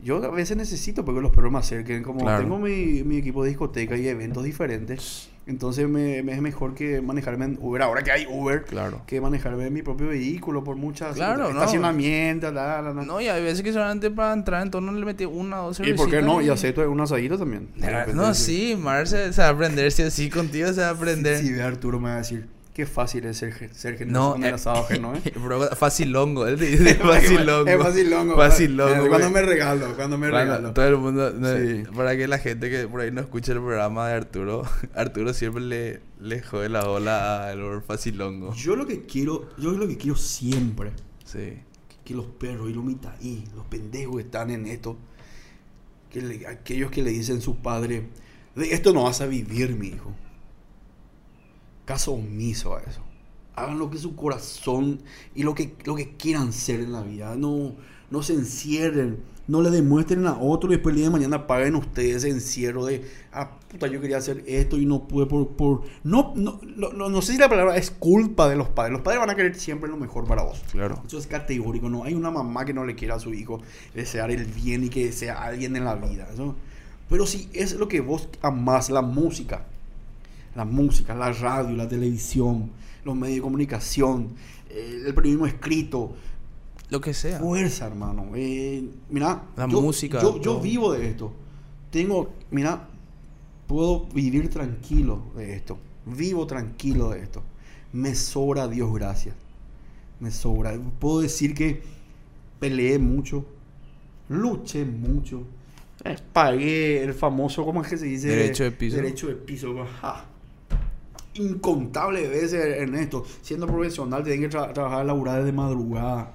Yo 0.03 0.23
a 0.23 0.29
veces 0.31 0.55
necesito 0.57 1.03
porque 1.05 1.21
los 1.21 1.31
perros 1.31 1.51
me 1.51 1.59
acerquen. 1.59 2.03
Como 2.03 2.21
Claro. 2.21 2.41
tengo 2.43 2.57
mi, 2.59 3.03
mi 3.03 3.17
equipo 3.17 3.43
de 3.43 3.49
discoteca 3.49 3.95
y 3.97 4.07
eventos 4.07 4.43
diferentes, 4.43 5.29
entonces 5.45 5.87
me, 5.87 6.23
me 6.23 6.33
es 6.33 6.41
mejor 6.41 6.73
que 6.75 7.01
manejarme 7.01 7.45
en 7.45 7.57
Uber. 7.61 7.81
Ahora 7.81 8.03
que 8.03 8.11
hay 8.11 8.25
Uber, 8.29 8.63
Claro. 8.65 9.01
que 9.07 9.19
manejarme 9.21 9.65
en 9.67 9.73
mi 9.73 9.81
propio 9.81 10.07
vehículo 10.09 10.63
por 10.63 10.75
muchas 10.75 11.15
Claro, 11.15 11.43
no. 11.53 11.59
estacionamientos, 11.59 12.53
la, 12.53 12.81
la, 12.81 12.93
la. 12.93 13.03
No, 13.03 13.21
y 13.21 13.27
hay 13.27 13.41
veces 13.43 13.61
que 13.63 13.71
solamente 13.73 14.11
para 14.11 14.33
entrar 14.33 14.61
en 14.63 14.71
tono 14.71 14.91
le 14.91 15.05
metí 15.05 15.25
una 15.25 15.61
o 15.63 15.67
dos 15.67 15.79
¿Y 15.79 15.93
por 15.93 16.09
qué 16.09 16.21
no? 16.21 16.41
Y 16.41 16.49
acepto 16.49 16.89
un 16.89 16.99
asadito 17.01 17.37
también. 17.37 17.69
Repente, 17.77 18.13
No, 18.13 18.33
sí. 18.33 18.71
sí, 18.73 18.75
Mar 18.75 19.07
se, 19.07 19.29
va 19.31 19.45
a 19.45 19.49
aprender, 19.49 19.91
sí 19.91 20.03
o 20.03 20.11
sí, 20.11 20.29
contigo 20.29 20.71
se 20.73 20.81
va 20.81 20.87
a 20.87 20.91
aprender. 20.91 21.39
Si 21.39 21.51
ve 21.53 21.61
a 21.61 21.67
Arturo 21.67 21.99
me 21.99 22.09
va 22.09 22.15
a 22.15 22.17
decir, 22.19 22.47
qué 22.77 22.85
fácil 22.85 23.25
es 23.25 23.37
ser, 23.37 23.73
ser 23.75 23.97
generoso 23.97 24.23
No, 24.27 24.31
con 24.33 24.43
el 24.43 24.51
eh, 24.51 24.53
asado 24.53 24.77
ajeno, 24.83 25.13
¿eh? 25.25 25.33
Bro, 25.35 25.67
facilongo, 25.75 26.45
él 26.47 26.59
dice 26.59 26.93
facilongo. 26.95 27.67
Es 27.69 27.77
facilongo. 27.81 28.35
Facilongo, 28.35 29.05
Eh, 29.05 29.09
Cuando 29.09 29.29
me 29.31 29.41
regalo, 29.41 29.95
cuando 29.95 30.17
me 30.19 30.29
Bueno, 30.29 30.43
regalo. 30.43 30.73
todo 30.73 30.87
el 30.87 30.97
mundo, 30.97 31.31
no, 31.31 31.57
Sí. 31.57 31.83
para 31.95 32.15
que 32.15 32.27
la 32.27 32.37
gente 32.37 32.69
que 32.69 32.87
por 32.87 33.01
ahí 33.01 33.11
no 33.11 33.19
escuche 33.21 33.51
el 33.51 33.57
programa 33.57 34.07
de 34.07 34.13
Arturo, 34.13 34.61
Arturo 34.95 35.33
siempre 35.33 35.63
le, 35.63 36.01
le 36.21 36.41
jode 36.43 36.69
la 36.69 36.87
ola 36.87 37.49
al 37.49 37.81
facilongo. 37.81 38.53
Yo 38.53 38.75
lo 38.75 38.85
que 38.85 39.07
quiero, 39.07 39.49
yo 39.57 39.71
lo 39.71 39.87
que 39.87 39.97
quiero 39.97 40.15
siempre, 40.15 40.91
Sí. 41.25 41.57
que 42.05 42.13
los 42.13 42.27
perros 42.27 42.69
y 42.69 42.73
los 42.73 42.83
mitaí, 42.85 43.43
los 43.55 43.65
pendejos 43.65 44.17
que 44.17 44.21
están 44.21 44.51
en 44.51 44.67
esto, 44.67 44.97
que 46.11 46.21
le- 46.21 46.45
aquellos 46.47 46.91
que 46.91 47.01
le 47.01 47.09
dicen 47.09 47.39
a 47.39 47.41
su 47.41 47.57
padre, 47.57 48.03
de 48.55 48.71
esto 48.73 48.93
no 48.93 49.03
vas 49.05 49.19
a 49.21 49.25
vivir, 49.25 49.75
mi 49.75 49.87
hijo. 49.87 50.13
Caso 51.87 52.11
omiso 52.11 52.75
a 52.75 52.81
eso. 52.81 53.01
Hagan 53.55 53.79
lo 53.79 53.89
que 53.89 53.97
su 53.97 54.15
corazón 54.15 54.99
y 55.33 55.41
lo 55.43 55.55
que, 55.55 55.73
lo 55.85 55.95
que 55.95 56.11
quieran 56.17 56.53
ser 56.53 56.81
en 56.81 56.91
la 56.91 57.01
vida. 57.01 57.35
No, 57.35 57.73
no 58.11 58.21
se 58.21 58.33
encierren. 58.33 59.17
No 59.47 59.61
le 59.61 59.69
demuestren 59.69 60.27
a 60.27 60.37
otro 60.37 60.69
y 60.69 60.73
después 60.73 60.91
el 60.91 60.97
día 60.97 61.05
de 61.05 61.11
mañana 61.13 61.47
paguen 61.47 61.75
ustedes 61.75 62.17
ese 62.17 62.29
encierro 62.29 62.83
de, 62.85 63.09
ah, 63.31 63.51
puta, 63.71 63.87
yo 63.87 64.01
quería 64.01 64.17
hacer 64.17 64.43
esto 64.45 64.77
y 64.77 64.85
no 64.85 65.07
pude 65.07 65.25
por... 65.25 65.47
por... 65.55 65.83
No, 66.03 66.33
no, 66.35 66.59
no, 66.75 66.89
no, 66.91 67.07
no 67.07 67.21
sé 67.21 67.31
si 67.31 67.37
la 67.39 67.47
palabra 67.47 67.77
es 67.77 67.89
culpa 67.89 68.49
de 68.49 68.57
los 68.57 68.67
padres. 68.67 68.91
Los 68.91 69.01
padres 69.03 69.21
van 69.21 69.29
a 69.29 69.35
querer 69.35 69.55
siempre 69.55 69.89
lo 69.89 69.95
mejor 69.95 70.25
para 70.27 70.43
vos. 70.43 70.61
Claro. 70.73 71.01
Eso 71.07 71.17
es 71.17 71.27
categórico, 71.27 71.87
no 71.89 72.03
hay 72.03 72.13
una 72.13 72.29
mamá 72.29 72.65
que 72.65 72.73
no 72.73 72.83
le 72.85 72.95
quiera 72.95 73.15
a 73.15 73.19
su 73.21 73.33
hijo 73.33 73.61
desear 73.95 74.31
el 74.31 74.43
bien 74.43 74.83
y 74.83 74.89
que 74.89 75.13
sea 75.13 75.41
alguien 75.41 75.77
en 75.77 75.85
la 75.85 75.95
vida. 75.95 76.27
Eso- 76.33 76.53
Pero 77.09 77.25
si 77.25 77.49
es 77.53 77.71
lo 77.75 77.87
que 77.87 78.01
vos 78.01 78.27
amás, 78.41 78.89
la 78.89 79.01
música, 79.01 79.65
la 80.57 80.65
música, 80.65 81.13
la 81.13 81.31
radio, 81.31 81.77
la 81.77 81.87
televisión, 81.87 82.71
los 83.05 83.15
medios 83.15 83.35
de 83.35 83.41
comunicación, 83.43 84.29
eh, 84.71 85.03
el 85.05 85.13
periodismo 85.13 85.45
escrito, 85.45 86.15
Lo 86.89 86.99
que 86.99 87.13
sea. 87.13 87.37
fuerza, 87.37 87.85
hermano. 87.85 88.31
Eh, 88.33 88.83
mira, 89.11 89.43
La 89.55 89.67
yo, 89.67 89.79
música, 89.79 90.19
Yo, 90.19 90.59
vivo 90.59 90.93
de 90.93 91.09
esto. 91.11 91.31
Tengo, 91.91 92.33
mira, 92.49 92.87
puedo 93.67 94.07
vivir 94.07 94.49
tranquilo 94.49 95.21
de 95.35 95.53
esto. 95.55 95.77
Vivo 96.07 96.47
tranquilo 96.47 97.11
de 97.11 97.21
esto. 97.21 97.43
Me 97.93 98.15
sobra 98.15 98.67
Dios 98.67 98.91
gracias. 98.91 99.35
Me 100.19 100.31
sobra. 100.31 100.75
Puedo 100.97 101.19
decir 101.19 101.53
que 101.53 101.83
peleé 102.59 102.97
mucho, 102.97 103.45
luché 104.29 104.85
mucho, 104.85 105.43
eh, 106.03 106.15
pagué 106.33 107.03
el 107.03 107.13
famoso, 107.13 107.63
¿cómo 107.63 107.83
es 107.83 107.89
que 107.89 107.97
se 107.97 108.05
dice? 108.05 108.29
Derecho 108.29 108.63
de 108.63 108.71
piso. 108.71 108.95
Derecho 108.95 109.27
de 109.27 109.35
piso. 109.35 109.85
ja. 110.01 110.25
Incontables 111.37 112.29
veces 112.29 112.79
en 112.81 112.95
esto. 112.95 113.23
Siendo 113.41 113.67
profesional, 113.67 114.23
tenía 114.23 114.49
que 114.49 114.55
tra- 114.57 114.73
trabajar, 114.73 115.05
laburar 115.05 115.43
de 115.43 115.51
madrugada. 115.51 116.33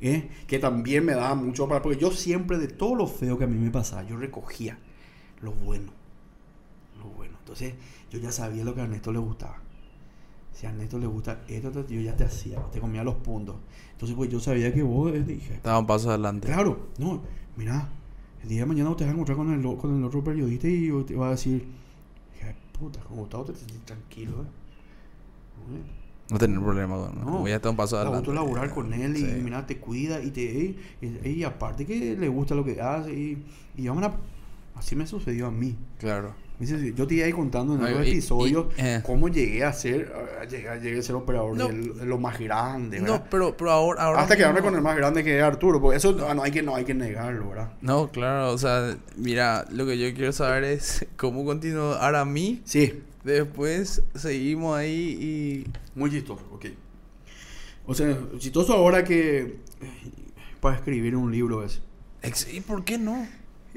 ¿eh? 0.00 0.28
Que 0.46 0.58
también 0.58 1.04
me 1.04 1.12
daba 1.14 1.34
mucho 1.34 1.68
para. 1.68 1.82
Porque 1.82 1.98
yo 1.98 2.10
siempre, 2.10 2.58
de 2.58 2.68
todo 2.68 2.94
lo 2.94 3.06
feo 3.06 3.36
que 3.38 3.44
a 3.44 3.48
mí 3.48 3.58
me 3.58 3.70
pasaba, 3.70 4.04
yo 4.04 4.16
recogía 4.16 4.78
lo 5.42 5.52
bueno. 5.52 5.92
Lo 6.98 7.10
bueno. 7.10 7.34
Entonces, 7.40 7.74
yo 8.10 8.18
ya 8.18 8.32
sabía 8.32 8.64
lo 8.64 8.74
que 8.74 8.80
a 8.80 8.84
Ernesto 8.84 9.12
le 9.12 9.18
gustaba. 9.18 9.56
Si 10.52 10.66
a 10.66 10.70
Ernesto 10.70 10.98
le 10.98 11.06
gusta 11.06 11.42
esto, 11.46 11.86
yo 11.88 12.00
ya 12.00 12.16
te 12.16 12.24
hacía, 12.24 12.58
te 12.72 12.80
comía 12.80 13.04
los 13.04 13.14
puntos. 13.16 13.56
Entonces, 13.92 14.16
pues 14.16 14.28
yo 14.30 14.40
sabía 14.40 14.72
que 14.74 14.82
vos 14.82 15.12
eh, 15.14 15.22
dije. 15.22 15.54
Estaba 15.54 15.78
un 15.78 15.86
paso 15.86 16.08
adelante. 16.10 16.48
Claro, 16.48 16.88
no, 16.98 17.20
mira, 17.56 17.88
el 18.42 18.48
día 18.48 18.60
de 18.60 18.66
mañana 18.66 18.96
te 18.96 19.04
vas 19.04 19.10
a 19.10 19.14
encontrar 19.14 19.36
con 19.36 19.52
el, 19.52 19.76
con 19.76 19.96
el 19.96 20.02
otro 20.04 20.24
periodista 20.24 20.66
y 20.66 20.90
te 21.04 21.14
va 21.14 21.28
a 21.28 21.30
decir, 21.32 21.60
de 21.60 21.66
puta, 22.78 23.00
con 23.00 23.16
Gustavo 23.18 23.44
te 23.44 23.54
sentís 23.54 23.80
tranquilo, 23.84 24.32
¿eh? 24.42 25.82
No 26.30 26.38
tener 26.38 26.60
problema. 26.60 27.10
No, 27.24 27.38
Voy 27.38 27.50
a 27.52 27.56
estar 27.56 27.70
un 27.70 27.76
paso 27.76 27.96
adelante. 27.96 28.18
gusto 28.18 28.34
laburar 28.34 28.72
con 28.74 28.92
él 28.92 29.16
y 29.16 29.20
Sí. 29.20 29.40
mira, 29.42 29.66
te 29.66 29.78
cuida 29.78 30.22
y 30.22 30.30
te 30.30 30.42
y, 30.42 30.78
y- 31.24 31.28
y 31.30 31.44
aparte 31.44 31.86
que 31.86 32.16
le 32.16 32.28
gusta 32.28 32.54
lo 32.54 32.64
que 32.64 32.80
hace 32.80 33.12
y, 33.14 33.44
y 33.76 33.88
vamos 33.88 34.04
a- 34.04 34.14
así 34.76 34.94
me 34.94 35.06
sucedió 35.06 35.46
a 35.46 35.50
mí. 35.50 35.74
Claro. 35.98 36.34
Yo 36.60 37.06
te 37.06 37.14
iba 37.14 37.24
ahí 37.26 37.32
contando 37.32 37.74
en 37.76 37.82
otros 37.84 38.04
y- 38.06 38.10
episodios 38.10 38.66
y- 38.76 38.80
eh. 38.80 39.00
cómo 39.04 39.28
llegué 39.28 39.64
a 39.64 39.72
ser 39.72 40.12
llegué, 40.50 40.68
llegué 40.80 40.98
a 40.98 41.02
ser 41.02 41.14
operador 41.14 41.56
No. 41.56 41.68
de 41.68 42.04
lo 42.04 42.18
más 42.18 42.36
grande, 42.38 42.98
¿verdad? 43.00 43.20
No, 43.20 43.24
pero, 43.30 43.56
pero 43.56 43.70
ahora, 43.70 44.02
ahora 44.02 44.22
Hasta 44.22 44.36
quedarme 44.36 44.60
mismo- 44.60 44.70
con 44.70 44.74
el 44.76 44.82
más 44.82 44.96
grande 44.96 45.22
que 45.22 45.36
es 45.38 45.42
Arturo, 45.44 45.80
porque 45.80 45.98
eso 45.98 46.12
no, 46.12 46.34
no 46.34 46.42
hay 46.42 46.50
que 46.50 46.62
no 46.62 46.74
hay 46.74 46.84
que 46.84 46.94
negarlo, 46.94 47.50
¿verdad? 47.50 47.72
No, 47.80 48.08
claro, 48.10 48.50
o 48.52 48.58
sea, 48.58 48.96
mira, 49.16 49.66
lo 49.70 49.86
que 49.86 49.98
yo 49.98 50.12
quiero 50.14 50.32
saber 50.32 50.64
es 50.64 51.06
cómo 51.16 51.44
continuar 51.44 52.14
a 52.14 52.24
mí. 52.24 52.60
Sí, 52.64 53.02
Después 53.24 54.02
seguimos 54.14 54.76
ahí 54.76 55.64
Muy 55.94 56.10
chistoso, 56.10 56.42
ok. 56.52 56.66
O 57.86 57.94
sea, 57.94 58.16
chistoso 58.38 58.72
ahora 58.74 59.04
que 59.04 59.38
eh, 59.40 59.56
para 60.60 60.76
escribir 60.76 61.14
un 61.16 61.30
libro 61.30 61.62
es. 61.64 61.80
y... 62.50 62.56
¿Y 62.56 62.60
por 62.60 62.84
qué 62.84 62.96
no? 62.98 63.26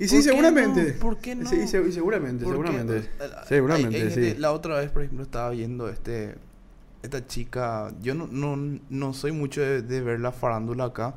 Y 0.01 0.07
¿Por 0.07 0.09
sí, 0.09 0.15
qué 0.17 0.23
seguramente. 0.23 0.93
no? 0.93 0.99
¿Por 0.99 1.17
qué 1.19 1.35
no? 1.35 1.49
Sí, 1.49 1.67
se- 1.67 1.91
seguramente, 1.91 2.43
seguramente. 2.45 2.97
eh, 2.97 3.03
Seguramente, 3.47 3.97
hay- 3.97 4.01
hay 4.03 4.09
gente- 4.09 4.33
sí. 4.33 4.37
La 4.39 4.51
otra 4.51 4.79
vez, 4.79 4.89
por 4.89 5.03
ejemplo, 5.03 5.23
estaba 5.23 5.51
viendo 5.51 5.87
este 5.89 6.35
esta 7.03 7.25
chica. 7.27 7.91
Yo 8.01 8.13
no, 8.15 8.27
no, 8.27 8.79
no 8.89 9.13
soy 9.13 9.31
mucho 9.31 9.61
de, 9.61 9.81
de 9.83 10.01
ver 10.01 10.19
la 10.19 10.31
farándula 10.31 10.85
acá. 10.85 11.15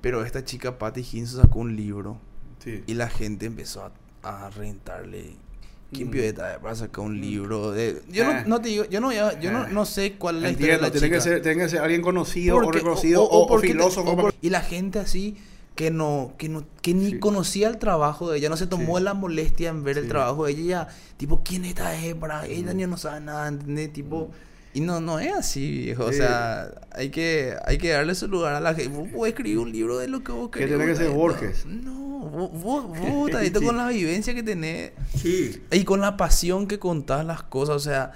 Pero 0.00 0.24
esta 0.24 0.44
chica, 0.44 0.78
Patty 0.78 1.04
Hinson, 1.12 1.42
sacó 1.42 1.58
un 1.60 1.74
libro. 1.76 2.18
Sí. 2.62 2.82
Y 2.86 2.94
la 2.94 3.08
gente 3.08 3.46
empezó 3.46 3.82
a, 4.22 4.46
a 4.46 4.50
rentarle. 4.50 5.36
¿Quién 5.92 6.10
Mm. 6.10 6.14
es 6.16 6.32
para 6.34 6.74
sacar 6.74 7.04
un 7.04 7.16
Mm. 7.18 7.20
libro? 7.20 7.70
De, 7.72 8.02
yo 8.08 8.24
Eh. 8.24 8.26
no, 8.42 8.44
no 8.48 8.60
te 8.60 8.68
digo, 8.68 8.84
yo 8.86 9.00
no, 9.00 9.12
yo, 9.12 9.38
yo 9.40 9.50
no, 9.52 9.64
Eh. 9.66 9.68
no 9.72 9.84
sé 9.86 10.14
cuál 10.18 10.36
es 10.36 10.42
la 10.42 10.50
historia 10.50 10.66
de 10.68 10.74
Entiendo, 10.74 10.86
la 10.86 11.00
tiene 11.00 11.08
que, 11.16 11.20
chica. 11.22 11.30
ser, 11.34 11.42
tiene 11.42 11.62
que 11.62 11.68
ser 11.68 11.80
alguien 11.80 12.02
conocido 12.02 12.56
o 12.58 12.60
Porque- 12.62 12.78
reconocido 12.78 13.22
o, 13.22 13.42
o 13.44 13.46
porque 13.46 13.68
te- 13.68 13.72
filósofo. 13.72 14.10
o 14.10 14.16
por- 14.16 14.34
y 14.40 14.50
la 14.50 14.60
gente 14.60 14.98
así 14.98 15.36
que 15.78 15.92
no 15.92 16.32
que 16.38 16.48
no 16.48 16.64
que 16.82 16.92
ni 16.92 17.12
Sí. 17.12 17.18
conocía 17.20 17.68
el 17.68 17.78
trabajo 17.78 18.28
de 18.28 18.38
ella, 18.38 18.48
no 18.48 18.56
se 18.56 18.66
tomó 18.66 18.98
Sí. 18.98 19.04
la 19.04 19.14
molestia 19.14 19.68
en 19.70 19.84
ver 19.84 19.96
el 19.98 20.04
Sí. 20.04 20.08
trabajo 20.10 20.44
de 20.46 20.50
ella, 20.50 20.62
ya, 20.64 20.88
tipo, 21.16 21.42
¿quién 21.44 21.62
es 21.64 21.68
esta 21.70 21.94
hembra? 22.04 22.44
Ella 22.46 22.74
Mm. 22.74 22.90
no 22.90 22.96
sabe 22.96 23.20
nada, 23.20 23.46
¿entendés? 23.46 23.92
Tipo, 23.92 24.28
y 24.74 24.80
no 24.80 25.00
no 25.00 25.20
es 25.20 25.32
así, 25.32 25.70
viejo, 25.70 26.06
o 26.06 26.12
sea, 26.12 26.68
hay 26.90 27.10
que 27.10 27.54
hay 27.64 27.78
que 27.78 27.90
darle 27.90 28.16
su 28.16 28.26
lugar 28.26 28.54
a 28.54 28.60
la 28.60 28.74
gente. 28.74 28.88
Vos 28.98 29.08
podés 29.14 29.34
escribir 29.34 29.60
un 29.60 29.70
libro 29.70 29.98
de 29.98 30.08
lo 30.08 30.24
que 30.24 30.32
vos 30.32 30.50
Que 30.50 30.58
querés. 30.60 30.76
tiene 30.78 30.92
que 30.92 30.96
ser 30.98 31.10
no, 31.10 31.14
Borges. 31.14 31.64
No, 31.66 31.94
vos 32.28 32.50
vos, 32.60 32.84
vos 32.88 33.30
Sí. 33.60 33.64
con 33.64 33.76
la 33.76 33.86
vivencia 33.86 34.34
que 34.34 34.42
tenés 34.42 34.90
Sí. 35.14 35.62
y 35.70 35.84
con 35.84 36.00
la 36.00 36.16
pasión 36.16 36.66
que 36.66 36.80
contás 36.80 37.24
las 37.24 37.44
cosas, 37.44 37.76
o 37.76 37.80
sea, 37.80 38.10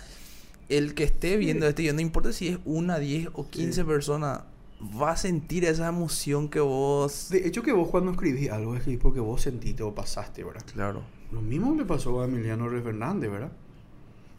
el 0.68 0.94
que 0.94 1.04
esté 1.04 1.36
viendo 1.36 1.68
este 1.68 1.82
video, 1.82 1.94
no 1.94 2.00
importa 2.00 2.32
si 2.32 2.48
es 2.48 2.58
una, 2.64 2.98
10 2.98 3.28
o 3.34 3.48
15 3.48 3.84
personas, 3.84 4.40
va 4.82 5.12
a 5.12 5.16
sentir 5.16 5.64
esa 5.64 5.88
emoción 5.88 6.48
que 6.48 6.60
vos... 6.60 7.28
De 7.30 7.46
hecho, 7.46 7.62
que 7.62 7.72
vos 7.72 7.88
cuando 7.88 8.10
escribís 8.10 8.50
algo 8.50 8.74
escribís 8.76 9.00
porque 9.00 9.20
vos 9.20 9.42
sentiste 9.42 9.82
o 9.82 9.94
pasaste, 9.94 10.42
¿verdad? 10.42 10.64
Claro. 10.72 11.02
Lo 11.30 11.40
mismo 11.40 11.74
le 11.74 11.84
pasó 11.84 12.20
a 12.20 12.24
Emiliano 12.24 12.66
R. 12.66 12.82
Fernández, 12.82 13.30
¿verdad? 13.30 13.52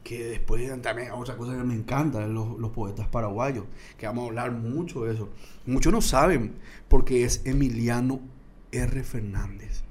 Que 0.04 0.26
después 0.26 0.70
también 0.82 1.12
otra 1.12 1.38
cosa 1.38 1.58
que 1.58 1.64
me 1.64 1.74
encanta, 1.74 2.28
los, 2.28 2.60
los 2.60 2.72
poetas 2.72 3.08
paraguayos, 3.08 3.66
que 3.98 4.06
vamos 4.06 4.26
a 4.26 4.28
hablar 4.28 4.52
mucho 4.52 5.06
de 5.06 5.14
eso. 5.14 5.30
Muchos 5.66 5.94
no 5.94 6.02
saben 6.02 6.56
porque 6.90 7.24
es 7.24 7.42
Emiliano 7.46 8.20
R. 8.72 9.04
Fernández. 9.04 9.84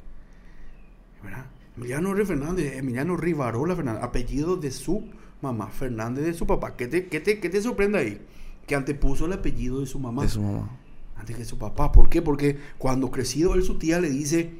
¿Verdad? 1.22 1.46
Emiliano 1.76 2.12
R. 2.12 2.26
Fernández, 2.26 2.76
Emiliano 2.76 3.16
Rivarola 3.16 3.74
Fernández, 3.74 4.02
apellido 4.02 4.56
de 4.56 4.70
su 4.70 5.08
mamá, 5.40 5.68
Fernández 5.68 6.24
de 6.24 6.34
su 6.34 6.46
papá. 6.46 6.76
¿Qué 6.76 6.88
te, 6.88 7.06
qué 7.08 7.20
te, 7.20 7.40
qué 7.40 7.48
te 7.48 7.62
sorprende 7.62 7.98
ahí? 7.98 8.20
Que 8.72 8.76
antepuso 8.76 9.26
el 9.26 9.34
apellido 9.34 9.80
de 9.80 9.86
su 9.86 9.98
mamá 9.98 10.22
De 10.22 10.30
su 10.30 10.40
mamá. 10.40 10.70
antes 11.16 11.36
que 11.36 11.44
su 11.44 11.58
papá. 11.58 11.92
¿Por 11.92 12.08
qué? 12.08 12.22
Porque 12.22 12.56
cuando 12.78 13.10
crecido 13.10 13.54
él, 13.54 13.62
su 13.62 13.76
tía 13.76 14.00
le 14.00 14.08
dice, 14.08 14.54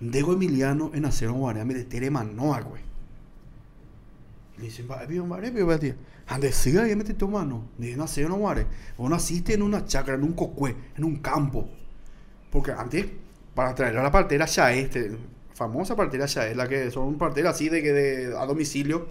Dego 0.00 0.34
Emiliano 0.34 0.90
en 0.92 1.06
acero 1.06 1.32
guarame 1.32 1.72
de 1.72 1.84
Tere 1.84 2.10
Manoa, 2.10 2.60
güey. 2.60 2.82
Le 4.58 4.64
dice, 4.64 4.84
bien, 5.08 5.26
vale, 5.30 5.50
tía. 5.78 5.96
Ande, 6.26 6.52
siga 6.52 6.82
ahí, 6.82 6.94
mete 6.94 7.14
tu 7.14 7.26
mano. 7.26 7.64
De 7.78 7.96
nacer 7.96 8.28
no 8.28 8.36
guare. 8.36 8.66
Vos 8.98 9.08
naciste 9.08 9.54
en 9.54 9.62
una 9.62 9.86
chacra, 9.86 10.16
en 10.16 10.24
un 10.24 10.34
cocué, 10.34 10.76
en 10.98 11.04
un 11.04 11.16
campo. 11.16 11.70
Porque 12.50 12.72
antes, 12.72 13.06
para 13.54 13.74
traer 13.74 13.96
a 13.96 14.02
la 14.02 14.10
partera 14.10 14.44
Chaé, 14.44 14.80
este, 14.80 15.16
famosa 15.54 15.96
partera 15.96 16.26
Chaé, 16.26 16.54
la 16.54 16.68
que 16.68 16.90
son 16.90 17.16
parteras 17.16 17.54
así 17.54 17.70
de 17.70 17.82
que 17.82 17.92
de, 17.94 18.36
a 18.36 18.44
domicilio, 18.44 19.08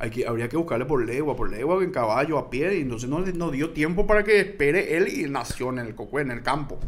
hay 0.00 0.10
que, 0.10 0.26
habría 0.26 0.48
que 0.48 0.56
buscarle 0.56 0.86
por 0.86 1.04
legua, 1.04 1.36
por 1.36 1.50
legua, 1.50 1.82
en 1.84 1.90
caballo, 1.92 2.38
a 2.38 2.50
pie, 2.50 2.78
y 2.78 2.80
entonces 2.80 3.08
no, 3.08 3.20
no 3.20 3.50
dio 3.50 3.70
tiempo 3.70 4.06
para 4.06 4.24
que 4.24 4.40
espere 4.40 4.96
él 4.96 5.06
y 5.08 5.28
nació 5.28 5.70
en 5.70 5.78
el 5.78 5.94
cocué, 5.94 6.22
en 6.22 6.30
el 6.32 6.42
campo. 6.42 6.78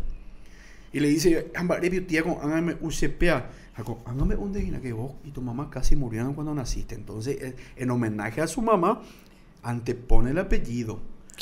Y 0.93 1.01
le 1.01 1.09
dice, 1.09 1.51
Ambarepio, 1.55 2.05
tía, 2.07 2.23
con 2.23 2.39
hágame 2.43 2.77
UCPA. 2.81 3.51
Jaco, 3.75 4.03
hágame 4.05 4.35
un 4.35 4.53
dejina 4.53 4.81
que 4.81 4.93
vos 4.93 5.13
y 5.25 5.31
tu 5.31 5.41
mamá 5.41 5.71
casi 5.71 5.97
murieron 5.97 6.35
cuando 6.35 6.55
naciste. 6.55 6.95
Entonces, 6.95 7.41
eh, 7.41 7.57
en 7.77 7.91
homenaje 7.91 8.41
a 8.43 8.47
su 8.47 8.61
mamá, 8.61 9.01
antepone 9.63 10.31
el 10.33 10.39
apellido. 10.39 11.01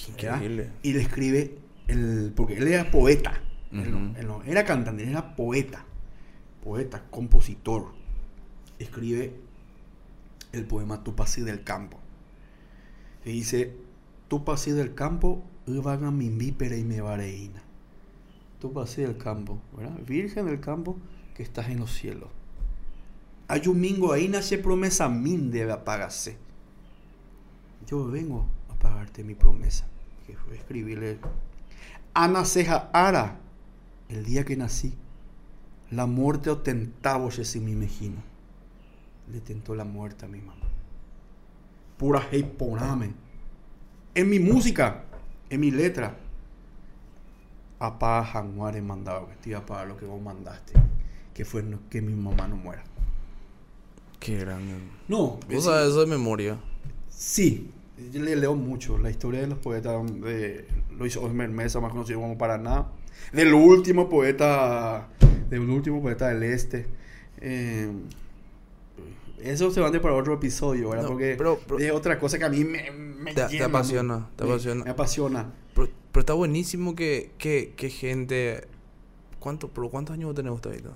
Increíble. 0.08 0.70
Y 0.82 0.92
le 0.92 1.00
escribe, 1.02 1.58
el, 1.88 2.32
porque 2.36 2.56
él 2.58 2.68
era 2.68 2.90
poeta. 2.90 3.40
Él 3.72 3.90
no- 3.90 4.10
Ujú. 4.10 4.18
él 4.20 4.26
no 4.26 4.42
era 4.44 4.64
cantante, 4.64 5.02
él 5.02 5.08
era 5.10 5.34
poeta. 5.34 5.84
Poeta, 6.62 7.02
compositor. 7.10 7.86
Escribe 8.78 9.32
el 10.52 10.66
poema 10.66 11.04
Tu 11.04 11.14
pasé 11.14 11.44
del 11.44 11.64
campo. 11.64 11.98
Y 13.24 13.32
dice, 13.32 13.76
Tu 14.28 14.44
pasé 14.44 14.72
del 14.72 14.94
campo, 14.94 15.44
vaga 15.78 16.10
mi 16.10 16.28
vípera 16.28 16.76
y 16.76 16.84
me 16.84 17.00
vareína. 17.00 17.62
Tu 18.58 18.72
pasé 18.72 19.02
del 19.02 19.16
campo, 19.16 19.60
¿verdad? 19.76 19.98
Virgen 20.06 20.46
del 20.46 20.60
campo 20.60 20.98
que 21.34 21.42
estás 21.42 21.68
en 21.68 21.80
los 21.80 21.92
cielos. 21.92 22.28
Hay 23.48 23.66
un 23.66 23.80
mingo 23.80 24.12
ahí 24.12 24.28
nace 24.28 24.58
promesa 24.58 25.08
min 25.08 25.50
debe 25.50 25.72
apagarse. 25.72 26.36
Yo 27.86 28.06
vengo 28.06 28.46
a 28.68 28.74
pagarte 28.74 29.24
mi 29.24 29.34
promesa. 29.34 29.86
Que 30.26 30.36
fue 30.36 30.56
escribirle. 30.56 31.18
Ana 32.14 32.44
ceja 32.44 32.90
ara. 32.92 33.40
El 34.08 34.24
día 34.24 34.44
que 34.44 34.56
nací. 34.56 34.94
La 35.90 36.06
muerte 36.06 36.50
o 36.50 36.58
tentaba 36.58 37.28
si 37.30 37.58
mi 37.58 37.74
mejino. 37.74 38.22
Le 39.32 39.40
tentó 39.40 39.74
la 39.74 39.84
muerte 39.84 40.24
a 40.24 40.28
mi 40.28 40.40
mamá. 40.40 40.66
Pura 41.96 42.26
heiponame. 42.32 43.12
En 44.14 44.28
mi 44.28 44.38
música, 44.40 45.04
en 45.48 45.60
mi 45.60 45.70
letra. 45.70 46.16
Apá 47.78 48.24
Januare 48.24 48.82
mandaba 48.82 49.28
que 49.28 49.36
te 49.36 49.50
iba 49.50 49.60
a 49.60 49.66
pagar 49.66 49.88
lo 49.88 49.96
que 49.96 50.04
vos 50.04 50.20
mandaste. 50.20 50.72
Que 51.32 51.44
fue 51.44 51.62
no- 51.62 51.78
que 51.88 52.02
mi 52.02 52.12
mamá 52.14 52.48
no 52.48 52.56
muera. 52.56 52.82
Qué 54.18 54.38
grande. 54.38 54.74
No, 55.08 55.38
Vos 55.50 55.64
sabés 55.64 55.88
eso 55.90 56.00
de 56.00 56.06
memoria. 56.06 56.58
Sí, 57.08 57.70
yo 58.12 58.20
le 58.22 58.36
leo 58.36 58.54
mucho 58.54 58.98
la 58.98 59.10
historia 59.10 59.40
de 59.40 59.46
los 59.46 59.58
poetas 59.58 60.04
de 60.20 60.66
Luis 60.98 61.16
Osmer 61.16 61.48
Mesa, 61.48 61.80
más 61.80 61.92
conocido 61.92 62.20
como 62.20 62.36
Paraná, 62.36 62.86
del 63.32 63.54
último 63.54 64.08
poeta, 64.10 65.08
del 65.48 65.60
último 65.70 66.02
poeta 66.02 66.28
del 66.28 66.42
este. 66.42 66.86
Eh, 67.40 67.90
eso 69.44 69.70
se 69.70 69.80
va 69.80 69.88
a 69.88 69.92
para 70.00 70.14
otro 70.14 70.34
episodio, 70.34 70.90
¿verdad? 70.90 71.04
No, 71.04 71.10
Porque 71.10 71.34
pero- 71.36 71.58
pero- 71.66 71.78
es 71.80 71.90
otra 71.92 72.18
cosa 72.18 72.38
que 72.38 72.44
a 72.44 72.48
mí 72.48 72.64
me, 72.64 72.90
me 72.90 73.34
Te- 73.34 73.42
te 73.44 73.52
llena, 73.52 73.66
apasiona, 73.66 74.18
me- 74.18 74.24
te 74.36 74.44
apasiona. 74.44 74.84
Me 74.84 74.90
apasiona. 74.90 75.52
Pero, 75.74 75.88
pero 76.12 76.20
está 76.20 76.32
buenísimo 76.34 76.94
que, 76.94 77.30
que, 77.38 77.74
que 77.76 77.90
gente... 77.90 78.64
¿Cuánto, 79.38 79.68
pero 79.68 79.88
¿Cuántos 79.88 80.14
años 80.14 80.26
vos 80.26 80.34
tenés 80.36 80.50
ahorita? 80.50 80.90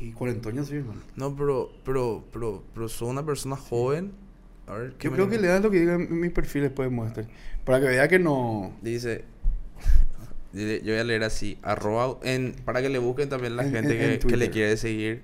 Y 0.00 0.12
cuarentoña 0.12 0.64
sí, 0.64 0.76
hermano. 0.76 1.00
No, 1.16 1.34
pero, 1.36 1.70
pero, 1.84 2.24
pero, 2.32 2.62
pero 2.74 2.88
sos 2.88 3.08
una 3.08 3.24
persona 3.24 3.56
joven. 3.56 4.12
A 4.66 4.74
ver, 4.74 4.94
¿qué 4.98 5.08
Yo 5.08 5.14
creo 5.14 5.28
que 5.28 5.38
le 5.38 5.48
das 5.48 5.62
lo 5.62 5.70
que 5.70 5.80
diga 5.80 5.94
en 5.94 6.20
mi 6.20 6.28
perfil 6.30 6.62
después 6.62 6.90
de. 6.90 7.26
Para 7.64 7.80
que 7.80 7.86
vea 7.86 8.08
que 8.08 8.18
no... 8.18 8.72
Dice... 8.82 9.24
Yo 10.52 10.62
voy 10.92 10.98
a 11.00 11.04
leer 11.04 11.22
así, 11.22 11.58
arroba, 11.62 12.18
en, 12.22 12.54
para 12.64 12.82
que 12.82 12.88
le 12.88 12.98
busquen 12.98 13.28
también 13.28 13.56
la 13.56 13.64
En- 13.64 13.72
gente 13.72 14.04
en- 14.04 14.10
en 14.12 14.18
que, 14.18 14.26
que 14.26 14.36
le 14.36 14.50
quiere 14.50 14.76
seguir. 14.76 15.22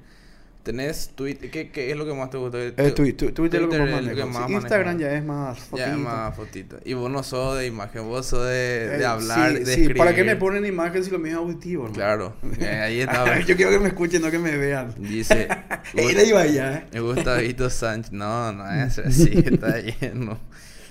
¿Tenés 0.66 1.10
Twitter? 1.14 1.48
¿Qué, 1.48 1.70
¿Qué 1.70 1.92
es 1.92 1.96
lo 1.96 2.04
que 2.04 2.12
más 2.12 2.28
te 2.28 2.38
gusta? 2.38 2.58
Eh, 2.60 2.72
Twitter, 2.90 3.32
Twitter, 3.32 3.62
lo 3.62 3.68
que 3.70 3.78
más 3.78 4.02
es 4.04 4.26
más 4.26 4.50
Instagram 4.50 4.96
manejo. 4.96 5.10
ya 5.10 5.16
es 5.16 5.24
más 5.24 5.56
Ya, 5.58 5.64
fotito. 5.64 5.96
más 5.98 6.36
fotito. 6.36 6.76
Y 6.84 6.94
vos 6.94 7.08
no 7.08 7.22
sos 7.22 7.56
de 7.56 7.66
imagen, 7.68 8.02
vos 8.02 8.26
sos 8.26 8.44
de, 8.46 8.88
de 8.88 9.00
Eh, 9.00 9.06
hablar, 9.06 9.52
sí, 9.52 9.58
de 9.60 9.64
sí, 9.64 9.70
escribir. 9.70 9.96
¿para 9.96 10.12
qué 10.12 10.24
me 10.24 10.34
ponen 10.34 10.66
imagen 10.66 11.04
si 11.04 11.10
lo 11.12 11.20
mío 11.20 11.30
es 11.30 11.36
auditivo? 11.38 11.86
no? 11.86 11.92
Claro, 11.92 12.34
eh, 12.58 12.66
ahí 12.66 13.00
está. 13.00 13.38
Yo 13.46 13.54
quiero 13.54 13.70
que 13.70 13.78
me 13.78 13.88
escuchen, 13.88 14.20
no 14.22 14.30
que 14.32 14.40
me 14.40 14.56
vean. 14.56 14.92
Dice... 14.98 15.46
Era 15.94 16.22
iba 16.24 16.40
allá, 16.40 16.84
¿eh? 16.92 16.98
Gustavito 16.98 17.70
Sánchez. 17.70 18.10
No, 18.10 18.52
no 18.52 18.68
es 18.84 18.98
así, 18.98 19.30
está 19.46 19.78
lleno. 19.78 20.38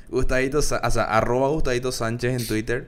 Gustavito, 0.10 0.62
Sa- 0.62 0.80
o 0.84 0.90
sea, 0.90 1.04
arroba 1.04 1.50
Gustavito 1.50 1.92
Sánchez 1.92 2.40
en 2.42 2.48
Twitter. 2.48 2.88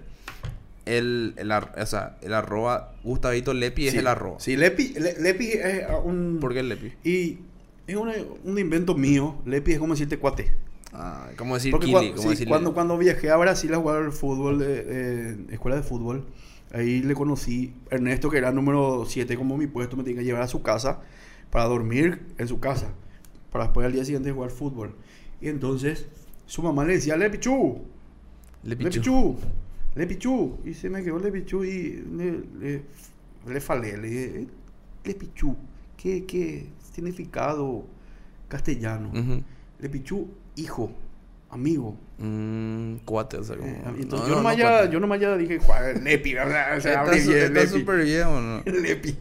El, 0.87 1.33
el, 1.37 1.51
ar- 1.51 1.73
o 1.77 1.85
sea, 1.85 2.17
el 2.21 2.33
arroba 2.33 2.93
Gustavito 3.03 3.53
Lepi 3.53 3.87
es 3.87 3.93
el 3.95 4.07
arroba. 4.07 4.39
Sí, 4.39 4.55
Lepi, 4.55 4.93
Le- 4.99 5.19
Lepi 5.19 5.45
es 5.51 5.83
ah, 5.89 5.97
un... 5.97 6.37
¿Por 6.39 6.53
qué 6.53 6.63
Lepi? 6.63 6.93
Y 7.03 7.39
es 7.87 7.95
un, 7.95 8.09
un 8.43 8.57
invento 8.59 8.95
mío. 8.95 9.35
Lepi 9.45 9.73
es 9.73 9.79
como 9.79 9.93
decirte 9.93 10.17
cuate. 10.17 10.51
Ah, 10.93 11.27
¿Cómo 11.37 11.55
decir 11.55 11.71
Porque 11.71 11.87
Kili? 11.87 11.97
cua- 11.97 12.09
¿Cómo 12.11 12.21
sí, 12.23 12.29
decirle? 12.29 12.49
cuando, 12.49 12.73
cuando 12.73 12.97
viajé 12.97 13.29
a 13.29 13.35
Brasil 13.37 13.73
a 13.73 13.77
jugar 13.77 13.97
al 14.03 14.11
fútbol, 14.11 14.61
eh, 14.65 15.35
escuela 15.51 15.75
de 15.75 15.83
fútbol, 15.83 16.25
ahí 16.71 17.01
le 17.01 17.13
conocí 17.13 17.73
Ernesto, 17.91 18.29
que 18.29 18.37
era 18.37 18.51
número 18.51 19.05
7 19.07 19.35
como 19.35 19.57
mi 19.57 19.67
puesto, 19.67 19.95
me 19.97 20.03
tenía 20.03 20.19
que 20.19 20.25
llevar 20.25 20.41
a 20.43 20.47
su 20.47 20.61
casa 20.61 21.01
para 21.51 21.65
dormir 21.65 22.21
en 22.37 22.47
su 22.47 22.59
casa, 22.59 22.87
para 23.51 23.65
después 23.65 23.85
al 23.85 23.91
día 23.93 24.05
siguiente 24.05 24.31
jugar 24.31 24.49
fútbol. 24.49 24.95
Y 25.41 25.49
entonces 25.49 26.07
su 26.45 26.61
mamá 26.63 26.83
le 26.85 26.93
decía, 26.93 27.15
Lepichu, 27.17 27.81
Lepichu. 28.63 28.87
Lepichu, 28.89 29.35
Lepichu. 29.97 30.59
Y 30.65 30.73
se 30.73 30.89
me 30.89 31.03
quedó 31.03 31.19
Lepichu 31.19 31.63
y 31.63 32.03
le, 32.15 32.31
le, 32.59 32.81
le 33.47 33.61
falé, 33.61 33.97
le 33.97 34.07
dije, 34.07 34.41
"Eh, 34.41 34.47
Lepichu, 35.05 35.55
¿qué, 35.97 36.25
qué 36.25 36.67
significado 36.93 37.85
castellano? 38.47 39.09
Ujú. 39.09 39.43
Lepichu, 39.79 40.27
hijo, 40.55 40.91
amigo. 41.49 41.95
Mm, 42.19 42.95
cuate, 43.05 43.37
o 43.37 43.43
sea, 43.43 43.57
como... 43.57 43.69
Eh, 43.69 43.81
no, 43.83 43.89
entonces 43.91 44.19
no, 44.19 44.27
yo, 44.27 44.35
nomás 44.35 44.57
no, 44.57 44.63
ya, 44.63 44.89
yo 44.89 44.99
nomás 44.99 45.19
ya 45.19 45.37
dije, 45.37 45.57
"Cuá, 45.59 45.81
Lepi. 45.93 46.35
O 46.37 46.47
sea, 46.49 46.75
Está 46.77 47.01
abre 47.01 47.21
su- 47.21 47.29
bien, 47.31 47.43
está 47.57 47.67
súper 47.67 48.03
bien, 48.03 48.23
¿o 48.27 48.41
no? 48.41 48.63
Lepi. 48.65 49.15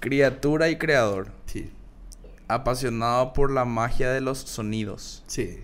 Criatura 0.00 0.68
y 0.70 0.78
creador. 0.78 1.28
Sí, 1.46 1.70
Apasionado 2.48 3.32
por 3.32 3.50
la 3.52 3.64
magia 3.64 4.10
de 4.10 4.20
los 4.20 4.38
sonidos. 4.38 5.22
sí, 5.26 5.58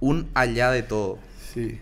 Un 0.00 0.30
allá 0.34 0.70
de 0.70 0.82
todo. 0.82 1.18
sí, 1.52 1.78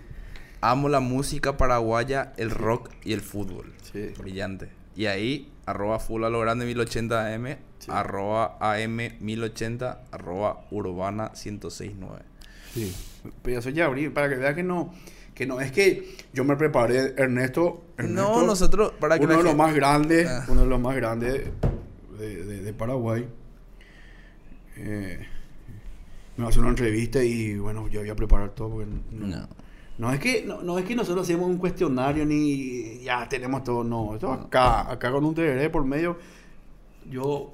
Amo 0.62 0.88
la 0.88 1.00
música 1.00 1.56
paraguaya, 1.56 2.32
el 2.36 2.50
rock 2.50 2.90
y 3.04 3.12
el 3.12 3.20
fútbol. 3.20 3.72
sí. 3.92 4.12
Brillante. 4.18 4.70
Y 4.94 5.06
ahí, 5.06 5.50
arroba 5.66 5.98
full 5.98 6.22
a 6.24 6.30
lo 6.30 6.40
grande 6.40 6.64
1080 6.66 7.26
AM, 7.34 7.56
Sí. 7.78 7.90
arroba 7.90 8.56
AM 8.60 9.16
1080, 9.20 10.02
arroba 10.12 10.64
urbana 10.70 11.32
1069. 11.34 12.22
sí. 12.74 12.94
Pero 13.42 13.58
eso 13.60 13.70
ya 13.70 13.86
abrí, 13.86 14.08
para 14.08 14.28
que 14.28 14.34
vea 14.36 14.54
que 14.54 14.62
no, 14.62 14.92
que 15.34 15.46
no, 15.46 15.60
es 15.60 15.70
que 15.72 16.16
yo 16.32 16.44
me 16.44 16.56
preparé, 16.56 17.14
Ernesto. 17.16 17.84
No, 17.98 18.04
Ernesto, 18.04 18.42
nosotros, 18.46 18.92
para 19.00 19.18
que 19.18 19.24
uno 19.24 19.32
de 19.34 19.42
los 19.42 19.46
gente- 19.52 19.62
más 19.64 19.74
grandes, 19.74 20.28
Ah. 20.28 20.44
uno 20.48 20.60
de 20.62 20.66
los 20.66 20.80
más 20.80 20.94
grandes 20.96 21.44
de, 22.18 22.72
Paraguay. 22.74 23.26
Eh, 24.76 25.18
me 26.36 26.42
va 26.42 26.48
a 26.48 26.50
hacer 26.50 26.60
una 26.60 26.70
entrevista 26.70 27.22
y 27.22 27.56
bueno, 27.58 27.88
yo 27.88 28.00
voy 28.00 28.10
a 28.10 28.16
preparar 28.16 28.50
todo 28.50 28.70
porque 28.70 28.86
no, 29.10 29.26
No. 29.26 29.48
No 29.98 30.12
es 30.12 30.18
que 30.20 30.44
no, 30.44 30.62
no 30.62 30.78
es 30.78 30.84
que 30.84 30.94
nosotros 30.94 31.24
hacemos 31.24 31.48
un 31.48 31.58
cuestionario 31.58 32.24
ni 32.24 33.00
ya 33.02 33.28
tenemos 33.28 33.62
todo, 33.64 33.84
no, 33.84 34.14
esto 34.14 34.32
acá, 34.32 34.90
acá 34.90 35.10
con 35.12 35.24
un 35.24 35.34
TRD 35.34 35.70
por 35.70 35.84
medio, 35.84 36.16
yo 37.10 37.52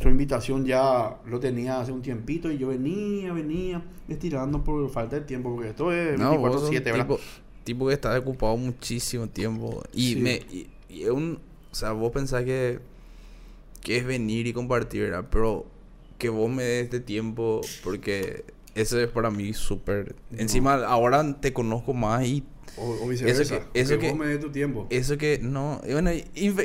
su 0.00 0.08
invitación 0.08 0.64
ya 0.66 1.16
lo 1.26 1.40
tenía 1.40 1.80
hace 1.80 1.92
un 1.92 2.02
tiempito 2.02 2.50
y 2.50 2.58
yo 2.58 2.68
venía, 2.68 3.32
venía 3.32 3.82
estirando 4.08 4.62
por 4.62 4.88
falta 4.90 5.16
de 5.16 5.22
tiempo 5.22 5.54
porque 5.54 5.70
esto 5.70 5.92
es 5.92 6.18
No, 6.18 6.36
vos 6.38 6.52
sos 6.60 6.64
un 6.70 6.74
24/7, 6.76 6.84
¿verdad? 6.84 7.06
tipo, 7.06 7.20
tipo 7.64 7.86
que 7.88 7.94
está 7.94 8.18
ocupado 8.18 8.56
muchísimo 8.56 9.26
tiempo. 9.26 9.82
Y 9.92 10.14
Sí. 10.14 10.20
me 10.20 10.34
y, 10.50 10.66
y 10.88 11.02
es 11.04 11.10
un, 11.10 11.38
o 11.72 11.74
sea, 11.74 11.92
vos 11.92 12.12
pensás 12.12 12.44
que 12.44 12.78
que 13.82 13.98
es 13.98 14.04
venir 14.04 14.46
y 14.48 14.52
compartir, 14.52 15.02
¿verdad? 15.02 15.26
Pero 15.30 15.64
que 16.18 16.28
vos 16.28 16.50
me 16.50 16.62
des 16.64 16.84
este 16.84 17.00
tiempo 17.00 17.60
porque 17.84 18.44
eso 18.76 19.00
es 19.00 19.08
para 19.08 19.30
mí 19.30 19.52
súper. 19.54 20.14
No. 20.30 20.38
Encima 20.40 20.74
ahora 20.84 21.38
te 21.40 21.52
conozco 21.52 21.92
más 21.94 22.24
y 22.24 22.44
O, 22.78 23.04
o 23.04 23.08
viceversa. 23.08 23.42
Eso 23.42 23.54
que- 23.72 23.80
eso 23.80 23.98
que, 23.98 24.12
me 24.14 24.26
des 24.26 24.40
tu 24.40 24.50
tiempo. 24.50 24.86
eso 24.90 25.16
que 25.16 25.38
no, 25.42 25.80
bueno, 25.90 26.10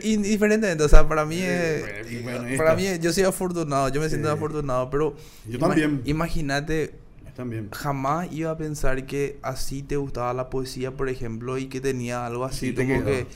indiferentemente, 0.01 0.83
o 0.83 0.89
sea, 0.89 1.07
para 1.07 1.25
mí 1.25 1.37
es, 1.39 1.83
bueno, 2.23 2.41
bueno, 2.41 2.57
para 2.57 2.75
mí 2.75 2.83
yo 2.99 3.13
soy 3.13 3.23
afortunado, 3.23 3.87
yo 3.89 4.01
me 4.01 4.09
siento 4.09 4.27
Sí. 4.27 4.33
afortunado, 4.33 4.89
pero 4.89 5.15
Yo 5.47 5.57
también. 5.59 6.01
Imagínate 6.05 6.95
También. 7.35 7.69
jamás 7.71 8.27
iba 8.31 8.51
a 8.51 8.57
pensar 8.57 9.05
que 9.05 9.39
así 9.41 9.83
te 9.83 9.95
gustaba 9.95 10.33
la 10.33 10.49
poesía, 10.49 10.91
por 10.97 11.07
ejemplo, 11.07 11.57
y 11.57 11.67
que 11.67 11.79
tenía 11.79 12.25
algo 12.25 12.43
así 12.45 12.69
Sí, 12.69 12.75
como 12.75 13.05
que 13.05 13.27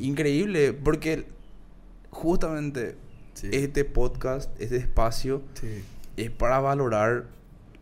increíble, 0.00 0.72
porque 0.72 1.24
justamente 2.10 2.96
este 3.52 3.84
podcast, 3.84 4.50
este 4.60 4.76
espacio, 4.76 5.42
Sí. 5.60 5.68
es 6.16 6.30
para 6.32 6.58
valorar 6.58 7.26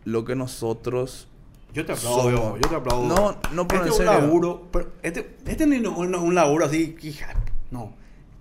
lo 0.07 0.25
que 0.25 0.35
nosotros 0.35 1.29
Yo 1.75 1.85
te 1.85 1.93
aplaudo, 1.93 2.57
yo 2.57 2.69
te 2.69 2.75
aplaudo. 2.75 3.07
No, 3.07 3.37
no, 3.53 3.69
pero 3.69 3.81
este 3.85 3.93
es 3.95 3.99
un 4.01 4.07
laburo, 4.07 4.69
pero 4.73 4.93
este, 5.03 5.37
este 5.47 5.67
no 5.67 5.75
es 5.75 5.87
un, 5.99 6.15
un 6.15 6.35
laburo 6.35 6.65
así, 6.65 6.97
hija, 7.03 7.35
no. 7.71 7.93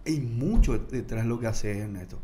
Hay 0.07 0.19
mucho 0.21 0.77
detrás 0.77 1.23
de 1.23 1.29
lo 1.29 1.39
que 1.39 1.47
haces, 1.47 1.75
Ernesto. 1.77 2.19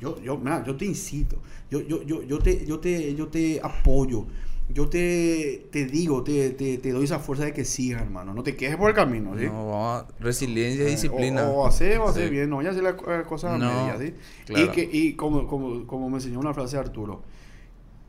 Yo, 0.00 0.20
yo, 0.22 0.36
mira, 0.38 0.64
yo 0.64 0.74
te 0.76 0.84
incito, 0.86 1.36
yo, 1.70 1.80
yo, 1.82 2.02
yo, 2.02 2.22
yo, 2.22 2.38
te, 2.40 2.66
yo, 2.66 2.80
te, 2.80 3.14
yo 3.14 3.28
te 3.28 3.60
apoyo. 3.62 4.26
yo 4.74 4.88
te, 4.88 5.68
te 5.70 5.84
digo, 5.86 6.24
te, 6.24 6.50
te, 6.50 6.78
te 6.78 6.90
doy 6.90 7.04
esa 7.04 7.18
fuerza 7.20 7.44
de 7.44 7.52
que 7.52 7.64
sigas, 7.64 8.02
hermano. 8.02 8.34
No 8.34 8.42
te 8.42 8.56
quedes 8.56 8.76
por 8.76 8.88
el 8.90 8.96
camino, 8.96 9.38
¿sí? 9.38 9.44
No, 9.46 9.68
vamos 9.68 10.02
a- 10.02 10.06
resiliencia 10.18 10.84
y 10.84 10.88
Eh, 10.88 10.90
disciplina. 10.90 11.44
O, 11.44 11.62
o 11.62 11.66
hacer 11.66 11.98
o 11.98 12.08
hacer 12.08 12.24
Sí. 12.28 12.30
bien, 12.34 12.50
no 12.50 12.58
a 12.58 12.68
hacer 12.68 12.82
las 12.82 12.96
las 13.06 13.26
cosas 13.26 13.52
a 13.52 13.58
No, 13.58 13.68
medias, 13.70 14.00
¿sí? 14.00 14.14
claro. 14.46 14.64
Y, 14.64 14.68
que, 14.74 14.88
y 14.90 15.12
como, 15.12 15.46
como, 15.46 15.86
como 15.86 16.08
me 16.10 16.16
enseñó 16.16 16.40
una 16.40 16.52
frase 16.52 16.76
de 16.76 16.80
Arturo, 16.82 17.22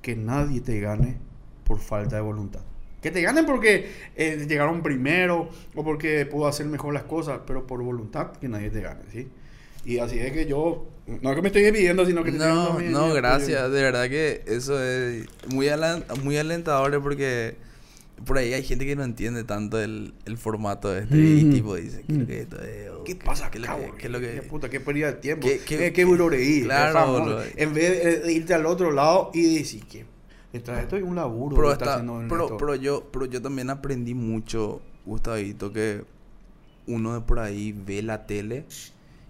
que 0.07 0.15
nadie 0.15 0.61
te 0.61 0.79
gane 0.79 1.17
por 1.65 1.79
falta 1.79 2.15
de 2.15 2.21
voluntad. 2.21 2.61
Que 3.01 3.11
te 3.11 3.21
ganen 3.21 3.45
porque 3.45 3.91
eh, 4.15 4.45
llegaron 4.47 4.81
primero 4.81 5.49
o 5.75 5.83
porque 5.83 6.25
pudo 6.25 6.47
hacer 6.47 6.65
mejor 6.65 6.93
las 6.93 7.03
cosas, 7.03 7.41
pero 7.45 7.67
por 7.67 7.83
voluntad 7.83 8.31
que 8.39 8.47
nadie 8.47 8.69
te 8.69 8.79
gane, 8.79 9.01
¿sí? 9.11 9.27
Y 9.83 9.99
así 9.99 10.17
es 10.17 10.31
que 10.31 10.45
yo, 10.45 10.87
no 11.07 11.29
es 11.29 11.35
que 11.35 11.41
me 11.41 11.49
estoy 11.49 11.69
pidiendo, 11.73 12.05
sino 12.05 12.23
que 12.23 12.31
te 12.31 12.37
No, 12.37 12.79
no, 12.79 13.13
gracias. 13.13 13.69
De 13.69 13.83
verdad 13.83 14.07
que 14.07 14.43
eso 14.47 14.81
es 14.81 15.25
muy 15.51 15.67
alentador 16.37 17.03
porque 17.03 17.57
por 18.25 18.37
ahí 18.37 18.53
hay 18.53 18.63
gente 18.63 18.85
que 18.85 18.95
no 18.95 19.03
entiende 19.03 19.43
tanto 19.43 19.79
el, 19.79 20.13
el 20.25 20.37
formato 20.37 20.95
este 20.95 21.17
y 21.17 21.43
tipo 21.51 21.75
dice, 21.75 22.03
¿qué 22.07 22.13
es 22.13 22.17
lo 22.17 22.23
Mm. 22.23 22.27
que 22.27 22.35
es 22.37 22.41
esto? 22.43 22.61
es? 22.61 22.89
O 22.89 23.03
¿Qué 23.03 23.15
pasa 23.15 23.51
¿Qué 23.51 23.59
es 23.59 23.65
que- 23.65 23.91
qué 23.97 24.05
es 24.07 24.11
lo 24.11 24.19
que- 24.19 24.31
¿Qué 24.33 24.41
puta, 24.41 24.69
qué 24.69 24.79
pérdida 24.79 25.07
de 25.11 25.19
tiempo? 25.19 25.47
¿Qué- 25.47 25.59
¿Qué, 25.59 25.77
qué- 25.77 25.93
qué, 25.93 26.03
buroreí? 26.05 26.63
Claro, 26.63 26.99
Es 26.99 27.07
boludo. 27.21 27.43
En 27.55 27.73
vez 27.73 28.03
de, 28.03 28.19
de 28.21 28.33
irte 28.33 28.53
al 28.53 28.65
otro 28.65 28.91
lado 28.91 29.31
y 29.33 29.57
decir 29.59 29.85
que 29.85 30.05
detrás 30.51 30.77
de 30.77 30.83
esto 30.83 30.95
hay 30.95 31.03
un 31.03 31.15
laburo 31.15 31.55
Pero, 31.55 31.71
está 31.71 32.03
pero, 32.27 32.57
pero 32.57 32.75
yo, 32.75 33.07
pero 33.11 33.25
yo 33.25 33.41
también 33.41 33.69
aprendí 33.69 34.13
mucho, 34.13 34.81
Gustavito, 35.05 35.71
que 35.71 36.03
uno 36.87 37.13
de 37.13 37.21
por 37.21 37.39
ahí 37.39 37.71
ve 37.73 38.01
la 38.01 38.25
tele 38.25 38.65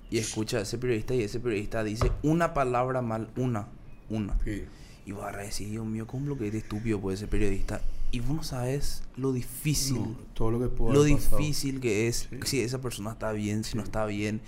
y 0.09 0.17
escucha 0.19 0.59
a 0.59 0.61
ese 0.61 0.77
periodista 0.77 1.13
y 1.13 1.23
ese 1.23 1.39
periodista 1.39 1.83
dice 1.83 2.11
una 2.23 2.53
palabra 2.53 3.01
mal, 3.01 3.29
una, 3.35 3.67
una. 4.09 4.37
Sí. 4.45 4.63
Y 5.05 5.11
vas 5.11 5.35
a 5.35 5.39
decir, 5.39 5.69
Dios 5.69 5.85
mío, 5.85 6.05
¿cómo 6.07 6.27
lo 6.27 6.37
que 6.37 6.47
es 6.47 6.51
de 6.53 6.59
estúpido 6.59 6.99
puede 7.01 7.17
ser 7.17 7.27
periodista? 7.29 7.81
Y 8.11 8.19
vos 8.21 8.35
no 8.37 8.43
sabes 8.43 9.03
lo 9.17 9.33
difícil, 9.33 9.95
No, 10.01 10.15
todo 10.33 10.51
lo 10.51 10.59
que 10.59 10.67
pudo 10.69 10.93
lo 10.93 11.01
pasado. 11.15 11.37
difícil 11.39 11.79
que 11.81 12.07
es 12.07 12.27
Sí. 12.29 12.37
si 12.45 12.61
esa 12.61 12.79
persona 12.79 13.11
está 13.11 13.31
bien, 13.33 13.63
si 13.63 13.75
no 13.77 13.83
está 13.83 14.05
bien. 14.05 14.41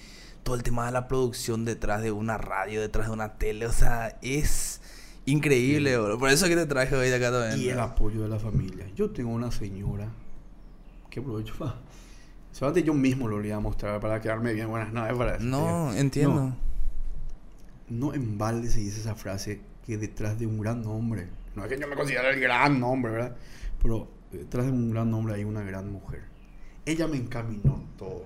Todo 0.43 0.56
el 0.56 0.63
tema 0.63 0.86
de 0.86 0.91
la 0.93 1.08
producción 1.10 1.65
detrás 1.65 2.02
de 2.02 2.12
una 2.12 2.38
radio, 2.38 2.80
detrás 2.80 3.08
de 3.08 3.13
una 3.13 3.34
tele, 3.38 3.65
o 3.67 3.72
sea, 3.74 4.17
es 4.22 4.82
increíble, 5.26 5.98
bro. 5.98 6.17
Por 6.17 6.30
eso 6.30 6.48
que 6.48 6.56
te 6.56 6.65
traje 6.65 6.95
hoy 6.95 7.10
de 7.10 7.15
acá 7.15 7.32
también. 7.32 7.60
Y 7.60 7.69
el 7.69 7.80
apoyo 7.80 8.22
de 8.24 8.30
la 8.30 8.39
familia. 8.39 8.88
Yo 8.95 9.10
tengo 9.12 9.32
una 9.32 9.52
señora 9.52 10.08
que 11.10 11.19
aprovecho 11.19 11.54
para... 11.60 11.76
Solamente 12.52 12.84
yo 12.88 12.93
mismo 12.93 13.28
lo 13.28 13.38
voy 13.38 13.52
a 13.52 13.60
mostrar 13.60 14.00
para 14.00 14.19
quedarme 14.22 14.54
bien. 14.54 14.69
Buenas 14.69 14.91
noches 14.93 15.15
para 15.17 15.36
eso. 15.36 15.43
No, 15.43 15.91
No, 15.91 15.93
entiendo. 15.93 16.56
No 17.89 18.13
en 18.13 18.38
balde 18.38 18.69
se 18.69 18.80
dice 18.80 19.02
esa 19.02 19.15
frase 19.15 19.62
que 19.86 19.98
detrás 19.98 20.39
de 20.39 20.48
un 20.48 20.60
gran 20.60 20.86
hombre, 20.86 21.28
no 21.60 21.65
es 21.65 21.72
que 21.72 21.80
yo 21.80 21.88
me 21.88 21.95
considere 21.95 22.32
el 22.32 22.39
gran 22.39 22.82
hombre, 22.84 23.12
¿verdad? 23.12 23.36
Pero 23.82 24.08
detrás 24.32 24.65
de 24.65 24.72
un 24.72 24.91
gran 24.91 25.13
hombre 25.13 25.36
hay 25.36 25.43
una 25.43 25.62
gran 25.63 25.91
mujer. 25.91 26.24
Ella 26.86 27.08
me 27.08 27.17
encaminó 27.17 27.76
en 27.76 27.98
todo. 27.98 28.24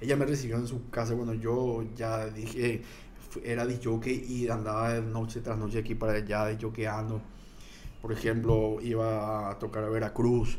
Ella 0.00 0.16
me 0.16 0.26
recibió 0.26 0.56
en 0.56 0.66
su 0.66 0.90
casa 0.90 1.14
cuando 1.14 1.34
yo 1.34 1.84
ya 1.96 2.26
dije, 2.26 2.82
era 3.42 3.64
de 3.64 3.80
jockey 3.82 4.24
y 4.28 4.48
andaba 4.48 4.92
de 4.92 5.02
noche 5.02 5.40
tras 5.40 5.56
noche 5.58 5.78
aquí 5.78 5.94
para 5.94 6.12
allá 6.14 6.46
de 6.46 6.58
jockeyando. 6.60 7.22
Por 8.02 8.12
ejemplo, 8.12 8.78
iba 8.82 9.50
a 9.50 9.58
tocar 9.58 9.84
a 9.84 9.88
Veracruz, 9.88 10.58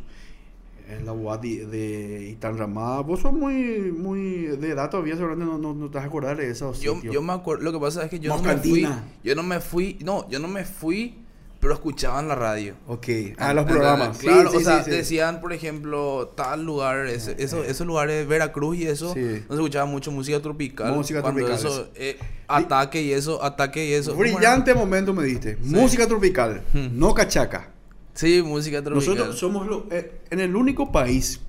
en 0.88 1.06
la 1.06 1.14
UAD 1.14 1.40
de, 1.40 1.66
de 1.68 2.30
Itanramá. 2.30 3.02
Vos 3.02 3.22
sos 3.22 3.34
muy, 3.34 3.92
muy 3.92 4.48
de 4.58 4.72
edad 4.72 4.90
todavía, 4.90 5.16
seguramente 5.16 5.52
no, 5.52 5.58
no, 5.58 5.74
no 5.74 5.90
te 5.90 5.96
vas 5.96 6.06
a 6.06 6.08
acordar 6.08 6.38
de 6.38 6.50
esos 6.50 6.80
Yo, 6.80 6.96
sitios. 6.96 7.14
yo 7.14 7.22
me 7.22 7.34
acuerdo, 7.34 7.64
lo 7.64 7.72
que 7.72 7.80
pasa 7.80 8.04
es 8.04 8.10
que 8.10 8.20
yo 8.20 8.36
no 8.36 8.42
me 8.42 8.58
fui, 8.58 8.88
yo 9.24 9.36
no 9.36 9.44
me 9.44 9.60
fui, 9.60 9.98
no, 10.04 10.30
yo 10.30 10.40
no 10.40 10.48
me 10.48 10.64
fui, 10.64 11.25
pero 11.60 11.74
escuchaba 11.74 12.20
en 12.20 12.28
la 12.28 12.36
radio. 12.36 12.76
Ok, 12.88 13.08
ah, 13.38 13.54
los 13.54 13.66
programas. 13.66 14.18
Claro, 14.20 14.50
Sí, 14.52 14.58
o 14.58 14.60
sí, 14.60 14.66
sea, 14.66 14.84
sí, 14.84 14.92
decían, 14.92 15.42
por 15.42 15.52
ejemplo, 15.54 16.32
tal 16.36 16.64
lugar, 16.64 17.08
ese- 17.08 17.36
eso, 17.40 17.64
esos 17.64 17.88
lugares, 17.88 18.28
Veracruz 18.28 18.78
y 18.78 18.86
eso, 18.88 19.14
Sí. 19.14 19.20
no 19.20 19.56
se 19.56 19.62
escuchaba 19.62 19.86
mucho 19.86 20.12
música 20.12 20.40
tropical. 20.42 20.94
Música 20.94 21.22
tropical, 21.24 21.54
Eso, 21.54 21.90
eh, 21.96 22.18
ataque 22.48 23.02
y 23.02 23.12
eso, 23.14 23.44
ataque 23.44 23.86
y 23.86 23.94
eso. 23.94 24.16
Brillante 24.16 24.74
momento 24.74 25.14
me 25.14 25.24
diste. 25.24 25.58
Música 25.62 26.08
tropical, 26.08 26.62
Hmm. 26.74 26.88
no 27.00 27.14
cachaca. 27.14 27.70
Sí, 28.14 28.42
música 28.44 28.82
tropical. 28.84 29.16
Nosotros 29.16 29.40
somos 29.40 29.68
lo- 29.68 29.88
eh, 29.92 30.22
en 30.30 30.40
el 30.40 30.56
único 30.56 30.92
país 30.92 31.42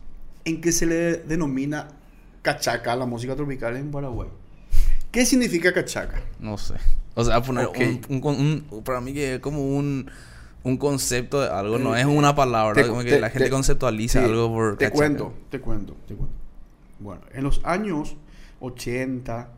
en 0.44 0.60
que 0.60 0.72
se 0.72 0.86
le 0.86 1.16
denomina 1.18 1.88
cachaca 2.42 2.94
la 2.96 3.06
música 3.06 3.36
tropical 3.36 3.76
en 3.76 3.90
Paraguay. 3.90 4.28
¿Qué 5.10 5.24
significa 5.26 5.72
cachaca? 5.72 6.20
No 6.40 6.58
sé. 6.58 6.74
O 7.16 7.24
sea, 7.24 7.42
poner 7.42 7.66
un, 7.68 8.00
un 8.08 8.20
con- 8.20 8.38
un- 8.38 8.82
para 8.84 9.00
mí 9.00 9.12
que 9.14 9.34
es 9.36 9.40
como 9.40 9.76
un, 9.76 10.10
un 10.62 10.76
concepto 10.76 11.40
de 11.40 11.48
algo, 11.48 11.78
no 11.78 11.96
Eh, 11.96 12.00
es 12.00 12.06
una 12.06 12.34
palabra, 12.34 12.82
te- 12.82 12.88
como 12.88 13.00
que 13.02 13.10
te- 13.10 13.20
la 13.20 13.30
gente 13.30 13.44
te- 13.46 13.50
conceptualiza 13.50 14.24
algo 14.24 14.48
por 14.52 14.76
Te 14.76 14.90
cuento, 14.90 15.32
te 15.50 15.60
cuento, 15.60 15.96
te 16.06 16.14
cuento. 16.14 16.34
Bueno, 17.00 17.22
en 17.32 17.42
los 17.44 17.60
años 17.64 18.16
80, 18.60 19.48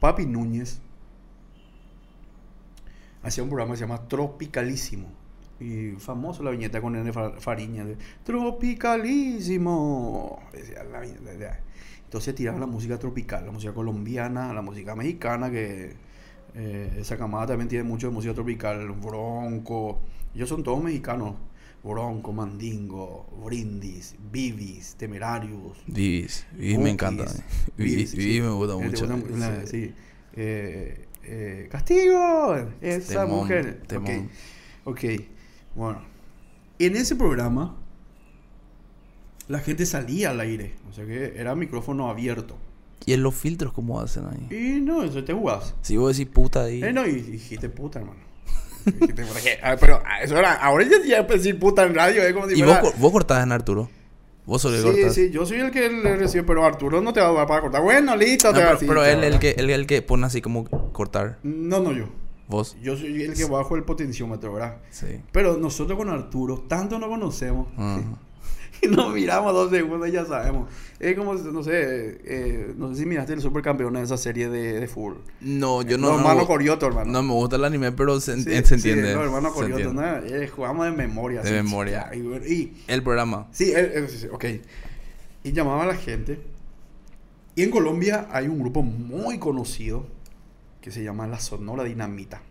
Papi 0.00 0.24
Núñez 0.26 0.80
hacía 3.22 3.42
un 3.42 3.48
programa 3.50 3.72
que 3.72 3.78
se 3.78 3.84
llama 3.86 4.06
Tropicalísimo. 4.08 5.08
Y 5.60 5.92
famoso 5.98 6.42
la 6.42 6.50
viñeta 6.50 6.80
con 6.80 6.96
N. 6.96 7.12
Fa- 7.12 7.38
Fariña 7.38 7.84
de 7.84 7.96
Tropicalísimo. 8.24 10.42
Decía 10.52 10.82
la 10.84 11.00
viñeta. 11.00 11.60
Entonces 12.14 12.36
tiraban 12.36 12.60
la 12.60 12.68
música 12.68 12.96
tropical, 12.96 13.44
la 13.44 13.50
música 13.50 13.74
colombiana, 13.74 14.54
la 14.54 14.62
música 14.62 14.94
mexicana, 14.94 15.50
que 15.50 15.94
eh, 16.54 16.96
esa 17.00 17.16
camada 17.16 17.48
también 17.48 17.68
tiene 17.68 17.82
mucho 17.82 18.06
de 18.06 18.12
música 18.12 18.32
tropical, 18.32 18.88
Bronco. 18.92 19.98
Ellos 20.32 20.48
son 20.48 20.62
todos 20.62 20.80
mexicanos. 20.80 21.34
Bronco, 21.82 22.32
Mandingo, 22.32 23.26
Brindis, 23.44 24.14
Vivis, 24.30 24.94
Temerarios. 24.94 25.82
Vivis, 25.88 26.46
Vivis 26.52 26.78
me 26.78 26.90
encanta. 26.90 27.24
Vivis, 27.24 27.42
Vivis, 27.76 28.10
sí. 28.12 28.16
Vivis 28.16 28.42
me 28.42 28.50
gusta 28.50 28.76
mucho. 28.76 29.06
sí. 29.08 29.66
sí. 29.66 29.94
Eh, 30.34 31.06
eh, 31.24 31.68
Castigo, 31.68 32.54
esa 32.80 33.24
Temón, 33.24 33.38
mujer. 33.40 33.82
temón. 33.88 34.30
Ok, 34.84 35.04
ok. 35.04 35.20
Bueno, 35.74 36.00
en 36.78 36.94
ese 36.94 37.16
programa 37.16 37.76
la 39.48 39.58
gente 39.60 39.86
salía 39.86 40.30
al 40.30 40.40
aire, 40.40 40.74
o 40.88 40.92
sea 40.92 41.04
que 41.06 41.34
era 41.36 41.54
micrófono 41.54 42.08
abierto. 42.08 42.56
¿Y 43.06 43.12
en 43.12 43.22
los 43.22 43.34
filtros 43.34 43.72
cómo 43.72 44.00
hacen 44.00 44.24
ahí? 44.26 44.56
Y 44.56 44.80
no, 44.80 45.02
eso 45.02 45.22
te 45.24 45.32
jugás. 45.34 45.74
Si 45.82 45.96
vos 45.96 46.16
decís 46.16 46.32
puta 46.32 46.62
ahí. 46.64 46.82
Eh, 46.82 46.92
no, 46.92 47.06
y 47.06 47.12
dijiste 47.20 47.68
puta, 47.68 47.98
hermano. 48.00 48.20
Dijiste 48.84 49.24
ah, 49.62 49.76
pero 49.80 50.02
ah, 50.04 50.22
eso 50.22 50.36
era, 50.38 50.54
ahora 50.54 50.84
ya 51.06 51.22
decir 51.22 51.58
puta 51.58 51.84
en 51.84 51.94
radio, 51.94 52.22
es 52.22 52.32
como 52.34 52.46
si 52.48 52.54
¿Y 52.58 52.62
vos, 52.62 52.66
fuera- 52.66 52.80
cor- 52.82 52.94
vos 52.98 53.12
cortás 53.12 53.42
en 53.42 53.52
Arturo? 53.52 53.88
¿Vos 54.46 54.60
solés 54.60 54.82
Sí, 54.82 54.86
cortar? 54.90 55.10
sí, 55.10 55.30
yo 55.30 55.46
soy 55.46 55.58
el 55.60 55.70
que 55.70 55.88
le 55.88 56.16
recibe, 56.16 56.44
pero 56.44 56.64
Arturo 56.66 57.00
no 57.00 57.12
te 57.14 57.20
va 57.20 57.28
a 57.28 57.32
dar 57.32 57.46
para 57.46 57.60
cortar. 57.62 57.82
Bueno, 57.82 58.14
listo, 58.14 58.48
No, 58.52 58.58
te 58.58 58.64
va 58.64 58.72
a 58.72 58.78
pero, 58.78 58.78
decir, 58.78 58.88
pero 58.88 59.04
él 59.06 59.24
el 59.32 59.38
que, 59.38 59.50
él 59.56 59.70
el 59.70 59.86
que 59.86 60.02
pone 60.02 60.26
así 60.26 60.42
como 60.42 60.64
cortar. 60.92 61.38
No, 61.42 61.80
no 61.80 61.92
yo. 61.92 62.06
¿Vos? 62.46 62.76
Yo 62.82 62.94
soy 62.94 63.22
el 63.22 63.32
que 63.34 63.46
bajo 63.46 63.74
el 63.74 63.84
potenciómetro, 63.84 64.52
¿verdad? 64.52 64.76
Sí. 64.90 65.06
Pero 65.32 65.56
nosotros 65.56 65.96
con 65.96 66.10
Arturo, 66.10 66.64
tanto 66.68 66.98
nos 66.98 67.08
conocemos. 67.08 67.68
Ajá. 67.78 68.00
Y 68.00 68.04
nos 68.90 69.12
miramos 69.12 69.52
dos 69.52 69.70
segundos 69.70 70.08
y 70.08 70.12
ya 70.12 70.24
sabemos. 70.24 70.68
Es 70.98 71.16
como, 71.16 71.34
no 71.34 71.62
sé, 71.62 72.20
eh, 72.24 72.74
no 72.76 72.90
sé 72.90 73.00
si 73.00 73.06
miraste 73.06 73.32
el 73.32 73.40
supercampeón 73.40 73.94
de 73.94 74.02
esa 74.02 74.16
serie 74.16 74.48
de, 74.48 74.80
de 74.80 74.88
fútbol. 74.88 75.22
No, 75.40 75.82
yo 75.82 75.98
no. 75.98 76.08
Los 76.08 76.16
no, 76.16 76.18
hermanos 76.20 76.46
Corioto, 76.46 76.86
hermano. 76.86 77.10
no 77.12 77.22
me 77.22 77.32
gusta 77.32 77.56
el 77.56 77.64
anime, 77.64 77.92
pero 77.92 78.20
se, 78.20 78.36
Sí, 78.36 78.42
se 78.42 78.74
entiende. 78.74 79.12
se 79.12 79.50
Corioto. 79.52 79.92
¿no? 79.92 80.16
Eh, 80.18 80.48
jugamos 80.48 80.86
de 80.86 80.92
memoria. 80.92 81.42
De 81.42 81.48
así, 81.48 81.54
memoria. 81.54 82.10
Y, 82.14 82.72
El 82.86 83.02
programa. 83.02 83.48
sí, 83.52 83.72
sí, 84.08 84.18
sí, 84.18 84.26
ok. 84.30 84.44
Y 85.42 85.52
llamaba 85.52 85.84
a 85.84 85.86
la 85.86 85.96
gente. 85.96 86.40
Y 87.56 87.62
en 87.62 87.70
Colombia 87.70 88.28
hay 88.32 88.48
un 88.48 88.58
grupo 88.58 88.82
muy 88.82 89.38
conocido 89.38 90.06
que 90.80 90.90
se 90.90 91.04
llama 91.04 91.26
La 91.26 91.38
Sonora 91.38 91.84
Dinamita. 91.84 92.42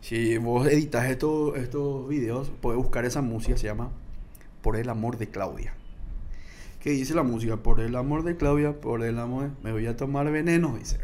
Si 0.00 0.36
vos 0.38 0.68
editas 0.68 1.10
estos, 1.10 1.56
estos 1.56 2.08
videos, 2.08 2.50
podés 2.60 2.76
buscar 2.78 3.04
esa 3.04 3.22
música, 3.22 3.56
se 3.56 3.66
llama 3.66 3.90
Por 4.66 4.76
el 4.76 4.88
amor 4.88 5.16
de 5.16 5.28
Claudia. 5.28 5.74
¿Qué 6.80 6.90
dice 6.90 7.14
la 7.14 7.22
música? 7.22 7.56
Por 7.58 7.78
el 7.78 7.94
amor 7.94 8.24
de 8.24 8.36
Claudia, 8.36 8.72
por 8.80 9.04
el 9.04 9.16
amor, 9.20 9.52
me 9.62 9.70
voy 9.70 9.86
a 9.86 9.96
tomar 9.96 10.28
veneno, 10.32 10.76
dice. 10.76 10.98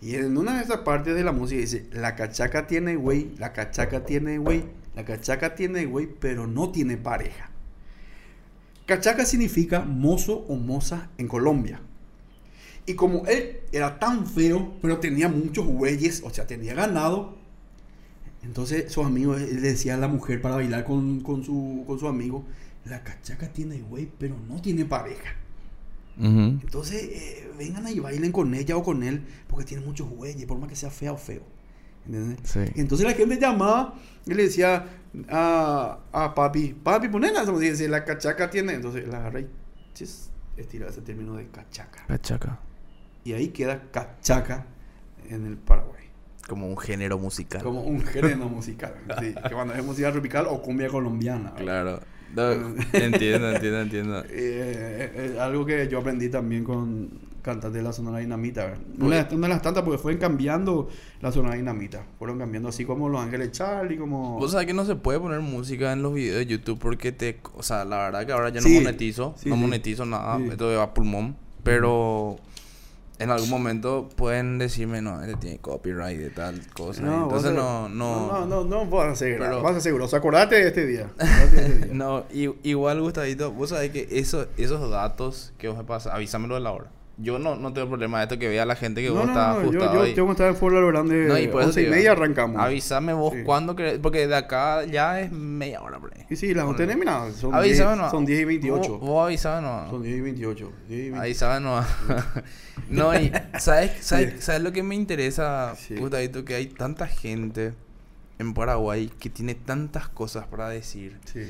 Y 0.00 0.14
en 0.14 0.34
una 0.38 0.56
de 0.56 0.64
esas 0.64 0.78
partes 0.78 1.14
de 1.14 1.22
la 1.22 1.32
música 1.32 1.60
dice, 1.60 1.86
la 1.92 2.16
cachaca 2.16 2.66
tiene 2.66 2.96
güey, 2.96 3.32
la 3.36 3.52
cachaca 3.52 4.06
tiene 4.06 4.38
güey, 4.38 4.64
la 4.96 5.04
cachaca 5.04 5.54
tiene 5.54 5.84
güey, 5.84 6.06
pero 6.06 6.46
no 6.46 6.72
tiene 6.72 6.96
pareja. 6.96 7.50
Cachaca 8.86 9.26
significa 9.26 9.80
mozo 9.80 10.46
o 10.48 10.56
moza 10.56 11.10
en 11.18 11.28
Colombia. 11.28 11.82
Y 12.86 12.94
como 12.94 13.26
él 13.26 13.58
era 13.72 13.98
tan 13.98 14.26
feo, 14.26 14.72
pero 14.80 15.00
tenía 15.00 15.28
muchos 15.28 15.66
güeyes, 15.66 16.22
o 16.24 16.30
sea, 16.30 16.46
tenía 16.46 16.72
ganado, 16.72 17.36
entonces 18.42 18.90
sus 18.90 19.04
amigos 19.04 19.38
le 19.38 19.60
decía 19.60 19.94
a 19.94 19.98
la 19.98 20.08
mujer 20.08 20.40
para 20.40 20.54
bailar 20.54 20.84
con, 20.84 21.20
con 21.20 21.44
su, 21.44 21.84
con 21.86 21.98
su 21.98 22.08
amigo, 22.08 22.46
la 22.84 23.02
cachaca 23.02 23.48
tiene 23.52 23.80
güey, 23.80 24.10
pero 24.18 24.36
no 24.48 24.60
tiene 24.60 24.84
pareja. 24.84 25.36
Entonces, 26.22 27.02
eh, 27.02 27.50
vengan 27.56 27.86
ahí 27.86 27.94
y 27.96 28.00
bailen 28.00 28.30
con 28.30 28.52
ella 28.52 28.76
o 28.76 28.82
con 28.82 29.02
él, 29.02 29.24
porque 29.48 29.64
tiene 29.64 29.82
muchos 29.84 30.06
güeyes, 30.06 30.44
por 30.44 30.58
más 30.58 30.68
que 30.68 30.76
sea 30.76 30.90
fea 30.90 31.12
o 31.12 31.16
feo. 31.16 31.42
¿entendés? 32.04 32.38
Sí. 32.44 32.60
Y 32.74 32.80
entonces 32.80 33.06
la 33.06 33.14
gente 33.14 33.38
llamaba 33.38 33.94
y 34.26 34.34
le 34.34 34.44
decía 34.44 34.86
a, 35.28 35.98
a 36.12 36.34
papi, 36.34 36.74
papi, 36.74 37.08
ponela. 37.08 37.44
Como 37.44 37.58
dice, 37.58 37.88
la 37.88 38.04
cachaca 38.04 38.50
tiene. 38.50 38.74
Entonces 38.74 39.08
la 39.08 39.18
agarra 39.18 39.40
y 39.40 39.48
estira 40.56 40.88
ese 40.88 41.00
término 41.00 41.36
de 41.36 41.48
cachaca. 41.48 42.04
Cachaca. 42.06 42.58
Y 43.24 43.32
ahí 43.32 43.48
queda 43.48 43.90
cachaca 43.90 44.66
en 45.28 45.46
el 45.46 45.56
Paraguay. 45.56 46.04
Como 46.48 46.66
un 46.66 46.76
género 46.76 47.18
musical. 47.18 47.62
Como 47.62 47.82
un 47.82 48.00
género 48.00 48.48
musical. 48.48 48.94
Sí, 49.20 49.34
que 49.34 49.54
cuando 49.54 49.74
es 49.74 49.84
música 49.84 50.10
tropical 50.10 50.46
o 50.48 50.60
cumbia 50.60 50.88
colombiana. 50.88 51.50
¿verdad? 51.52 51.62
Claro. 51.62 52.00
No, 52.34 52.50
entiendo, 52.92 53.50
entiendo, 53.50 53.80
entiendo. 53.80 54.24
Eh, 54.30 55.36
algo 55.40 55.64
que 55.66 55.88
yo 55.88 55.98
aprendí 55.98 56.28
también 56.28 56.64
con 56.64 57.08
cantantes 57.42 57.78
de 57.78 57.82
la 57.82 57.92
Sonora 57.92 58.18
Dinamita. 58.18 58.74
Una, 58.98 59.24
de 59.24 59.48
las- 59.48 59.62
tantas, 59.62 59.82
porque 59.82 59.98
fueron 59.98 60.20
cambiando 60.20 60.88
la 61.22 61.32
Sonora 61.32 61.54
Dinamita. 61.56 62.04
Fueron 62.18 62.38
cambiando 62.38 62.68
así 62.68 62.84
como 62.84 63.08
Los 63.08 63.20
Ángeles 63.22 63.50
Charlie, 63.52 63.96
como... 63.96 64.38
Vos 64.38 64.52
sabés 64.52 64.66
que 64.66 64.74
no 64.74 64.84
se 64.84 64.94
puede 64.96 65.18
poner 65.18 65.40
música 65.40 65.92
en 65.92 66.02
los 66.02 66.12
videos 66.14 66.36
de 66.38 66.46
YouTube 66.46 66.78
porque 66.78 67.12
te... 67.12 67.40
O 67.56 67.62
sea, 67.62 67.84
la 67.86 67.96
verdad 68.04 68.26
que 68.26 68.32
ahora 68.32 68.50
ya 68.50 68.60
no 68.60 68.66
Sí. 68.66 68.74
monetizo. 68.74 69.34
Sí, 69.38 69.48
no 69.48 69.56
monetizo 69.56 70.04
nada. 70.04 70.38
Esto 70.50 70.68
va 70.68 70.82
a 70.82 70.94
pulmón. 70.94 71.34
Pero... 71.62 72.38
En 73.20 73.30
algún 73.30 73.50
momento 73.50 74.08
pueden 74.16 74.58
decirme, 74.58 75.02
no, 75.02 75.22
él 75.22 75.36
tiene 75.38 75.58
copyright 75.58 76.18
de 76.18 76.30
tal 76.30 76.60
cosa. 76.72 77.02
No, 77.02 77.24
Entonces 77.24 77.52
vos- 77.52 77.60
no, 77.62 77.88
no... 77.90 78.26
no, 78.32 78.46
no, 78.46 78.64
no, 78.64 78.86
vas 78.86 79.08
a 79.12 79.14
ser, 79.14 79.38
Pero- 79.38 79.62
vas 79.62 79.76
a 79.76 79.80
ser 79.80 79.92
grosso. 79.94 80.16
Acordate 80.16 80.54
de 80.56 80.68
este 80.68 80.86
día. 80.86 81.10
de 81.18 81.44
este 81.44 81.74
día. 81.86 81.94
No, 81.94 82.24
i- 82.32 82.54
igual 82.62 83.00
Gustavito, 83.00 83.52
vos 83.52 83.68
sabés 83.70 83.90
que 83.90 84.08
eso, 84.10 84.46
esos 84.56 84.90
datos 84.90 85.52
que 85.58 85.68
vos 85.68 85.76
me 85.76 85.84
pasas, 85.84 86.14
avísamelo 86.14 86.54
de 86.54 86.60
la 86.60 86.72
hora. 86.72 86.86
Yo 87.22 87.38
no, 87.38 87.54
no 87.56 87.72
tengo 87.74 87.88
problema 87.88 88.18
de 88.18 88.24
esto 88.24 88.38
que 88.38 88.48
vea 88.48 88.64
la 88.64 88.76
gente 88.76 89.02
que 89.02 89.08
No, 89.08 89.14
vos 89.14 89.24
no, 89.26 89.32
estás 89.32 89.56
no, 89.64 89.72
yo, 89.72 90.06
yo 90.06 90.14
tengo 90.14 90.26
que 90.28 90.32
estar 90.32 90.48
en 90.48 90.56
Fort 90.56 90.74
Grande 90.74 91.26
No, 91.26 91.38
y 91.38 91.48
por 91.48 91.60
eso 91.60 91.68
once 91.68 91.80
te 91.80 91.82
y 91.82 91.84
digo, 91.84 91.96
media 91.96 92.12
arrancamos. 92.12 92.60
Avísame 92.62 93.12
vos 93.12 93.34
Sí. 93.34 93.42
cuándo 93.44 93.76
querés, 93.76 93.98
porque 93.98 94.26
de 94.26 94.34
acá 94.36 94.84
ya 94.86 95.20
es 95.20 95.30
media 95.30 95.82
hora 95.82 95.98
por 95.98 96.14
ahí. 96.16 96.24
Y 96.30 96.36
sí, 96.36 96.54
las 96.54 96.64
once 96.64 96.84
Ponele. 96.84 96.96
mira, 96.98 97.30
son 97.32 97.54
Avísame 97.54 97.88
10, 97.90 97.96
nomás. 97.96 98.10
son 98.10 98.24
10 98.24 98.40
y 98.40 98.44
28. 98.44 98.88
Vos, 98.92 99.00
vos 99.00 99.26
avísame 99.26 99.60
nomás. 99.66 99.90
Son 99.90 100.02
10 100.02 100.16
y 100.16 100.20
28. 100.22 100.72
10 100.88 100.98
y 100.98 101.02
28. 101.10 101.20
Avísame 101.22 101.60
nomás. 101.60 101.88
no, 102.88 103.14
y 103.20 103.30
¿sabes, 103.58 103.92
sabes, 104.00 104.42
¿sabes 104.42 104.62
lo 104.62 104.72
que 104.72 104.82
me 104.82 104.94
interesa, 104.94 105.74
Sí. 105.76 105.96
Gustavito? 105.96 106.44
Que 106.44 106.54
hay 106.54 106.66
tanta 106.68 107.06
gente 107.06 107.74
en 108.38 108.54
Paraguay 108.54 109.10
que 109.18 109.28
tiene 109.28 109.54
tantas 109.54 110.08
cosas 110.08 110.46
para 110.46 110.68
decir. 110.70 111.18
Sí. 111.26 111.42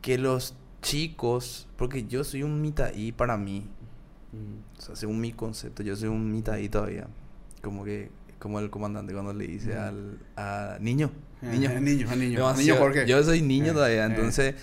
que 0.00 0.18
los 0.18 0.54
chicos, 0.82 1.66
porque 1.76 2.04
yo 2.04 2.24
soy 2.24 2.42
un 2.42 2.60
mitaí 2.62 3.10
para 3.12 3.36
mí, 3.36 3.66
Mm. 4.34 4.78
o 4.78 4.82
sea, 4.82 4.96
según 4.96 5.20
mi 5.20 5.32
concepto, 5.32 5.82
yo 5.82 5.96
soy 5.96 6.08
un 6.08 6.30
mitaí 6.32 6.68
todavía, 6.68 7.06
como 7.62 7.84
que, 7.84 8.10
como 8.38 8.58
el 8.60 8.68
comandante 8.70 9.12
cuando 9.12 9.32
le 9.32 9.46
dice 9.46 9.74
Mm. 9.74 9.78
al 9.78 10.18
a 10.36 10.78
niño, 10.80 11.10
Eh, 11.42 11.46
niño, 11.52 11.70
eh, 11.70 11.80
niño, 11.80 12.16
niño. 12.16 12.54
Niño 12.54 13.04
yo 13.06 13.22
soy 13.22 13.42
niño 13.42 13.70
Eh, 13.70 13.74
todavía, 13.74 14.02
eh. 14.04 14.10
entonces 14.10 14.54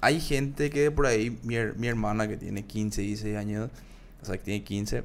hay 0.00 0.20
gente 0.20 0.70
que 0.70 0.90
por 0.90 1.06
ahí, 1.06 1.38
mi, 1.42 1.56
mi 1.76 1.88
hermana 1.88 2.26
que 2.28 2.36
tiene 2.36 2.64
15, 2.64 3.02
16 3.02 3.36
años, 3.36 3.70
o 4.22 4.24
sea, 4.24 4.36
que 4.38 4.44
tiene 4.44 4.64
15, 4.64 5.04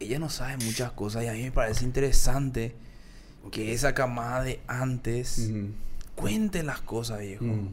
ella 0.00 0.18
no 0.18 0.28
sabe 0.28 0.56
muchas 0.64 0.92
cosas 0.92 1.24
y 1.24 1.28
a 1.28 1.32
mí 1.32 1.42
me 1.42 1.50
parece 1.52 1.84
interesante 1.84 2.74
que 3.50 3.72
esa 3.72 3.94
camada 3.94 4.42
de 4.44 4.60
antes 4.68 5.50
Mm. 5.50 5.66
cuente 6.14 6.62
las 6.62 6.80
cosas, 6.80 7.20
viejo. 7.20 7.44
Mm. 7.44 7.70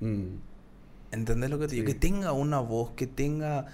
Mm. 0.00 0.40
¿Entendés 1.10 1.50
lo 1.50 1.58
que 1.58 1.68
te 1.68 1.74
digo? 1.76 1.86
Sí. 1.86 1.92
Que 1.94 1.98
tenga 1.98 2.32
una 2.32 2.60
voz, 2.60 2.90
que 2.92 3.06
tenga. 3.06 3.66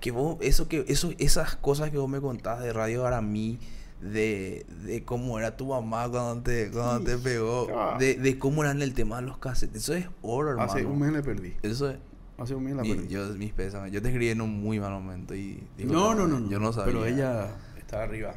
Que 0.00 0.10
vos, 0.10 0.36
eso 0.40 0.68
que, 0.68 0.84
eso, 0.88 1.12
esas 1.18 1.56
cosas 1.56 1.90
que 1.90 1.98
vos 1.98 2.08
me 2.08 2.20
contás 2.20 2.60
de 2.60 2.72
Radio 2.72 3.06
Aramí, 3.06 3.58
de, 4.00 4.64
de 4.84 5.04
cómo 5.04 5.38
era 5.40 5.56
tu 5.56 5.66
mamá 5.66 6.08
cuando 6.08 6.40
te, 6.42 6.70
cuando 6.70 7.04
te 7.04 7.18
pegó, 7.18 7.66
Ah. 7.76 7.96
de, 7.98 8.14
de 8.14 8.38
cómo 8.38 8.62
eran 8.62 8.80
el 8.82 8.94
tema 8.94 9.16
de 9.20 9.26
los 9.26 9.38
cassettes. 9.38 9.82
Eso 9.82 9.94
es 9.94 10.06
oro, 10.22 10.50
hermano. 10.50 10.70
Hace 10.70 10.84
un 10.86 10.98
mes 11.00 11.12
le 11.12 11.22
perdí. 11.22 11.54
Eso 11.62 11.90
es. 11.90 11.96
Hace 12.38 12.54
un 12.54 12.62
mes 12.64 12.76
la 12.76 12.82
perdí. 12.82 13.08
yo, 13.08 13.26
mis 13.34 13.52
pésames. 13.52 13.90
Yo 13.90 14.00
te 14.00 14.08
escribí 14.08 14.28
en 14.30 14.40
un 14.40 14.60
muy 14.62 14.78
mal 14.78 14.92
momento 14.92 15.34
y. 15.34 15.60
digo, 15.76 15.92
no, 15.92 16.14
no, 16.14 16.28
no, 16.28 16.38
no. 16.38 16.48
Yo 16.48 16.60
no 16.60 16.72
sabía. 16.72 16.92
Pero 16.92 17.06
ella 17.06 17.48
está 17.78 18.04
arriba. 18.04 18.34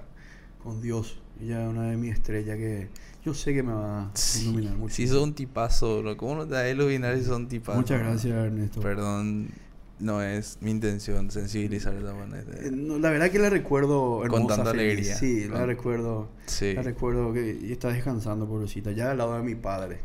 Con 0.63 0.81
Dios. 0.81 1.19
Ella 1.39 1.63
es 1.63 1.69
una 1.69 1.83
de 1.91 1.97
mis 1.97 2.13
estrellas 2.13 2.57
que 2.57 2.89
yo 3.23 3.33
sé 3.35 3.53
que 3.53 3.61
me 3.63 3.73
va 3.73 4.03
a 4.05 4.11
Sí, 4.15 4.43
iluminar 4.49 4.75
mucho. 4.77 4.95
Si 4.95 5.07
sos 5.07 5.21
un 5.23 5.33
tipazo, 5.35 6.01
bro. 6.01 6.17
¿Cómo 6.17 6.35
no 6.35 6.45
te 6.47 6.53
vas 6.53 6.63
a 6.63 6.69
iluminar 6.69 7.15
si 7.17 7.23
sos 7.25 7.37
un 7.37 7.47
tipazo? 7.47 7.77
Muchas 7.77 7.99
gracias, 7.99 8.33
Ernesto. 8.33 8.79
Perdón, 8.81 9.49
no 10.01 10.21
es 10.21 10.57
mi 10.61 10.71
intención 10.71 11.31
sensibilizar 11.31 11.93
de 11.93 11.99
esa 11.99 12.11
Eh, 12.11 12.13
manera. 12.15 12.45
no, 12.71 12.97
la 12.99 13.09
verdad 13.09 13.29
que 13.31 13.39
la 13.39 13.49
recuerdo 13.49 14.23
hermosa, 14.25 14.55
tanta 14.57 14.71
feliz. 14.71 14.83
alegría. 14.83 15.15
Sí, 15.15 15.45
la 15.47 15.59
Con- 15.59 15.67
recuerdo. 15.67 16.29
Sí. 16.47 16.73
La 16.73 16.81
recuerdo 16.81 17.31
que 17.33 17.71
está 17.71 17.89
descansando, 17.89 18.47
pobrecita, 18.47 18.91
ya 18.91 19.11
al 19.11 19.17
lado 19.19 19.37
de 19.37 19.43
mi 19.43 19.55
padre. 19.55 19.99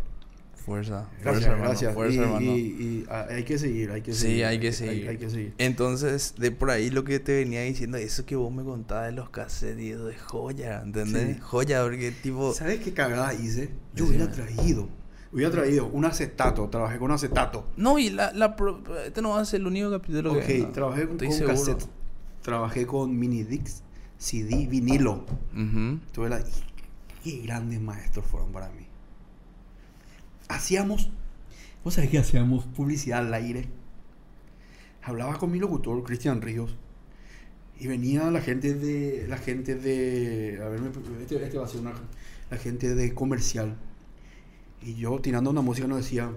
Fuerza, 0.64 1.08
Gracias, 1.22 1.22
fuerza, 1.22 1.46
hermano. 1.50 1.64
gracias. 1.68 1.94
Fuerza, 1.94 2.14
y, 2.16 2.18
hermano. 2.18 2.40
y- 2.40 2.58
y, 2.58 3.04
ah, 3.08 3.26
hay 3.30 3.44
que 3.44 3.56
seguir, 3.56 3.90
hay 3.92 4.02
que 4.02 4.12
Sí, 4.12 4.20
seguir. 4.22 4.44
hay 4.46 4.58
que 4.58 4.72
seguir. 4.72 5.08
Hay, 5.08 5.16
que 5.16 5.30
seguir. 5.30 5.54
Entonces, 5.58 6.34
de 6.38 6.50
por 6.50 6.70
ahí 6.70 6.90
lo 6.90 7.04
que 7.04 7.20
te 7.20 7.36
venía 7.36 7.62
diciendo, 7.62 7.98
eso 7.98 8.26
que 8.26 8.34
vos 8.34 8.52
me 8.52 8.64
contabas 8.64 9.06
de 9.06 9.12
los 9.12 9.30
cassettes, 9.30 10.02
de 10.04 10.16
joya, 10.18 10.82
¿entendés? 10.84 11.36
Sí. 11.36 11.40
Joya, 11.40 11.84
porque 11.84 12.10
tipo... 12.10 12.52
¿Sabes 12.52 12.80
qué 12.80 12.92
cagada 12.92 13.32
hice? 13.34 13.68
Yo 13.94 14.06
Decime. 14.06 14.24
hubiera 14.24 14.32
traído. 14.32 14.88
Hubiera 15.32 15.50
traído 15.50 15.86
un 15.86 16.04
acetato, 16.04 16.68
trabajé 16.68 16.98
con 16.98 17.10
acetato. 17.10 17.66
No, 17.76 17.98
y 17.98 18.10
la, 18.10 18.32
la 18.32 18.56
pro- 18.56 18.82
este 19.04 19.20
no 19.22 19.30
va 19.30 19.40
a 19.40 19.44
ser 19.44 19.60
el 19.60 19.66
único 19.66 19.90
capítulo 19.90 20.32
ok, 20.32 20.44
que... 20.44 20.58
no. 20.60 20.68
trabajé 20.68 21.08
con, 21.08 21.18
con 21.18 21.38
cassette. 21.46 21.86
Trabajé 22.42 22.86
con 22.86 23.18
mini 23.18 23.42
discs, 23.42 23.82
CD, 24.18 24.66
vinilo. 24.66 25.24
Tuve 26.12 26.28
la... 26.28 26.42
Qué 27.24 27.38
grandes 27.38 27.80
maestros 27.80 28.24
fueron 28.24 28.52
para 28.52 28.68
mí. 28.70 28.86
Hacíamos... 30.48 31.10
¿Vos 31.82 31.94
sabés 31.94 32.10
qué 32.10 32.18
hacíamos? 32.18 32.64
Publicidad 32.66 33.18
al 33.26 33.34
aire. 33.34 33.68
Hablaba 35.02 35.38
con 35.38 35.50
mi 35.50 35.58
locutor, 35.58 36.02
Cristian 36.04 36.40
Ríos. 36.40 36.76
Y 37.78 37.88
venía 37.88 38.30
la 38.30 38.40
gente 38.40 38.74
de... 38.74 39.26
La 39.28 39.38
gente 39.38 39.74
de... 39.74 40.60
A 40.64 40.68
ver, 40.68 40.80
este, 41.20 41.44
este 41.44 41.58
va 41.58 41.64
a 41.64 41.68
ser 41.68 41.80
una... 41.80 41.92
La 42.50 42.56
gente 42.58 42.94
de 42.94 43.12
comercial. 43.12 43.76
Y 44.86 44.94
yo 44.94 45.18
tirando 45.20 45.50
una 45.50 45.62
música 45.62 45.88
nos 45.88 45.98
decía... 45.98 46.30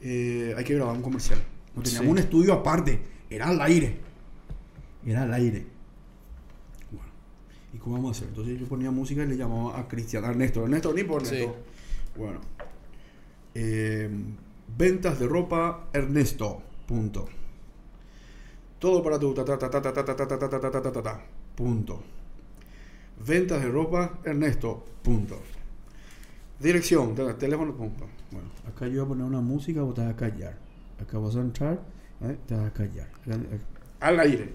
eh, 0.00 0.54
hay 0.56 0.64
que 0.64 0.74
grabar 0.74 0.96
un 0.96 1.02
comercial. 1.02 1.38
No 1.76 1.82
teníamos 1.82 2.06
Sí. 2.06 2.10
un 2.12 2.18
estudio 2.18 2.52
aparte. 2.54 2.98
Era 3.28 3.48
al 3.48 3.60
aire. 3.60 3.98
Era 5.04 5.24
al 5.24 5.34
aire. 5.34 5.66
Bueno, 6.90 7.10
¿y 7.74 7.76
cómo 7.78 7.96
vamos 7.96 8.08
a 8.08 8.18
hacer? 8.18 8.28
Entonces 8.28 8.58
yo 8.58 8.66
ponía 8.66 8.90
música 8.90 9.22
y 9.22 9.26
le 9.26 9.36
llamaba 9.36 9.78
a 9.78 9.86
Cristian, 9.86 10.24
Ernesto. 10.24 10.62
Ernesto, 10.64 10.94
ni 10.94 11.04
por 11.04 11.26
Sí. 11.26 11.34
Ernesto. 11.36 11.56
Bueno. 12.16 12.40
Eh, 13.54 14.08
ventas 14.78 15.18
de 15.20 15.26
ropa, 15.26 15.88
Ernesto. 15.92 16.62
Punto. 16.86 17.28
Todo 18.78 19.02
para 19.02 19.18
tu 19.18 19.32
ta 19.34 19.44
ta 19.44 19.58
ta 19.58 19.70
ta 19.70 19.80
ta 19.82 19.92
ta 19.94 20.04
ta 20.04 20.16
ta 20.16 20.26
ta 20.26 20.38
ta 20.38 20.60
ta 20.70 20.80
ta 20.82 20.92
ta 20.92 21.02
ta. 21.02 21.20
Punto. 21.54 22.02
Ventas 23.26 23.62
de 23.62 23.68
ropa, 23.68 24.18
Ernesto. 24.24 24.84
Punto. 25.02 25.40
Dirección, 26.60 27.14
te- 27.14 27.34
teléfono. 27.34 27.72
Bueno, 27.72 28.48
acá 28.68 28.86
yo 28.86 29.04
voy 29.04 29.04
a 29.04 29.08
poner 29.08 29.24
una 29.24 29.40
música, 29.40 29.82
vos 29.82 29.94
te 29.94 30.02
vas 30.02 30.10
a 30.12 30.16
callar. 30.16 30.56
Acá 31.00 31.18
vas 31.18 31.36
a 31.36 31.40
entrar, 31.40 31.80
¿eh? 32.22 32.36
te 32.46 32.54
vas 32.54 32.66
a 32.66 32.72
callar. 32.72 33.08
Acá- 33.22 33.34
acá- 33.34 33.64
Al 34.00 34.20
aire. 34.20 34.52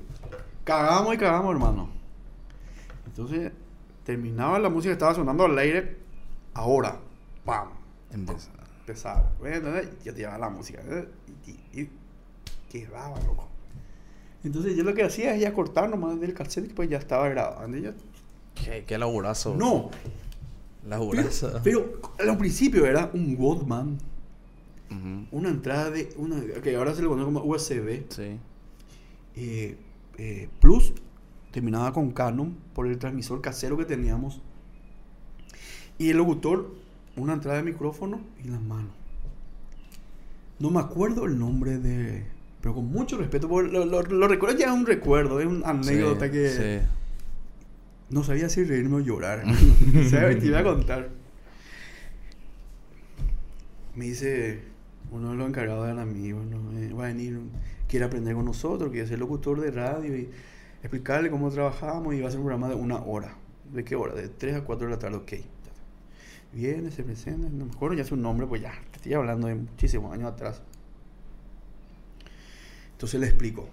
Cagamos 0.63 1.13
y 1.15 1.17
cagamos, 1.17 1.51
hermano. 1.53 1.89
Entonces, 3.05 3.51
terminaba 4.03 4.59
la 4.59 4.69
música, 4.69 4.93
estaba 4.93 5.13
sonando 5.13 5.45
al 5.45 5.57
aire. 5.57 5.97
Ahora, 6.53 6.97
¡pam! 7.45 7.69
Empezaba. 8.11 9.31
Bueno, 9.39 9.75
¿eh? 9.77 9.89
yo 10.03 10.13
te 10.13 10.19
llevaba 10.21 10.37
la 10.39 10.49
música. 10.49 10.81
Y, 11.45 11.81
y, 11.81 11.89
quedaba, 12.71 13.19
loco. 13.21 13.47
Entonces, 14.43 14.75
yo 14.75 14.83
lo 14.83 14.93
que 14.93 15.03
hacía 15.03 15.35
es 15.35 15.41
ya 15.41 15.53
cortar 15.53 15.89
nomás 15.89 16.19
del 16.19 16.33
cassette, 16.33 16.73
pues 16.73 16.89
ya 16.89 16.97
estaba 16.97 17.27
yo- 17.81 17.91
Qué, 18.55 18.85
qué 18.85 18.97
laburazo. 18.97 19.55
No, 19.55 19.89
pero, 20.89 20.99
Laburazo. 21.01 21.59
pero 21.63 21.99
al 22.19 22.37
principio 22.37 22.85
era 22.85 23.09
un 23.13 23.35
Walkman, 23.37 23.97
una 25.31 25.49
entrada 25.49 25.91
de. 25.91 26.09
Una, 26.17 26.41
que 26.63 26.75
ahora 26.75 26.95
se 26.95 27.01
le 27.01 27.07
conoce 27.07 27.25
como 27.25 27.43
USB. 27.43 28.03
Sí. 28.09 28.37
eh, 29.35 29.77
eh, 30.17 30.49
Plus 30.59 30.93
terminaba 31.51 31.93
con 31.93 32.11
Canon 32.11 32.55
por 32.73 32.87
el 32.87 32.97
transmisor 32.97 33.41
casero 33.41 33.77
que 33.77 33.85
teníamos. 33.85 34.41
Y 35.97 36.09
el 36.09 36.17
locutor, 36.17 36.73
una 37.17 37.33
entrada 37.33 37.57
de 37.57 37.63
micrófono 37.63 38.21
y 38.43 38.47
las 38.47 38.61
manos. 38.61 38.91
No 40.59 40.69
me 40.71 40.79
acuerdo 40.79 41.25
el 41.25 41.37
nombre 41.37 41.77
de. 41.77 42.25
Pero 42.61 42.75
con 42.75 42.91
mucho 42.91 43.17
respeto, 43.17 43.47
porque 43.47 43.71
lo, 43.71 43.85
lo- 43.85 44.01
lo 44.01 44.27
recuerdo 44.27 44.57
ya 44.57 44.67
es 44.67 44.71
un 44.73 44.85
recuerdo, 44.85 45.39
es 45.39 45.45
una 45.47 45.69
anécdota 45.69 46.25
Sí, 46.25 46.31
que. 46.31 46.49
sí. 46.49 46.87
No 48.09 48.23
sabía 48.23 48.49
si 48.49 48.63
reírme 48.63 48.97
o 48.97 48.99
llorar. 48.99 49.43
¿Sabes? 50.09 50.39
Te 50.39 50.47
iba 50.47 50.59
a 50.59 50.63
contar. 50.63 51.09
Me 53.95 54.05
dice 54.05 54.61
uno 55.11 55.31
de 55.31 55.37
los 55.37 55.47
encargados 55.47 55.85
de 55.85 56.01
amigos, 56.01 56.45
¿no? 56.45 56.77
Eh, 56.77 56.93
va 56.93 57.05
a 57.05 57.07
venir, 57.07 57.39
quiere 57.87 58.05
aprender 58.05 58.35
con 58.35 58.45
nosotros, 58.45 58.91
quiere 58.91 59.07
ser 59.07 59.19
locutor 59.19 59.59
de 59.59 59.71
radio 59.71 60.15
y 60.15 60.29
explicarle 60.81 61.29
cómo 61.29 61.49
trabajamos 61.49 62.13
y 62.13 62.21
va 62.21 62.27
a 62.27 62.31
ser 62.31 62.39
un 62.39 62.45
programa 62.45 62.69
de 62.69 62.75
una 62.75 62.97
hora. 62.97 63.35
¿De 63.73 63.83
qué 63.83 63.95
hora? 63.95 64.13
De 64.13 64.29
3 64.29 64.55
a 64.55 64.63
4 64.63 64.87
de 64.87 64.93
la 64.93 64.99
tarde, 64.99 65.17
ok. 65.17 65.33
Viene, 66.53 66.89
se 66.91 67.03
presenta, 67.03 67.47
no 67.49 67.65
me 67.65 67.71
acuerdo 67.71 67.95
ya 67.95 68.03
su 68.03 68.15
nombre, 68.15 68.47
pues 68.47 68.61
ya, 68.61 68.71
te 68.91 68.97
estoy 68.97 69.13
hablando 69.13 69.47
de 69.47 69.55
muchísimos 69.55 70.13
años 70.13 70.31
atrás. 70.31 70.61
Entonces 72.93 73.19
le 73.19 73.27
explico. 73.27 73.69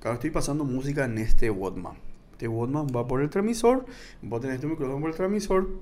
Claro, 0.00 0.14
estoy 0.14 0.30
pasando 0.30 0.64
música 0.64 1.04
en 1.04 1.18
este 1.18 1.50
Walkman. 1.50 2.11
Este 2.42 2.48
Walkman 2.48 2.88
va 2.88 3.06
por 3.06 3.22
el 3.22 3.30
transmisor, 3.30 3.86
va 4.24 4.38
a 4.38 4.40
tener 4.40 4.56
este 4.56 4.66
micrófono 4.66 4.98
por 5.00 5.10
el 5.10 5.16
transmisor. 5.16 5.78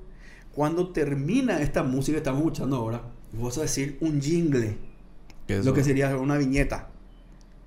Cuando 0.52 0.90
termina 0.90 1.62
esta 1.62 1.82
música 1.82 2.16
que 2.16 2.18
estamos 2.18 2.40
escuchando 2.40 2.76
ahora, 2.76 3.00
vas 3.32 3.56
a 3.56 3.62
decir 3.62 3.96
un 4.02 4.20
jingle. 4.20 4.76
¿Qué 5.46 5.56
es 5.56 5.64
Lo 5.64 5.72
que 5.72 5.82
sería 5.82 6.14
una 6.18 6.36
viñeta. 6.36 6.90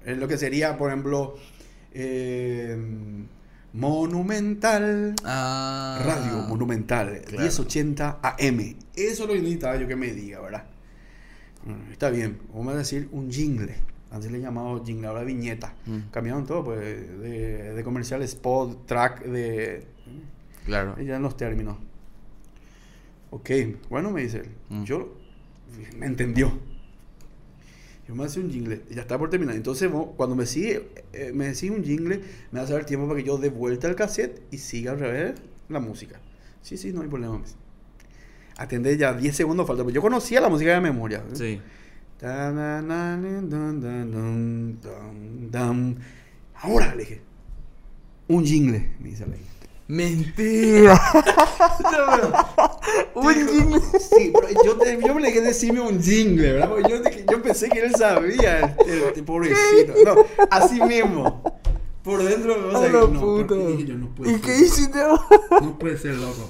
Es 0.05 0.15
lo 0.15 0.27
que 0.27 0.37
sería, 0.37 0.77
por 0.77 0.91
ejemplo, 0.91 1.37
eh, 1.91 2.77
Monumental. 3.73 5.15
Ah. 5.23 5.99
Radio 6.05 6.47
Monumental, 6.47 7.19
claro. 7.25 7.41
1080 7.41 8.19
AM. 8.21 8.75
Eso 8.95 9.23
es 9.23 9.27
lo 9.27 9.27
que 9.29 9.39
necesitaba 9.39 9.75
yo 9.77 9.87
que 9.87 9.95
me 9.95 10.13
diga, 10.13 10.39
¿verdad? 10.39 10.65
Está 11.91 12.11
bien, 12.11 12.37
vamos 12.53 12.75
a 12.75 12.77
decir 12.77 13.09
un 13.11 13.31
jingle. 13.31 13.73
Antes 14.13 14.31
le 14.31 14.39
llamado 14.39 14.83
jingle, 14.85 15.07
ahora 15.07 15.23
viñeta. 15.23 15.73
Mm. 15.87 16.11
Cambiaron 16.11 16.45
todo, 16.45 16.63
pues, 16.63 16.79
de, 16.79 17.73
de 17.73 17.83
comercial, 17.83 18.21
spot, 18.21 18.85
track, 18.85 19.23
de... 19.23 19.87
Claro. 20.65 20.95
Ya 21.01 21.15
en 21.15 21.23
los 21.23 21.35
términos. 21.35 21.77
Ok, 23.31 23.49
bueno, 23.89 24.11
me 24.11 24.21
dice 24.21 24.41
él. 24.41 24.49
Mm. 24.69 24.83
Yo, 24.83 25.17
me 25.97 26.05
entendió. 26.05 26.53
Yo 28.07 28.13
me 28.13 28.25
hace 28.25 28.39
un 28.39 28.51
jingle, 28.51 28.83
ya 28.91 29.01
está 29.01 29.17
por 29.17 29.31
terminar. 29.31 29.55
Entonces, 29.55 29.89
cuando 30.15 30.35
me 30.35 30.45
sigue, 30.45 30.89
eh, 31.13 31.31
me 31.33 31.45
decís 31.45 31.71
un 31.71 31.83
jingle, 31.83 32.21
me 32.51 32.59
a 32.59 32.65
dar 32.65 32.85
tiempo 32.85 33.07
para 33.07 33.19
que 33.19 33.25
yo 33.25 33.37
dé 33.39 33.49
vuelta 33.49 33.87
al 33.87 33.95
cassette 33.95 34.43
y 34.51 34.59
siga 34.59 34.91
al 34.91 34.99
revés 34.99 35.33
la 35.69 35.79
música. 35.79 36.19
Sí, 36.61 36.77
sí, 36.77 36.93
no 36.93 37.01
hay 37.01 37.07
problema. 37.07 37.41
Atendé 38.57 38.95
ya 38.97 39.13
10 39.13 39.35
segundos 39.35 39.65
falta, 39.65 39.83
pero 39.83 39.95
yo 39.95 40.01
conocía 40.01 40.39
la 40.39 40.49
música 40.49 40.71
de 40.71 40.81
memoria. 40.81 41.19
¿eh? 41.19 41.35
Sí. 41.35 41.61
Ahora 46.55 46.95
le 46.95 47.03
dije, 47.03 47.21
un 48.27 48.45
jingle, 48.45 48.91
me 48.99 49.09
dice 49.09 49.25
la. 49.27 49.35
Mentira. 49.87 50.99
Un 53.15 53.33
jingle. 53.33 53.81
Sí, 53.99 54.31
pero 54.33 54.63
yo, 54.63 54.77
te- 54.77 54.99
yo 55.05 55.13
me 55.13 55.21
le 55.21 55.27
dije 55.27 55.41
decirme 55.41 55.81
un 55.81 56.01
jingle, 56.01 56.53
¿verdad? 56.53 56.69
Porque 56.69 56.89
yo, 56.89 56.97
yo 57.31 57.41
pensé 57.41 57.69
que 57.69 57.79
él 57.79 57.91
sabía, 57.95 58.59
el, 58.59 58.89
el- 58.89 59.03
el 59.15 59.23
pobrecito. 59.23 59.93
No, 60.05 60.15
así 60.49 60.81
mismo. 60.81 61.43
Por 62.03 62.23
dentro, 62.23 62.67
o 62.69 62.71
sea, 62.71 62.79
A 62.79 62.83
la 62.83 62.99
no, 63.01 63.19
puta. 63.19 63.47
pero 63.49 63.67
dije 63.71 63.85
yo, 63.85 63.95
no 63.95 64.13
puede 64.15 64.31
¿Y 64.31 64.33
ser. 64.35 64.41
qué 64.41 64.57
hiciste? 64.59 64.99
No 65.61 65.77
puede 65.79 65.97
ser, 65.97 66.15
loco. 66.15 66.49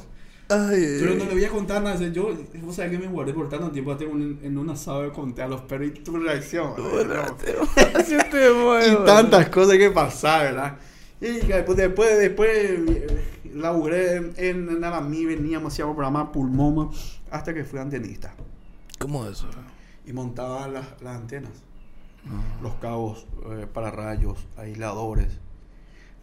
Ay, 0.53 0.97
Pero 0.99 1.15
no 1.15 1.25
le 1.25 1.33
voy 1.33 1.45
a 1.45 1.49
contar 1.49 1.81
nada. 1.81 1.95
o 1.95 1.99
sea, 1.99 2.09
Yo, 2.09 2.29
vos 2.61 2.75
sabés 2.75 2.91
que 2.91 2.99
me 2.99 3.07
guardé 3.07 3.33
por 3.33 3.49
tanto 3.49 3.71
tiempo 3.71 3.91
hasta 3.91 4.03
en, 4.03 4.39
en 4.41 4.57
un 4.57 4.69
asado 4.69 5.11
conté 5.13 5.41
a 5.41 5.47
los 5.47 5.61
perros 5.61 5.87
y 5.87 5.91
tu 5.91 6.17
reacción. 6.17 6.73
y 8.03 9.05
tantas 9.05 9.49
cosas 9.49 9.77
que 9.77 9.89
pasar, 9.91 10.53
¿verdad? 10.53 10.77
Y 11.21 11.39
después, 11.47 11.77
después, 11.77 12.17
después 12.17 12.49
eh, 12.51 13.07
laburé 13.53 14.15
en, 14.17 14.33
en 14.37 14.79
nada 14.79 15.01
mí, 15.01 15.25
veníamos 15.25 15.73
hacia 15.73 15.85
un 15.85 15.95
programa 15.95 16.31
Pulmoma 16.31 16.89
hasta 17.31 17.53
que 17.53 17.63
fui 17.63 17.79
antenista 17.79 18.33
¿Cómo 18.99 19.25
eso? 19.25 19.47
y 20.05 20.11
montaba 20.13 20.67
las, 20.67 20.85
las 21.01 21.15
antenas, 21.15 21.51
los 22.61 22.73
cabos 22.75 23.25
eh, 23.51 23.67
para 23.71 23.89
rayos, 23.89 24.37
aisladores. 24.57 25.39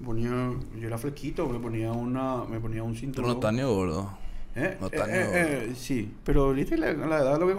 Ponía, 0.05 0.31
yo 0.79 0.87
era 0.87 0.99
fresquito, 0.99 1.49
me 1.49 1.59
ponía 1.59 1.93
una, 1.93 2.45
me 2.45 2.61
ponía 2.61 2.83
un 2.83 2.95
cinturón. 2.95 3.39
ni 3.55 3.63
gordo. 3.63 4.19
¿Eh? 4.57 4.77
No 4.81 4.87
Eh, 4.89 4.91
tan 4.91 5.11
eh, 5.11 5.25
gordo. 5.25 5.37
eh, 5.39 5.73
sí, 5.77 6.13
pero 6.25 6.53
viste 6.53 6.77
la, 6.77 6.93
la 6.93 7.19
edad 7.19 7.39
lo 7.39 7.47
que 7.47 7.55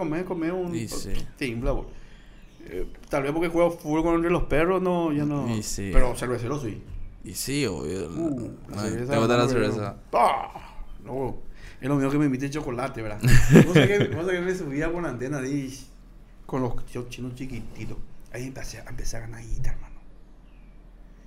un... 0.52 0.74
Y 0.74 0.88
sí. 0.88 1.12
Sí, 1.38 1.46
un. 1.46 1.86
Eh, 2.64 2.86
tal 3.08 3.22
vez 3.22 3.32
porque 3.32 3.48
juego 3.48 3.70
fútbol 3.70 4.02
con 4.02 4.22
los 4.32 4.42
perros, 4.44 4.80
no, 4.82 5.12
ya 5.12 5.24
no... 5.24 5.48
Y 5.54 5.62
sí. 5.62 5.90
Pero 5.92 6.14
cervecero 6.14 6.58
sí. 6.60 6.82
Y 7.24 7.34
sí, 7.34 7.64
obvio. 7.66 8.08
Uh, 8.08 8.52
la 8.68 8.82
cerveza 8.82 9.12
¿Te 9.12 9.18
gusta 9.18 9.36
la 9.36 9.42
no, 9.44 9.48
cerveza? 9.48 9.96
¡Ah! 10.12 10.84
No, 11.04 11.38
es 11.80 11.88
lo 11.88 11.96
mismo 11.96 12.10
que 12.10 12.18
me 12.18 12.26
invite 12.26 12.50
chocolate, 12.50 13.02
¿verdad? 13.02 13.20
¿Vos 13.66 13.74
sabés 13.74 13.98
que, 13.98 14.08
me 14.40 14.54
subía 14.54 14.92
por 14.92 15.02
la 15.02 15.08
antena 15.08 15.38
ahí 15.38 15.76
con 16.46 16.62
los 16.62 16.74
chinos 17.08 17.34
chiquititos? 17.34 17.96
Ahí 18.32 18.46
empecé, 18.48 18.78
a- 18.78 18.84
empecé 18.88 19.16
a 19.16 19.20
ganar 19.20 19.42
guita, 19.42 19.70
hermano. 19.72 20.00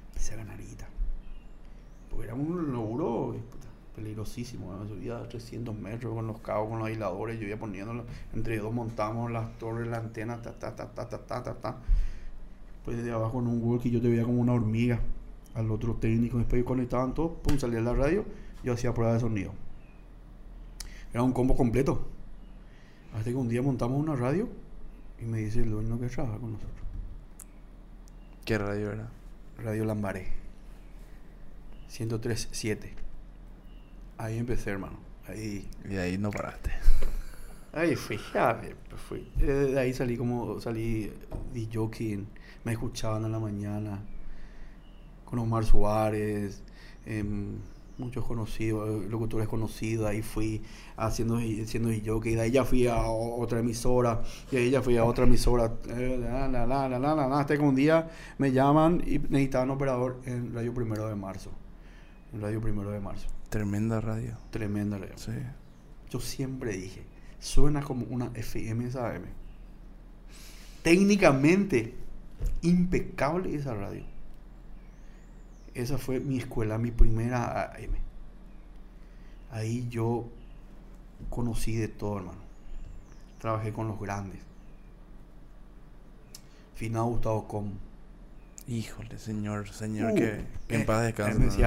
Empecé 0.09 0.33
a 0.33 0.37
ganar 0.37 0.57
guita. 0.59 0.87
Porque 2.09 2.25
era 2.25 2.35
un 2.35 2.71
logro 2.71 3.35
peligrosísimo. 3.95 4.73
¿no? 4.73 4.87
Subía 4.87 5.17
a 5.17 5.27
300 5.27 5.75
metros 5.75 6.13
con 6.13 6.27
los 6.27 6.39
cabos, 6.39 6.69
con 6.69 6.79
los 6.79 6.87
aisladores. 6.87 7.39
Yo 7.39 7.47
iba 7.47 7.57
poniéndolo. 7.57 8.05
Entre 8.33 8.57
dos 8.59 8.73
montamos 8.73 9.31
las 9.31 9.57
torres, 9.57 9.87
la 9.87 9.97
antena, 9.97 10.41
ta, 10.41 10.51
ta, 10.53 10.75
ta, 10.75 10.93
ta, 10.93 11.07
ta, 11.07 11.25
ta, 11.25 11.53
ta. 11.53 11.77
Pues 12.83 13.03
de 13.03 13.11
abajo 13.11 13.39
en 13.39 13.47
un 13.47 13.63
walkie 13.63 13.89
yo 13.89 14.01
te 14.01 14.09
veía 14.09 14.23
como 14.23 14.41
una 14.41 14.53
hormiga 14.53 14.99
al 15.55 15.71
otro 15.71 15.95
técnico. 15.95 16.37
Después 16.37 16.63
conectaban 16.63 17.13
todo, 17.13 17.33
pum, 17.33 17.57
salía 17.57 17.81
la 17.81 17.93
radio. 17.93 18.25
Yo 18.63 18.73
hacía 18.73 18.93
pruebas 18.93 19.15
de 19.15 19.19
sonido. 19.21 19.53
Era 21.13 21.23
un 21.23 21.31
combo 21.31 21.55
completo. 21.55 22.07
Hasta 23.13 23.29
que 23.29 23.35
un 23.35 23.47
día 23.47 23.61
montamos 23.61 23.97
una 23.97 24.15
radio 24.15 24.49
y 25.21 25.25
me 25.25 25.39
dice 25.39 25.61
el 25.61 25.71
dueño 25.71 25.99
que 25.99 26.07
trabaja 26.07 26.37
con 26.37 26.53
nosotros. 26.53 26.85
¿Qué 28.43 28.57
radio 28.57 28.91
era? 28.91 29.09
Radio 29.57 29.85
Lambaré. 29.85 30.27
103.7. 31.89 33.04
Ahí 34.17 34.37
empecé, 34.37 34.71
hermano. 34.71 34.97
Ahí, 35.27 35.67
Y 35.83 35.87
de 35.89 35.99
ahí 36.01 36.17
no 36.17 36.31
paraste. 36.31 36.71
ahí 37.73 37.95
fui, 37.95 38.19
ya 38.33 38.59
pues 38.89 39.01
fui. 39.01 39.27
Eh, 39.39 39.45
De 39.45 39.79
ahí 39.79 39.93
salí 39.93 40.17
como, 40.17 40.59
salí 40.61 41.11
de 41.53 41.67
jockey, 41.73 42.25
me 42.63 42.71
escuchaban 42.73 43.25
en 43.25 43.31
la 43.31 43.39
mañana. 43.39 44.03
Con 45.25 45.39
Omar 45.39 45.65
Suárez, 45.65 46.63
em, 47.05 47.57
muchos 47.97 48.25
conocidos, 48.25 49.05
eh, 49.05 49.09
locutores 49.09 49.47
conocidos. 49.47 50.07
Ahí 50.07 50.21
fui 50.21 50.61
haciendo, 50.97 51.37
haciendo 51.37 51.89
jockey. 52.05 52.35
De 52.35 52.41
ahí 52.41 52.51
ya 52.51 52.63
fui 52.63 52.87
a 52.87 53.07
otra 53.07 53.59
emisora. 53.59 54.21
Y 54.51 54.57
ahí 54.57 54.69
ya 54.71 54.81
fui 54.81 54.97
a 54.97 55.03
otra 55.05 55.25
emisora. 55.25 55.73
eh, 55.89 56.17
la, 56.21 56.47
la, 56.47 56.65
la, 56.67 56.87
la, 56.89 56.99
la, 56.99 57.15
la, 57.15 57.39
hasta 57.39 57.55
que 57.57 57.63
un 57.63 57.75
día 57.75 58.09
me 58.37 58.51
llaman 58.51 59.01
y 59.05 59.19
necesitaban 59.19 59.71
operador 59.71 60.21
en 60.25 60.53
Radio 60.53 60.73
Primero 60.73 61.07
de 61.07 61.15
Marzo. 61.15 61.51
En 62.33 62.41
Radio 62.41 62.61
Primero 62.61 62.91
de 62.91 62.99
Marzo. 62.99 63.27
Tremenda 63.49 64.01
radio. 64.01 64.37
Tremenda 64.51 64.97
radio. 64.97 65.17
Sí. 65.17 65.31
Yo 66.09 66.19
siempre 66.19 66.73
dije, 66.73 67.03
suena 67.39 67.81
como 67.81 68.05
una 68.07 68.31
FM 68.33 68.87
esa 68.87 69.11
AM. 69.11 69.25
Técnicamente, 70.83 71.93
impecable 72.61 73.55
esa 73.55 73.73
radio. 73.73 74.03
Esa 75.73 75.97
fue 75.97 76.19
mi 76.19 76.37
escuela, 76.37 76.77
mi 76.77 76.91
primera 76.91 77.71
AM. 77.73 77.95
Ahí 79.51 79.87
yo 79.89 80.29
conocí 81.29 81.75
de 81.75 81.87
todo, 81.87 82.17
hermano. 82.17 82.39
Trabajé 83.39 83.73
con 83.73 83.87
los 83.87 83.99
grandes. 83.99 84.39
Finado 86.75 87.05
Gustavo 87.05 87.47
Com. 87.47 87.71
Híjole, 88.67 89.17
señor, 89.19 89.69
señor, 89.69 90.11
Uh, 90.11 90.15
que, 90.15 90.45
que 90.67 90.75
en 90.75 90.81
eh, 90.81 90.85
paz 90.85 91.01
él 91.01 91.05
descanse. 91.39 91.63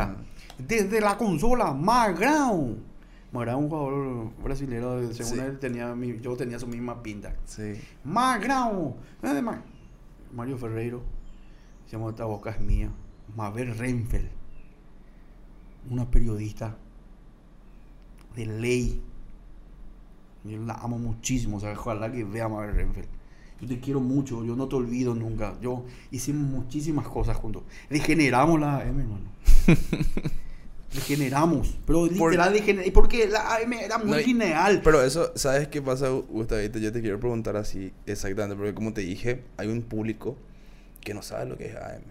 Desde 0.58 1.00
la 1.00 1.16
consola, 1.16 1.72
Magrão. 1.72 2.76
Magrão, 3.32 3.58
un 3.58 3.68
jugador 3.68 4.32
brasileño, 4.42 5.12
según 5.12 5.32
Sí. 5.34 5.38
él, 5.40 5.58
tenía, 5.58 5.94
mi- 5.94 6.18
yo 6.20 6.36
tenía 6.36 6.58
su 6.58 6.66
misma 6.66 7.02
pinta. 7.02 7.34
Sí. 7.44 7.74
Magrão. 8.04 8.94
eh, 9.22 9.42
Ma- 9.42 9.62
Mario 10.34 10.56
Ferreiro. 10.58 11.02
Se 11.86 11.92
llama 11.96 12.10
Esta 12.10 12.24
boca 12.24 12.50
es 12.50 12.60
mía. 12.60 12.90
Mabel 13.36 13.76
Renfeld. 13.76 14.28
Una 15.90 16.10
periodista 16.10 16.76
de 18.34 18.46
ley. 18.46 19.02
Yo 20.44 20.58
la 20.58 20.74
amo 20.74 20.98
muchísimo. 20.98 21.58
O 21.58 21.60
sea, 21.60 21.72
ojalá 21.72 22.10
que 22.10 22.24
vea 22.24 22.46
a 22.46 22.48
Mabel 22.48 22.74
Renfeld. 22.74 23.08
Yo 23.60 23.68
te 23.68 23.80
quiero 23.80 24.00
mucho. 24.00 24.44
Yo 24.44 24.54
no 24.56 24.68
te 24.68 24.76
olvido 24.76 25.14
nunca. 25.14 25.54
Yo 25.60 25.84
hicimos 26.10 26.48
muchísimas 26.48 27.06
cosas 27.08 27.36
juntos. 27.36 27.62
Regeneramos 27.90 28.58
la 28.60 28.78
AM, 28.78 29.00
hermano. 29.00 29.26
Regeneramos. 30.94 31.78
Pero 31.86 32.06
literal, 32.06 32.54
degener- 32.54 32.92
porque 32.92 33.28
la 33.28 33.56
AM 33.56 33.72
era 33.74 33.98
muy 33.98 34.10
No, 34.10 34.16
lineal. 34.18 34.80
Pero 34.82 35.02
eso, 35.02 35.32
¿sabes 35.34 35.68
qué 35.68 35.82
pasa, 35.82 36.08
Gustavito? 36.08 36.78
Yo 36.78 36.92
te 36.92 37.00
quiero 37.02 37.20
preguntar 37.20 37.56
así 37.56 37.92
exactamente, 38.06 38.56
porque 38.56 38.74
como 38.74 38.92
te 38.94 39.02
dije, 39.02 39.42
hay 39.58 39.68
un 39.68 39.82
público 39.82 40.36
que 41.00 41.12
no 41.14 41.22
sabe 41.22 41.46
lo 41.46 41.58
que 41.58 41.66
es 41.66 41.76
AM. 41.76 42.02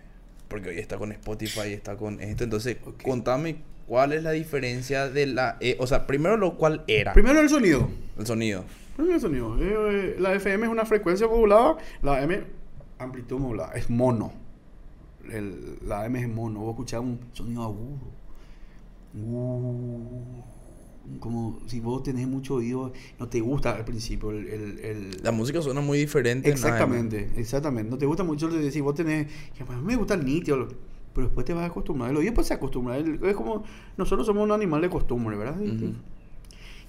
Porque 0.47 0.69
hoy 0.69 0.77
está 0.79 0.97
con 0.97 1.11
Spotify, 1.11 1.73
está 1.73 1.97
con 1.97 2.21
esto. 2.21 2.43
Entonces, 2.43 2.77
contame 3.03 3.57
cuál 3.87 4.13
es 4.13 4.23
la 4.23 4.31
diferencia 4.31 5.09
de 5.09 5.25
la... 5.27 5.57
E- 5.59 5.75
o 5.79 5.87
sea, 5.87 6.05
primero 6.07 6.37
lo 6.37 6.55
cual 6.55 6.83
era 6.87 7.13
Primero 7.13 7.39
el 7.41 7.49
sonido. 7.49 7.89
el 8.17 8.25
sonido. 8.27 8.63
Primero 8.95 9.15
el 9.15 9.21
sonido. 9.21 9.57
Eh, 9.59 9.75
eh, 9.91 10.15
la 10.19 10.33
FM 10.35 10.65
es 10.67 10.71
una 10.71 10.85
frecuencia 10.85 11.27
modulada. 11.27 11.77
La 12.01 12.17
AM, 12.21 12.45
amplitud 12.99 13.39
modulada. 13.39 13.73
Es 13.73 13.89
mono. 13.89 14.31
El- 15.31 15.79
la 15.85 16.03
AM 16.03 16.15
es 16.17 16.29
mono. 16.29 16.59
Vos 16.61 16.71
escuchás 16.71 17.01
un 17.01 17.19
sonido 17.33 17.63
agudo. 17.63 17.99
Uh, 19.15 20.41
como 21.19 21.59
si 21.67 21.79
vos 21.79 22.03
tenés 22.03 22.27
mucho 22.27 22.55
oído, 22.55 22.91
no 23.19 23.27
te 23.27 23.39
gusta 23.39 23.71
al 23.75 23.85
principio 23.85 24.31
el... 24.31 24.47
el- 24.47 24.79
el- 24.79 25.17
La 25.23 25.31
música 25.31 25.61
suena 25.61 25.79
muy 25.81 25.97
diferente. 25.99 26.49
en 26.49 26.53
AM. 26.55 26.57
exactamente, 26.57 27.29
exactamente. 27.37 27.89
No 27.89 27.97
te 27.97 28.05
gusta 28.05 28.23
mucho 28.23 28.47
el 28.47 28.53
de 28.53 28.59
decir, 28.59 28.81
vos 28.83 28.93
tenés, 28.95 29.27
que, 29.57 29.63
"Pues, 29.65 29.77
a 29.77 29.81
mí 29.81 29.87
me 29.87 29.95
gusta 29.95 30.15
el 30.15 30.25
nítido, 30.25 30.67
pero 31.13 31.27
después 31.27 31.45
te 31.45 31.53
vas 31.53 31.63
a 31.63 31.67
acostumbrar. 31.67 32.11
El 32.11 32.17
oído 32.17 32.33
pues 32.33 32.47
se 32.47 32.53
acostumbra. 32.53 32.97
Es 32.97 33.35
como, 33.35 33.63
nosotros 33.97 34.27
somos 34.27 34.43
un 34.43 34.51
animal 34.51 34.81
de 34.81 34.89
costumbre, 34.89 35.37
¿verdad? 35.37 35.57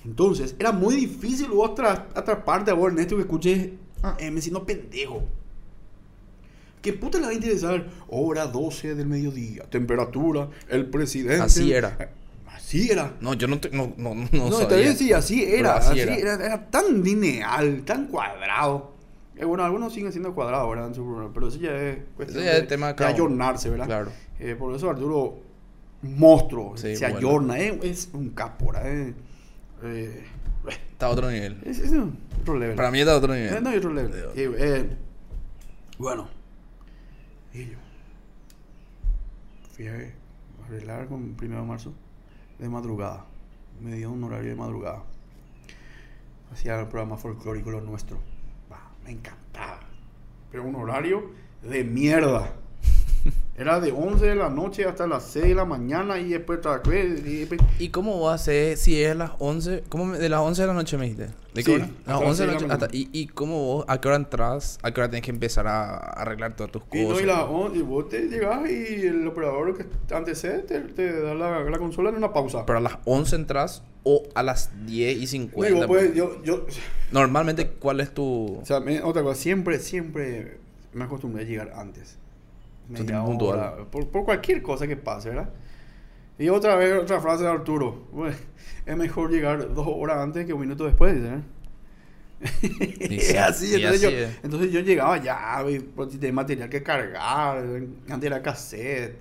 Entonces, 0.04 0.54
era 0.58 0.72
muy 0.72 0.94
difícil 0.96 1.48
vos 1.48 1.70
atra- 1.70 2.06
atraparte 2.14 2.70
a 2.70 2.74
vos, 2.74 2.88
Ernesto, 2.88 3.16
que 3.16 3.22
escuches 3.22 3.70
a 4.02 4.16
M 4.20 4.40
siendo 4.40 4.64
pendejo. 4.64 5.22
¿Qué 6.90 6.94
puta 6.94 7.18
le 7.18 7.24
va 7.24 7.30
a 7.30 7.34
interesar? 7.34 7.86
Hora 8.08 8.46
12 8.46 8.94
del 8.94 9.06
mediodía, 9.06 9.64
temperatura, 9.64 10.48
el 10.70 10.86
presidente. 10.86 11.42
Así 11.42 11.70
era. 11.70 11.96
Eh, 12.00 12.08
Así 12.46 12.90
era. 12.90 13.12
No, 13.20 13.34
yo 13.34 13.46
no, 13.46 13.60
te- 13.60 13.68
no, 13.70 13.92
no, 13.98 14.14
no, 14.14 14.28
No, 14.32 14.52
sabía. 14.58 14.94
sí, 14.94 15.12
así 15.12 15.44
era. 15.44 15.76
Así 15.76 15.90
así 16.00 16.00
era. 16.00 16.14
era. 16.16 16.46
Era, 16.46 16.70
tan 16.70 17.02
lineal, 17.02 17.82
tan 17.84 18.06
cuadrado. 18.06 18.92
Eh, 19.36 19.44
bueno, 19.44 19.64
algunos 19.64 19.92
siguen 19.92 20.12
siendo 20.12 20.34
cuadrados, 20.34 20.68
¿verdad? 20.70 20.88
En 20.88 20.94
su 20.94 21.04
programa, 21.04 21.30
pero 21.34 21.48
eso 21.48 21.58
ya 21.58 21.70
es 21.76 21.98
cuestión 22.16 22.42
Eso 22.42 22.50
ya 22.52 22.56
es 22.58 22.66
tema 22.68 22.88
de 22.88 22.94
de 22.94 23.04
ayornarse, 23.04 23.68
¿verdad? 23.70 23.86
Claro. 23.86 24.10
Eh, 24.40 24.56
por 24.58 24.74
eso 24.74 24.88
Arturo, 24.88 25.38
monstruo, 26.02 26.74
Sí, 26.78 26.96
se 26.96 27.04
bueno. 27.10 27.18
ayorna, 27.18 27.58
eh, 27.60 27.78
es 27.82 28.08
un 28.14 28.30
capo, 28.30 28.72
¿verdad? 28.72 29.12
Está 30.90 31.06
a 31.06 31.10
otro 31.10 31.30
nivel. 31.30 31.58
es, 31.64 31.78
es 31.78 31.92
otro 32.40 32.58
level. 32.58 32.76
Para 32.76 32.90
mí 32.90 32.98
está 33.00 33.12
a 33.12 33.16
otro 33.18 33.34
nivel. 33.34 33.62
No 33.62 33.68
hay 33.70 33.76
otro 33.78 33.92
level. 33.92 34.10
De 34.10 34.88
bueno, 35.98 36.28
y 37.52 37.70
yo 37.70 37.78
fui 39.72 39.88
a 39.88 39.94
arreglar 40.66 41.06
con 41.06 41.34
primero 41.34 41.60
de 41.62 41.66
marzo 41.66 41.94
de 42.58 42.68
madrugada. 42.68 43.24
Me 43.80 43.94
dio 43.94 44.10
un 44.10 44.24
horario 44.24 44.50
de 44.50 44.56
madrugada. 44.56 45.04
Hacía 46.52 46.80
el 46.80 46.88
programa 46.88 47.16
folclórico 47.16 47.70
lo 47.70 47.80
nuestro. 47.80 48.18
Me 49.04 49.12
encantaba. 49.12 49.80
Pero 50.50 50.64
un 50.64 50.74
horario 50.74 51.30
de 51.62 51.84
mierda. 51.84 52.57
Era 53.58 53.80
de 53.80 53.90
11 53.90 54.24
de 54.24 54.34
la 54.36 54.50
noche 54.50 54.84
hasta 54.84 55.08
las 55.08 55.24
6 55.24 55.46
de 55.46 55.54
la 55.56 55.64
mañana 55.64 56.18
y 56.20 56.28
después 56.28 56.60
trabajé. 56.60 57.04
y 57.06 57.38
después- 57.40 57.60
¿Y 57.80 57.88
cómo 57.88 58.20
vas 58.20 58.30
a 58.32 58.34
hacer 58.36 58.76
si 58.76 59.02
es 59.02 59.16
las 59.16 59.32
11? 59.40 59.82
¿Cómo 59.88 60.12
de 60.16 60.28
las 60.28 60.38
11 60.40 60.62
de 60.62 60.68
la 60.68 60.74
noche 60.74 60.96
me 60.96 61.04
dijiste? 61.06 61.26
¿De 61.54 61.62
qué 61.62 61.62
Sí, 61.64 61.72
hora? 61.72 61.88
las 62.06 62.20
11 62.20 62.42
de 62.42 62.46
la 62.46 62.52
noche. 62.54 62.68
la 62.68 62.74
hasta- 62.74 62.86
mañana. 62.86 63.08
¿y, 63.12 63.20
¿Y 63.22 63.26
cómo 63.26 63.64
vos, 63.64 63.84
a 63.88 64.00
qué 64.00 64.06
hora 64.08 64.16
entras? 64.16 64.78
¿A 64.82 64.92
qué 64.92 65.00
hora 65.00 65.10
tenés 65.10 65.24
que 65.24 65.32
empezar 65.32 65.66
a 65.66 65.96
arreglar 65.96 66.54
todas 66.54 66.70
tus 66.70 66.82
Y, 66.92 67.02
no, 67.02 67.08
cosas? 67.08 67.22
y, 67.22 67.26
la 67.26 67.44
on- 67.46 67.74
y 67.76 67.82
vos 67.82 68.08
te 68.08 68.28
llegás 68.28 68.70
y 68.70 69.06
el 69.06 69.26
operador 69.26 69.76
que 69.76 70.14
antecede 70.14 70.60
te, 70.60 70.80
te 70.80 71.20
da 71.20 71.34
la, 71.34 71.60
la 71.64 71.78
consola 71.78 72.10
en 72.10 72.16
una 72.16 72.32
pausa. 72.32 72.64
¿Pero 72.64 72.78
a 72.78 72.82
las 72.82 72.98
11 73.06 73.34
entras 73.34 73.82
o 74.04 74.22
a 74.36 74.44
las 74.44 74.70
10 74.86 75.14
y 75.16 75.18
No, 75.18 75.22
y 75.24 75.26
50? 75.26 75.76
vos 75.78 75.86
puedes- 75.88 76.14
yo, 76.14 76.40
yo, 76.44 76.64
Normalmente, 77.10 77.66
¿cuál 77.66 77.98
es 78.00 78.14
tu...? 78.14 78.58
o 78.62 78.64
sea, 78.64 78.78
me- 78.78 79.02
otra 79.02 79.22
cosa, 79.24 79.40
siempre, 79.40 79.80
siempre 79.80 80.58
me 80.92 81.04
acostumbré 81.04 81.42
a 81.42 81.46
llegar 81.46 81.72
antes. 81.74 82.16
Media 82.88 83.22
hora, 83.22 83.76
por, 83.90 84.08
por 84.08 84.24
cualquier 84.24 84.62
cosa 84.62 84.86
que 84.86 84.96
pase, 84.96 85.30
¿verdad? 85.30 85.50
Y 86.38 86.48
otra 86.48 86.76
vez, 86.76 86.94
otra 87.02 87.20
frase 87.20 87.42
de 87.44 87.50
Arturo. 87.50 88.06
"Bueno, 88.12 88.36
es 88.86 88.96
mejor 88.96 89.30
llegar 89.30 89.74
dos 89.74 89.86
horas 89.88 90.18
antes 90.18 90.46
que 90.46 90.52
un 90.52 90.60
minuto 90.60 90.84
después, 90.86 91.14
dice, 91.14 91.34
¿eh? 91.34 91.42
Y 92.40 93.36
así, 93.36 93.72
y 93.72 93.74
entonces, 93.74 93.86
así 93.86 94.02
yo, 94.02 94.08
es. 94.10 94.38
entonces 94.44 94.72
yo 94.72 94.80
llegaba 94.80 95.20
ya, 95.22 95.64
pues, 95.96 96.10
tenía 96.10 96.32
material 96.32 96.68
que 96.68 96.82
cargar, 96.82 97.64
antes 98.08 98.26
era 98.26 98.40
cassette. 98.42 99.18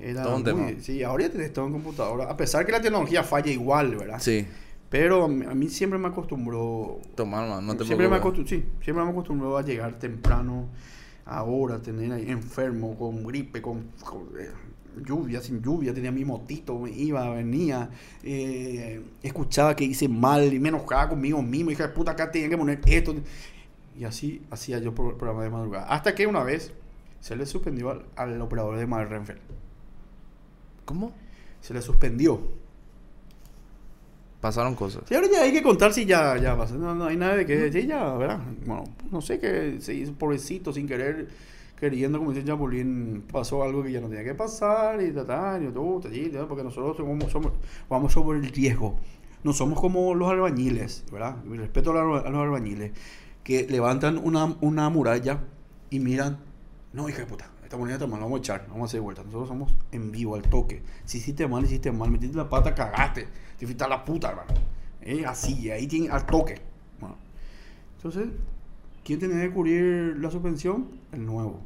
Era 0.00 0.24
muy-. 0.36 0.80
Sí, 0.80 1.02
ahora 1.02 1.24
ya 1.24 1.30
tenés 1.30 1.52
todo 1.52 1.66
en 1.66 1.72
computadora. 1.72 2.24
A 2.24 2.36
pesar 2.36 2.66
que 2.66 2.72
la 2.72 2.80
tecnología 2.80 3.22
falla 3.22 3.50
igual, 3.50 3.94
¿verdad? 3.96 4.18
Sí. 4.18 4.46
Pero 4.90 5.24
a 5.24 5.28
mí, 5.28 5.68
siempre 5.68 5.98
me 5.98 6.08
acostumbró. 6.08 7.00
Tomar, 7.14 7.48
man, 7.48 7.66
no 7.66 7.76
te 7.76 7.84
siempre 7.84 8.08
me 8.08 8.16
acostumbró, 8.16 8.48
sí, 8.48 8.64
siempre 8.82 9.04
me 9.04 9.10
acostumbró 9.10 9.56
a 9.58 9.62
llegar 9.62 9.98
temprano, 9.98 10.68
ahora 11.24 11.80
tener 11.80 12.12
ahí 12.12 12.30
enfermo, 12.30 12.96
con 12.98 13.24
gripe, 13.24 13.62
con, 13.62 13.90
con, 14.04 14.28
eh, 14.38 14.50
lluvia, 15.04 15.40
sin 15.40 15.62
lluvia, 15.62 15.92
tenía 15.92 16.12
mi 16.12 16.24
motito, 16.24 16.78
me 16.78 16.90
iba, 16.90 17.28
venía, 17.30 17.90
eh, 18.22 19.02
escuchaba 19.22 19.74
que 19.74 19.84
hice 19.84 20.08
mal 20.08 20.52
y 20.52 20.58
me 20.58 20.68
enojaba 20.68 21.08
conmigo 21.08 21.42
mismo, 21.42 21.70
hija 21.70 21.88
de 21.88 21.92
puta, 21.92 22.12
acá 22.12 22.30
tenía 22.30 22.48
que 22.48 22.58
poner 22.58 22.80
esto. 22.86 23.14
Y 23.96 24.04
así 24.04 24.42
hacía 24.50 24.78
yo 24.78 24.94
por 24.94 25.12
el 25.12 25.16
programa 25.16 25.44
de 25.44 25.50
madrugada. 25.50 25.86
Hasta 25.86 26.14
que 26.14 26.26
una 26.26 26.42
vez 26.42 26.72
se 27.20 27.36
le 27.36 27.46
suspendió 27.46 27.90
al, 27.90 28.06
al 28.16 28.40
operador 28.40 28.76
de 28.76 28.86
Madre 28.86 29.06
Renfeld. 29.06 29.40
¿Cómo? 30.84 31.12
Se 31.60 31.72
le 31.74 31.80
suspendió. 31.80 32.63
Pasaron 34.44 34.74
cosas. 34.74 35.04
Sí, 35.08 35.14
ahora 35.14 35.26
ya 35.32 35.40
hay 35.40 35.52
que 35.52 35.62
contar 35.62 35.94
si 35.94 36.04
ya, 36.04 36.36
ya 36.36 36.54
pasa. 36.54 36.74
No, 36.74 36.94
no 36.94 37.06
hay 37.06 37.16
nada 37.16 37.34
de 37.34 37.46
que 37.46 37.56
decir 37.56 37.86
ya, 37.86 38.12
¿verdad? 38.12 38.40
Bueno, 38.66 38.84
no 39.10 39.22
sé 39.22 39.38
que 39.40 39.78
hizo 39.94 40.12
pobrecito 40.12 40.70
sin 40.70 40.86
querer, 40.86 41.28
queriendo, 41.80 42.18
como 42.18 42.30
dice 42.30 42.44
Chapulín, 42.44 43.24
pasó 43.32 43.62
algo 43.62 43.82
que 43.82 43.90
ya 43.90 44.02
no 44.02 44.08
tenía 44.10 44.22
que 44.22 44.34
pasar 44.34 45.00
y 45.00 45.12
tal, 45.12 45.64
y 45.64 45.72
todo, 45.72 45.98
porque 46.46 46.62
nosotros 46.62 46.94
somos, 46.94 47.32
somos, 47.32 47.52
vamos 47.88 48.12
sobre 48.12 48.38
el 48.38 48.44
riesgo. 48.52 48.96
No 49.44 49.54
somos 49.54 49.80
como 49.80 50.14
los 50.14 50.28
albañiles, 50.30 51.06
¿verdad? 51.10 51.42
Mi 51.44 51.56
respeto 51.56 51.92
a, 51.98 52.04
los- 52.04 52.26
a 52.26 52.28
los 52.28 52.42
albañiles, 52.42 52.92
que 53.44 53.66
levantan 53.66 54.18
una, 54.22 54.54
una 54.60 54.90
muralla 54.90 55.40
y 55.88 56.00
miran, 56.00 56.36
no, 56.92 57.08
hija 57.08 57.20
de 57.20 57.26
puta, 57.26 57.50
esta 57.64 57.76
muralla 57.76 57.94
está 57.94 58.06
mal, 58.06 58.20
la 58.20 58.26
vamos 58.26 58.38
a 58.38 58.40
echar, 58.40 58.66
vamos 58.68 58.82
a 58.82 58.84
hacer 58.84 59.00
vuelta. 59.00 59.22
Nosotros 59.24 59.48
somos 59.48 59.74
en 59.90 60.12
vivo, 60.12 60.34
al 60.36 60.42
toque. 60.42 60.82
Si 61.04 61.18
hiciste 61.18 61.48
mal, 61.48 61.64
hiciste 61.64 61.90
mal, 61.90 62.10
metiste 62.10 62.36
la 62.36 62.48
pata, 62.48 62.74
cagaste, 62.74 63.26
te 63.58 63.66
fuiste 63.66 63.84
a 63.84 63.88
la 63.88 64.04
puta, 64.04 64.28
hermano. 64.28 64.52
Eh, 65.00 65.24
así, 65.26 65.70
ahí 65.70 65.86
tiene, 65.86 66.10
al 66.10 66.26
toque. 66.26 66.60
Bueno, 67.00 67.16
entonces, 67.96 68.28
¿quién 69.02 69.18
tenía 69.18 69.42
que 69.42 69.50
cubrir 69.50 70.16
la 70.18 70.30
suspensión? 70.30 70.88
El 71.12 71.24
nuevo. 71.24 71.60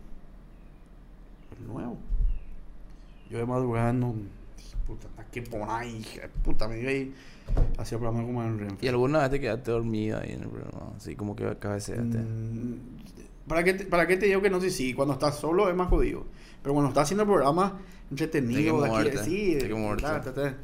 El 1.58 1.66
nuevo. 1.66 1.98
Yo 3.30 3.38
de 3.38 3.46
madrugada 3.46 3.92
no. 3.92 4.14
Puta, 4.86 5.06
¿hasta 5.08 5.24
qué 5.30 5.42
por 5.42 5.68
ahí? 5.68 5.98
hija 5.98 6.28
Puta, 6.42 6.66
me 6.66 6.80
iba 6.80 6.90
ahí. 6.90 7.14
Hacía 7.76 7.98
programa 7.98 8.24
como 8.24 8.42
en 8.42 8.58
Renfe. 8.58 8.86
¿Y 8.86 8.88
alguna 8.88 9.20
vez 9.20 9.30
te 9.30 9.40
quedaste 9.40 9.70
dormida 9.70 10.20
ahí 10.20 10.32
en 10.32 10.42
el 10.42 10.48
programa? 10.48 10.92
Así 10.96 11.14
como 11.14 11.36
que 11.36 11.56
cabeceaste. 11.58 12.18
Mm, 12.18 12.97
¿Para 13.48 13.64
qué, 13.64 13.74
te, 13.74 13.84
¿Para 13.86 14.06
qué 14.06 14.16
te 14.16 14.26
digo 14.26 14.42
que 14.42 14.50
no 14.50 14.60
sé? 14.60 14.70
Sí, 14.70 14.94
cuando 14.94 15.14
estás 15.14 15.38
solo 15.38 15.68
es 15.68 15.74
más 15.74 15.88
jodido. 15.88 16.26
Pero 16.62 16.74
cuando 16.74 16.88
estás 16.90 17.04
haciendo 17.04 17.24
programas 17.26 17.72
entretenidos, 18.10 18.88
sí, 19.24 19.58
ta, 20.00 20.20
ta, 20.20 20.32
ta. 20.34 20.56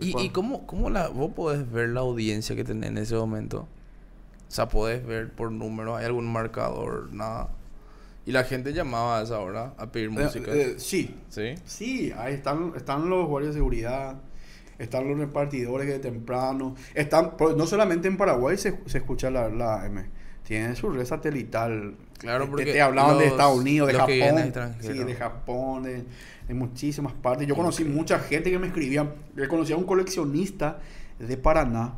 ¿Y, 0.00 0.20
y 0.20 0.30
cómo, 0.30 0.66
cómo 0.66 0.90
la, 0.90 1.08
vos 1.08 1.32
podés 1.34 1.70
ver 1.70 1.90
la 1.90 2.00
audiencia 2.00 2.56
que 2.56 2.64
tenés 2.64 2.90
en 2.90 2.98
ese 2.98 3.14
momento? 3.14 3.60
O 3.60 4.54
sea, 4.54 4.68
podés 4.68 5.06
ver 5.06 5.30
por 5.32 5.50
números, 5.52 5.98
¿hay 5.98 6.04
algún 6.06 6.30
marcador? 6.30 7.12
Nada. 7.12 7.50
Y 8.26 8.32
la 8.32 8.44
gente 8.44 8.72
llamaba 8.72 9.18
a 9.18 9.22
esa 9.22 9.38
hora 9.40 9.74
a 9.78 9.90
pedir 9.90 10.06
Eh, 10.08 10.10
música. 10.10 10.52
eh, 10.52 10.74
sí, 10.78 11.14
¿Sí? 11.28 11.54
Sí, 11.64 12.12
ahí 12.16 12.34
están, 12.34 12.72
están 12.76 13.08
los 13.08 13.26
guardias 13.26 13.54
de 13.54 13.58
seguridad, 13.60 14.16
están 14.78 15.08
los 15.08 15.18
repartidores 15.18 15.86
que 15.86 15.94
de 15.94 15.98
temprano, 16.00 16.74
están, 16.94 17.32
no 17.56 17.66
solamente 17.66 18.08
en 18.08 18.16
Paraguay 18.16 18.56
se, 18.56 18.78
se 18.86 18.98
escucha 18.98 19.30
la, 19.30 19.48
la 19.48 19.82
AM, 19.84 20.04
tienen 20.44 20.76
su 20.76 20.90
red 20.90 21.04
satelital. 21.04 21.94
Claro, 22.18 22.44
Te- 22.44 22.50
porque 22.50 22.64
te, 22.66 22.80
hablaban 22.80 23.18
de 23.18 23.26
Estados 23.26 23.58
Unidos, 23.58 23.88
de 23.88 23.94
Japón, 23.94 24.52
sí, 24.80 24.88
de 25.04 25.14
Japón, 25.14 25.82
de, 25.82 26.04
de 26.48 26.54
muchísimas 26.54 27.12
partes. 27.14 27.46
Yo 27.46 27.56
conocí 27.56 27.84
mucha 27.84 28.18
gente 28.20 28.50
que 28.50 28.58
me 28.58 28.66
escribía, 28.68 29.12
yo 29.36 29.48
conocí 29.48 29.72
a 29.72 29.76
un 29.76 29.84
coleccionista 29.84 30.78
de 31.18 31.36
Paraná, 31.36 31.94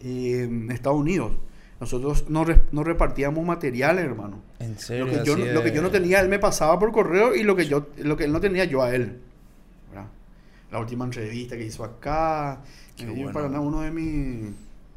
eh, 0.00 0.42
en 0.44 0.70
Estados 0.70 0.98
Unidos. 0.98 1.32
Nosotros 1.80 2.30
nos, 2.30 2.46
re- 2.46 2.60
nos 2.70 2.86
repartíamos 2.86 3.44
materiales, 3.44 4.04
hermano. 4.04 4.40
En 4.60 4.78
serio. 4.78 5.06
Lo 5.06 5.12
que, 5.12 5.24
yo, 5.24 5.36
no- 5.36 5.44
lo 5.46 5.62
que 5.64 5.72
yo 5.72 5.82
no 5.82 5.90
tenía, 5.90 6.20
él 6.20 6.28
me 6.28 6.38
pasaba 6.38 6.78
por 6.78 6.92
correo 6.92 7.34
y 7.34 7.42
lo 7.42 7.56
que 7.56 7.66
yo 7.66 7.88
lo 7.98 8.16
que 8.16 8.24
él 8.24 8.32
no 8.32 8.40
tenía, 8.40 8.64
yo 8.64 8.82
a 8.82 8.94
él. 8.94 9.18
¿verdad? 9.90 10.06
La 10.70 10.78
última 10.78 11.04
entrevista 11.04 11.56
que 11.56 11.64
hizo 11.66 11.82
acá. 11.84 12.60
Qué 12.96 13.04
dio 13.06 13.14
bueno. 13.14 13.32
para 13.32 13.48
nada 13.48 13.60
uno 13.60 13.80
de 13.80 13.90
mis... 13.90 14.50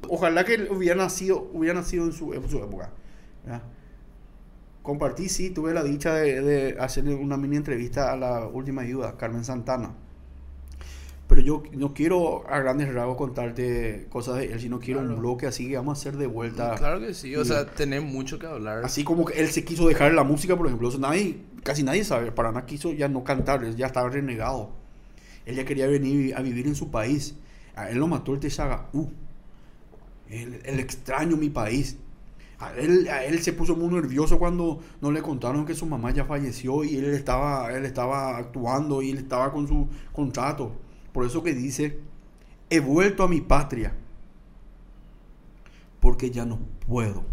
Ojalá 0.09 0.43
que 0.45 0.55
él 0.55 0.67
hubiera 0.71 0.95
nacido, 0.95 1.49
hubiera 1.53 1.73
nacido 1.79 2.05
en 2.05 2.11
su, 2.13 2.33
en 2.33 2.47
su 2.49 2.57
época. 2.57 2.91
¿verdad? 3.43 3.61
Compartí, 4.81 5.29
sí, 5.29 5.49
tuve 5.49 5.73
la 5.73 5.83
dicha 5.83 6.13
de, 6.13 6.41
de 6.41 6.79
hacerle 6.79 7.15
una 7.15 7.37
mini 7.37 7.55
entrevista 7.57 8.11
a 8.11 8.17
la 8.17 8.45
última 8.47 8.83
ayuda, 8.83 9.17
Carmen 9.17 9.43
Santana. 9.43 9.95
Pero 11.27 11.41
yo 11.41 11.63
no 11.73 11.95
quiero 11.95 12.47
a 12.47 12.59
grandes 12.59 12.93
rasgos 12.93 13.17
contarte 13.17 14.05
cosas 14.09 14.35
de 14.37 14.53
él, 14.53 14.59
sino 14.59 14.79
quiero 14.79 14.99
un 14.99 15.07
Claro. 15.07 15.21
bloque 15.21 15.47
así 15.47 15.67
que 15.67 15.75
vamos 15.75 15.97
a 15.97 15.99
hacer 15.99 16.17
de 16.19 16.27
vuelta. 16.27 16.75
Claro 16.75 16.99
que 16.99 17.15
sí, 17.15 17.35
o 17.35 17.41
Y- 17.41 17.45
sea, 17.45 17.65
tenés 17.65 18.03
mucho 18.03 18.37
que 18.37 18.45
hablar. 18.45 18.85
Así 18.85 19.03
como 19.03 19.25
que 19.25 19.39
él 19.41 19.47
se 19.47 19.65
quiso 19.65 19.87
dejar 19.87 20.13
la 20.13 20.23
música, 20.23 20.55
por 20.55 20.67
ejemplo. 20.67 20.87
O 20.89 20.91
sea, 20.91 20.99
nadie, 20.99 21.39
casi 21.63 21.81
nadie 21.81 22.03
sabe. 22.03 22.31
Paraná 22.31 22.67
quiso 22.67 22.93
ya 22.93 23.07
no 23.07 23.23
cantar, 23.23 23.67
ya 23.75 23.87
estaba 23.87 24.07
renegado. 24.09 24.69
Él 25.47 25.55
ya 25.55 25.65
quería 25.65 25.87
venir 25.87 26.35
a 26.35 26.41
vivir 26.43 26.67
en 26.67 26.75
su 26.75 26.91
país. 26.91 27.35
A 27.75 27.89
él 27.89 27.97
lo 27.97 28.07
mató 28.07 28.35
el 28.35 28.39
Tesagaú. 28.39 29.09
Él, 30.29 30.61
él 30.65 30.79
extraño 30.79 31.37
mi 31.37 31.49
país. 31.49 31.97
A 32.59 32.73
él, 32.73 33.07
él 33.07 33.41
se 33.41 33.53
puso 33.53 33.75
muy 33.75 33.93
nervioso 33.93 34.39
cuando 34.39 34.79
no 35.01 35.11
le 35.11 35.21
contaron 35.21 35.65
que 35.65 35.75
su 35.75 35.85
mamá 35.85 36.11
ya 36.11 36.25
falleció 36.25 36.83
y 36.83 36.95
él 36.95 37.13
estaba, 37.13 37.71
él 37.73 37.85
estaba 37.85 38.37
actuando 38.37 39.01
y 39.01 39.11
él 39.11 39.17
estaba 39.17 39.51
con 39.51 39.67
su 39.67 39.89
contrato. 40.13 40.71
Por 41.11 41.25
eso 41.25 41.43
que 41.43 41.53
dice, 41.53 41.99
He 42.69 42.79
vuelto 42.79 43.23
a 43.23 43.27
mi 43.27 43.41
patria 43.41 43.93
porque 45.99 46.31
ya 46.31 46.45
no 46.45 46.59
puedo 46.87 47.23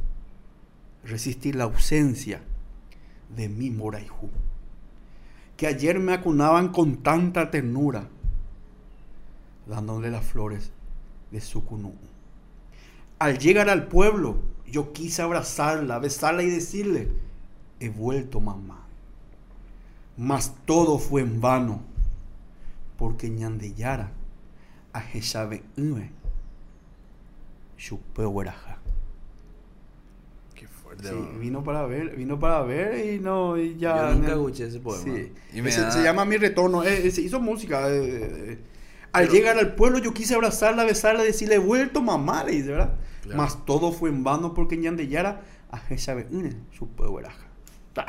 resistir 1.05 1.57
la 1.57 1.65
ausencia 1.65 2.43
de 3.35 3.49
mi 3.49 3.71
Moraijú, 3.71 4.31
que 5.57 5.67
ayer 5.67 5.99
me 5.99 6.13
acunaban 6.13 6.69
con 6.69 7.03
tanta 7.03 7.51
ternura, 7.51 8.09
dándole 9.67 10.11
las 10.11 10.25
flores 10.25 10.71
de 11.31 11.41
su. 11.41 11.63
Al 13.23 13.39
llegar 13.39 13.69
al 13.71 13.87
pueblo, 13.87 14.37
yo 14.67 14.93
quise 14.93 15.23
abrazarla, 15.23 15.99
besarla 16.01 16.43
y 16.43 16.51
decirle, 16.51 17.09
he 17.79 17.89
vuelto 17.89 18.41
mamá. 18.41 18.87
Mas 20.17 20.55
todo 20.67 20.99
fue 20.99 21.21
en 21.23 21.41
vano, 21.41 21.83
porque 22.99 23.31
ñandeyara 23.31 24.11
a. 24.93 25.03
Qué 30.55 30.67
fuerte. 30.67 31.09
Sí, 31.09 31.15
vino 31.39 31.63
para 31.63 31.87
ver, 31.87 32.17
vino 32.17 32.39
para 32.41 32.63
ver 32.63 33.13
y 33.15 33.19
no, 33.21 33.57
y 33.57 33.77
ya. 33.79 34.09
Yo 34.11 34.15
nunca 34.17 34.33
escuché 34.33 34.67
ese 34.67 34.81
poema. 34.81 35.05
Sí. 35.05 35.33
Y 35.55 35.63
me 35.63 35.69
Ese- 35.71 35.81
da- 35.83 35.91
Se 35.93 36.03
llama 36.03 36.25
Mi 36.25 36.37
Retorno. 36.39 36.83
eh, 36.85 37.07
eh, 37.07 37.11
se 37.13 37.23
hizo 37.23 37.41
música. 37.41 37.89
eh, 37.89 38.05
eh, 38.05 38.53
eh. 38.53 38.59
Al 39.13 39.23
Pero- 39.25 39.35
llegar 39.35 39.59
al 39.59 39.75
pueblo, 39.75 39.99
yo 39.99 40.13
quise 40.13 40.35
abrazarla, 40.35 40.85
besarla, 40.85 41.23
decirle, 41.23 41.57
he 41.57 41.59
vuelto 41.59 42.03
mamá, 42.03 42.45
le 42.45 42.53
dice, 42.53 42.69
¿verdad? 42.71 42.97
Claro. 43.23 43.39
Mas 43.39 43.65
todo 43.65 43.93
fue 43.93 44.11
en 44.11 44.25
vano 44.25 44.53
porque 44.53 44.77
Ñandeyara 44.77 45.43
a 45.71 45.81
Une, 46.31 46.55
su 46.77 46.89
pueberaja. 46.89 47.47
Ta. 47.95 48.07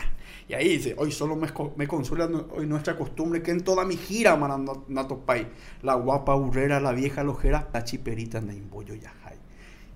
Y 0.50 0.54
ahí 0.54 0.78
dice, 0.78 0.96
hoy 0.98 1.12
solo 1.12 1.38
me, 1.38 1.88
consuela 1.88 2.30
hoy 2.52 2.66
nuestra 2.66 2.98
costumbre 2.98 3.42
que 3.42 3.52
en 3.52 3.62
toda 3.64 3.86
mi 3.86 3.96
gira, 3.96 4.36
Manatopay, 4.36 5.48
la 5.82 5.96
guapa 5.96 6.36
burrera, 6.36 6.82
la 6.82 6.92
vieja 6.92 7.24
lojera, 7.24 7.70
la 7.72 7.84
chiperita 7.84 8.40
en 8.40 8.52
Imboyo 8.52 8.96
Yajay. 8.96 9.38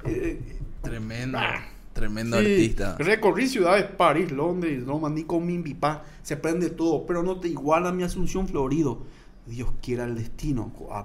Eh, 0.05 0.39
Tremendo. 0.81 1.37
Ah. 1.37 1.61
Tremendo 1.91 2.39
Sí, 2.39 2.45
artista. 2.45 2.95
Recorrí 2.99 3.47
ciudades, 3.47 3.85
París, 3.85 4.31
Londres, 4.31 4.85
Roma, 4.85 5.09
ni 5.09 5.23
con 5.23 5.45
mi 5.45 5.57
pipá. 5.57 6.03
Se 6.21 6.37
prende 6.37 6.69
todo, 6.69 7.05
pero 7.07 7.23
no 7.23 7.39
te 7.39 7.47
iguala 7.47 7.91
mi 7.91 8.03
Asunción 8.03 8.47
Florido. 8.47 8.99
Dios 9.47 9.69
quiera 9.81 10.03
el 10.03 10.15
destino. 10.15 10.71
Ah. 10.91 11.03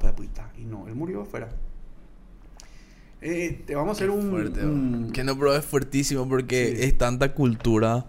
Y 0.58 0.64
no, 0.66 0.86
él 0.88 0.94
murió 0.94 1.22
afuera. 1.22 1.48
Eh, 3.23 3.62
te 3.66 3.75
vamos 3.77 3.91
a 3.91 3.93
hacer 3.93 4.11
un. 4.11 4.31
Fuerte, 4.31 4.64
un-. 4.66 5.11
Que 5.12 5.23
no, 5.25 5.39
pero 5.39 5.55
es 5.55 5.64
fuertísimo 5.64 6.29
porque 6.29 6.75
Sí. 6.77 6.83
es 6.85 6.99
tanta 6.99 7.33
cultura 7.35 8.07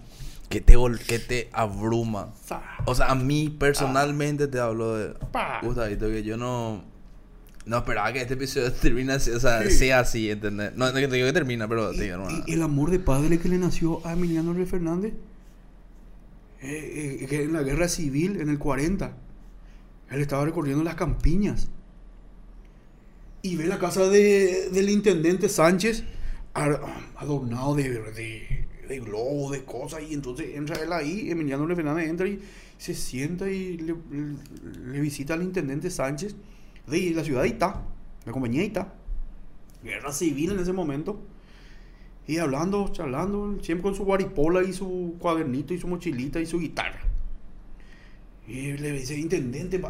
que 0.50 0.60
te, 0.60 0.76
que 1.08 1.20
te 1.20 1.50
abruma. 1.54 2.34
O 2.86 2.96
sea, 2.96 3.08
a 3.12 3.16
mí 3.16 3.50
personalmente 3.50 4.48
te 4.48 4.60
hablo 4.60 4.96
de 4.98 5.14
Pa. 5.32 5.60
Gustavito, 5.64 6.08
que 6.08 6.24
yo 6.24 6.36
no. 6.38 6.84
No 7.66 7.78
esperaba 7.78 8.12
que 8.12 8.22
este 8.22 8.34
episodio 8.34 8.72
termine 8.82 9.14
así, 9.14 9.32
o 9.32 9.40
sea, 9.40 9.64
Sí. 9.64 9.72
sea 9.72 10.00
así, 10.00 10.30
¿entendés? 10.30 10.76
No, 10.76 10.88
no 10.88 10.92
te 10.94 11.08
digo 11.08 11.28
que 11.28 11.34
termina, 11.34 11.68
pero 11.68 11.94
Y, 11.94 12.00
digo, 12.00 12.18
no, 12.18 12.28
y 12.46 12.52
el 12.52 12.62
amor 12.62 12.90
de 12.92 13.00
padre 13.00 13.40
que 13.40 13.48
le 13.48 13.58
nació 13.58 14.06
a 14.06 14.14
Emiliano 14.14 14.54
Rey 14.54 14.66
Fernández. 14.66 15.14
eh, 16.62 17.20
eh, 17.22 17.26
que 17.28 17.44
en 17.44 17.54
la 17.54 17.62
guerra 17.64 17.88
civil, 17.88 18.40
en 18.40 18.50
el 18.50 18.58
40. 18.58 19.14
Él 20.10 20.22
estaba 20.22 20.46
recorriendo 20.46 20.84
las 20.84 20.96
campiñas. 20.96 21.68
Y 23.44 23.56
ve 23.58 23.68
la 23.68 23.78
casa 23.78 24.10
de- 24.10 24.70
del 24.72 24.90
intendente 24.90 25.50
Sánchez 25.50 26.04
adornado 26.54 27.76
de, 27.76 27.90
de, 28.12 28.68
de 28.88 29.00
globos, 29.00 29.52
de 29.52 29.64
cosas. 29.66 30.02
Y 30.10 30.14
entonces 30.14 30.56
entra 30.56 30.78
él 30.82 30.94
ahí, 30.94 31.30
Emiliano 31.30 31.68
Fernández 31.76 32.08
entra 32.10 32.28
y 32.28 32.40
se 32.78 32.94
sienta 32.96 33.50
y 33.50 33.78
le, 33.78 33.96
visita 35.02 35.34
al 35.36 35.44
intendente 35.44 35.90
Sánchez 35.92 36.36
de 36.88 37.12
la 37.12 37.24
ciudad 37.24 37.42
de 37.44 37.50
Itá, 37.50 37.84
la 38.26 38.32
compañía 38.32 38.62
de 38.62 38.68
Itá. 38.68 38.94
Guerra 39.84 40.14
civil 40.14 40.52
en 40.54 40.60
ese 40.60 40.74
momento. 40.74 41.20
Y 42.28 42.38
hablando, 42.38 42.90
charlando, 42.94 43.58
siempre 43.62 43.84
con 43.84 43.96
su 43.96 44.06
guaripola 44.06 44.64
y 44.64 44.74
su 44.74 45.16
cuadernito 45.20 45.74
y 45.74 45.80
su 45.80 45.88
mochilita 45.90 46.40
y 46.40 46.46
su 46.46 46.60
guitarra. 46.60 47.02
Y 48.48 48.74
le 48.74 48.92
dice, 48.92 49.18
intendente, 49.18 49.82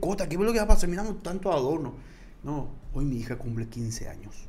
cota, 0.00 0.28
¿qué 0.28 0.34
es 0.36 0.40
lo 0.40 0.52
que 0.52 0.58
va 0.58 0.64
a 0.64 0.68
pasar? 0.68 0.88
Miramos 0.90 1.22
tanto 1.22 1.52
adorno. 1.52 1.94
No, 2.42 2.70
hoy 2.94 3.04
mi 3.04 3.16
hija 3.16 3.36
cumple 3.36 3.66
15 3.66 4.08
años. 4.08 4.48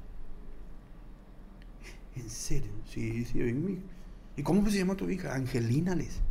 ¿En 2.16 2.30
serio? 2.30 2.72
Sí, 2.86 3.26
sí, 3.26 3.42
hoy 3.42 3.54
mi... 3.54 3.80
¿Y 4.38 4.44
cómo 4.44 4.70
se 4.70 4.78
llama 4.78 4.96
tu 4.96 5.10
hija? 5.10 5.34
Angelina 5.34 5.96
les. 5.96 6.22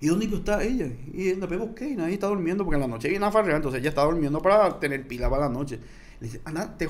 ¿Y 0.00 0.08
dónde 0.08 0.26
está 0.26 0.62
ella? 0.62 0.86
Y 1.12 1.30
en 1.30 1.40
la 1.40 1.46
busqué 1.46 1.88
y 1.88 1.96
nadie 1.96 2.14
está 2.14 2.26
durmiendo 2.26 2.64
porque 2.64 2.76
en 2.76 2.82
la 2.82 2.86
noche 2.86 3.08
viene 3.08 3.24
a 3.24 3.32
farrear, 3.32 3.56
entonces 3.56 3.80
ella 3.80 3.88
está 3.88 4.04
durmiendo 4.04 4.40
para 4.40 4.78
tener 4.78 5.06
pila 5.08 5.30
para 5.30 5.48
la 5.48 5.52
noche. 5.52 5.78
Le 6.20 6.26
dice, 6.26 6.40
anda, 6.44 6.76
te 6.76 6.86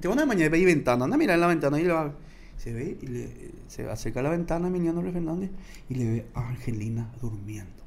te 0.00 0.08
una 0.08 0.24
mañana 0.24 0.56
y 0.56 0.64
ventana, 0.64 1.04
anda 1.04 1.16
a 1.16 1.18
mirar 1.18 1.34
en 1.34 1.40
la 1.40 1.46
ventana 1.48 1.80
y 1.80 1.84
le 1.84 1.92
va. 1.92 2.14
Se 2.56 2.72
ve 2.72 2.96
y 3.00 3.06
le, 3.06 3.50
se 3.66 3.88
acerca 3.90 4.20
a 4.20 4.22
la 4.22 4.30
ventana 4.30 4.68
Emiliano 4.68 5.02
Rey 5.02 5.12
Fernández 5.12 5.50
y 5.88 5.94
le 5.96 6.04
ve 6.04 6.26
a 6.34 6.48
Angelina 6.48 7.10
durmiendo. 7.20 7.83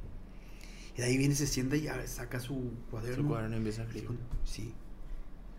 Y 0.98 1.02
de 1.02 1.08
ahí 1.08 1.18
viene, 1.18 1.36
se 1.36 1.46
sienta 1.46 1.76
y 1.76 1.88
saca 2.08 2.40
su 2.40 2.74
cuaderno. 2.90 3.24
Su 3.24 3.30
cuaderno 3.30 3.56
empieza 3.56 3.84
a 3.84 3.86
escribir. 3.86 4.18
Sí. 4.44 4.74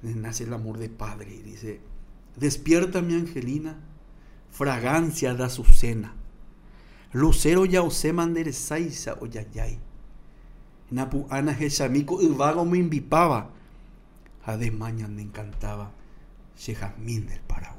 Nace 0.02 0.44
el 0.44 0.52
amor 0.52 0.78
de 0.78 0.88
padre 0.88 1.34
y 1.34 1.42
dice, 1.42 1.80
despierta 2.36 3.02
mi 3.02 3.14
Angelina, 3.14 3.78
fragancia 4.50 5.34
de 5.34 5.44
azucena, 5.44 6.14
lucero 7.12 7.64
ya 7.64 7.82
ose 7.82 8.12
manderezaisa 8.12 9.18
o 9.20 9.26
yayay. 9.26 9.80
Napu 10.90 11.26
ana 11.30 11.56
hechamico 11.58 12.22
y 12.22 12.28
vago 12.28 12.64
me 12.64 12.78
invipaba, 12.78 13.50
ademaña 14.44 15.08
me 15.08 15.22
encantaba, 15.22 15.90
Jazmín 16.56 17.26
del 17.26 17.40
Paraguay. 17.40 17.77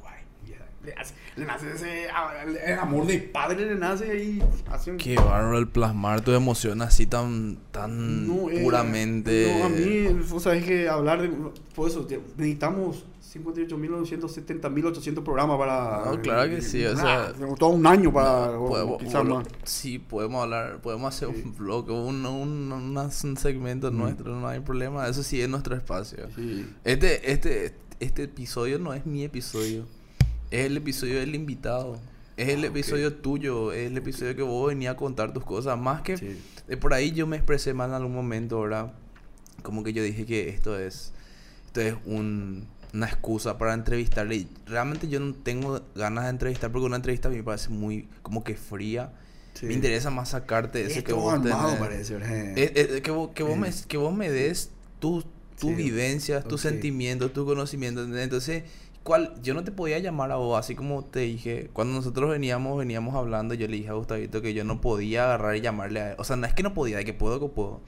Le, 0.85 0.93
hace- 0.93 1.13
le 1.35 1.45
nace 1.45 1.71
ese 1.73 2.07
ah, 2.13 2.31
el 2.65 2.79
amor 2.79 3.05
de 3.05 3.19
padre, 3.19 3.65
le 3.65 3.75
nace 3.75 4.09
ahí. 4.11 4.41
Hace 4.71 4.91
un- 4.91 4.97
Qué 4.97 5.15
bárbaro 5.15 5.57
el 5.57 5.67
plasmar 5.67 6.21
tu 6.21 6.31
emoción 6.31 6.81
así 6.81 7.05
tan, 7.05 7.57
tan 7.71 8.25
No, 8.27 8.49
eh, 8.49 8.61
puramente. 8.63 9.55
No, 9.59 9.65
a 9.65 9.69
mí, 9.69 10.07
vos 10.29 10.43
sabés 10.43 10.63
que 10.63 10.87
hablar 10.87 11.21
de. 11.21 11.29
Por 11.75 11.89
eso, 11.89 12.07
necesitamos 12.37 13.03
58.970, 13.33 14.69
1.800 14.69 15.23
programas 15.23 15.57
para. 15.57 16.05
No, 16.11 16.21
claro 16.21 16.49
que 16.49 16.61
sí, 16.61 16.85
o 16.85 16.93
Ah, 16.93 16.95
sea- 16.95 17.33
tenemos 17.33 17.59
todo 17.59 17.69
un 17.71 17.85
año 17.85 18.11
para. 18.11 18.51
o- 18.59 18.67
Podemos, 18.69 18.95
o 18.95 18.97
quizás 18.99 19.23
más. 19.25 19.47
sí, 19.63 19.99
podemos 19.99 20.43
hablar, 20.43 20.79
podemos 20.81 21.13
hacer 21.13 21.29
Sí. 21.35 21.41
un 21.45 21.55
blog, 21.55 21.89
un, 21.89 22.25
un, 22.25 22.71
una- 22.71 23.03
un 23.23 23.37
segmento 23.37 23.91
Mm. 23.91 23.97
nuestro, 23.97 24.35
no 24.39 24.47
hay 24.47 24.59
problema, 24.59 25.07
eso 25.07 25.23
sí 25.23 25.41
es 25.41 25.49
nuestro 25.49 25.75
espacio. 25.75 26.27
Sí. 26.35 26.65
Este, 26.83 27.31
este, 27.31 27.75
este 27.99 28.23
episodio 28.23 28.79
no 28.79 28.93
es 28.93 29.05
mi 29.05 29.23
episodio, 29.23 29.85
es 30.51 30.65
el 30.65 30.77
episodio 30.77 31.19
del 31.19 31.35
invitado, 31.35 31.99
es 32.37 32.49
el 32.49 32.63
Ah, 32.63 32.67
episodio 32.67 33.13
tuyo, 33.13 33.71
es 33.73 33.87
el 33.91 33.97
episodio 33.97 34.35
que 34.35 34.41
vos 34.41 34.69
venías 34.69 34.93
a 34.93 34.97
contar 34.97 35.33
tus 35.33 35.43
cosas, 35.43 35.77
más 35.77 36.01
que 36.01 36.17
Sí. 36.17 36.37
por 36.79 36.93
ahí 36.93 37.11
yo 37.11 37.27
me 37.27 37.35
expresé 37.37 37.73
mal 37.73 37.89
en 37.89 37.95
algún 37.95 38.13
momento, 38.15 38.61
¿verdad? 38.61 38.93
Como 39.63 39.83
que 39.83 39.93
yo 39.93 40.01
dije 40.03 40.25
que 40.25 40.49
esto 40.49 40.79
es, 40.79 41.11
esto 41.67 41.81
es 41.81 41.95
un- 42.05 42.65
una 42.93 43.05
excusa 43.05 43.57
para 43.59 43.73
entrevistarle. 43.75 44.35
Y 44.37 44.47
realmente 44.65 45.07
yo 45.07 45.19
no 45.19 45.33
tengo 45.35 45.81
ganas 45.95 46.23
de 46.23 46.29
entrevistar 46.31 46.71
porque 46.71 46.85
una 46.87 46.95
entrevista 46.95 47.27
a 47.27 47.31
mí 47.31 47.37
me 47.37 47.43
parece 47.43 47.69
muy 47.69 48.07
como 48.23 48.43
que 48.43 48.55
fría. 48.55 49.11
Sí. 49.53 49.65
Me 49.67 49.73
interesa 49.73 50.09
más 50.09 50.29
sacarte 50.29 50.85
ese 50.85 50.99
Es 50.99 51.03
que 51.03 51.13
vos 51.13 51.31
armado, 51.33 51.77
parece. 51.77 52.15
Eh, 52.15 52.53
eh, 52.95 53.01
que, 53.03 53.11
vos, 53.11 53.29
que, 53.35 53.43
vos 53.43 53.57
me, 53.57 53.69
que 53.87 53.97
vos 53.97 54.13
me 54.15 54.31
des 54.31 54.71
tus 54.99 55.25
tus 55.59 55.71
Sí. 55.71 55.75
vivencias, 55.75 56.45
tus 56.47 56.63
Ok. 56.65 56.71
sentimientos, 56.71 57.33
tu 57.33 57.45
conocimiento. 57.45 57.99
¿entendés? 57.99 58.23
Entonces, 58.23 58.63
¿cuál? 59.03 59.33
yo 59.41 59.53
no 59.53 59.63
te 59.63 59.71
podía 59.71 59.99
llamar 59.99 60.31
a 60.31 60.35
vos, 60.35 60.57
así 60.59 60.75
como 60.75 61.03
te 61.05 61.19
dije, 61.21 61.69
cuando 61.73 61.93
nosotros 61.95 62.29
veníamos, 62.29 62.77
veníamos 62.77 63.15
hablando, 63.15 63.53
yo 63.53 63.67
le 63.67 63.77
dije 63.77 63.89
a 63.89 63.93
Gustavito 63.93 64.41
que 64.41 64.53
yo 64.53 64.63
no 64.63 64.81
podía 64.81 65.25
agarrar 65.25 65.55
y 65.55 65.61
llamarle 65.61 65.99
a 66.01 66.09
él. 66.11 66.15
O 66.19 66.23
sea, 66.23 66.35
no 66.35 66.45
es 66.47 66.53
que 66.53 66.63
no 66.63 66.73
podía, 66.73 66.97
de 66.97 67.05
que 67.05 67.13
puedo, 67.13 67.39
que 67.39 67.47
puedo. 67.47 67.81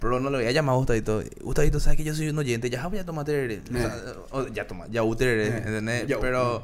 Pero 0.00 0.20
no 0.20 0.30
le 0.30 0.38
voy 0.38 0.46
a 0.46 0.52
llamar 0.52 0.74
a 0.74 0.78
Gustavito. 0.78 1.22
Gustavito, 1.42 1.80
¿sabes 1.80 1.96
que 1.96 2.04
yo 2.04 2.14
soy 2.14 2.28
un 2.28 2.38
oyente? 2.38 2.70
Ya 2.70 2.86
voy 2.86 2.98
a 2.98 3.04
tomar 3.04 3.24
tereré. 3.24 3.60
O 3.68 3.76
sea, 3.76 3.96
o- 4.30 4.46
ya 4.48 4.66
toma, 4.66 4.86
ya 4.90 5.02
u 5.02 5.16
tereré, 5.16 5.48
Eh, 5.48 5.58
¿entendés? 5.58 6.06
ya 6.06 6.20
Pero 6.20 6.62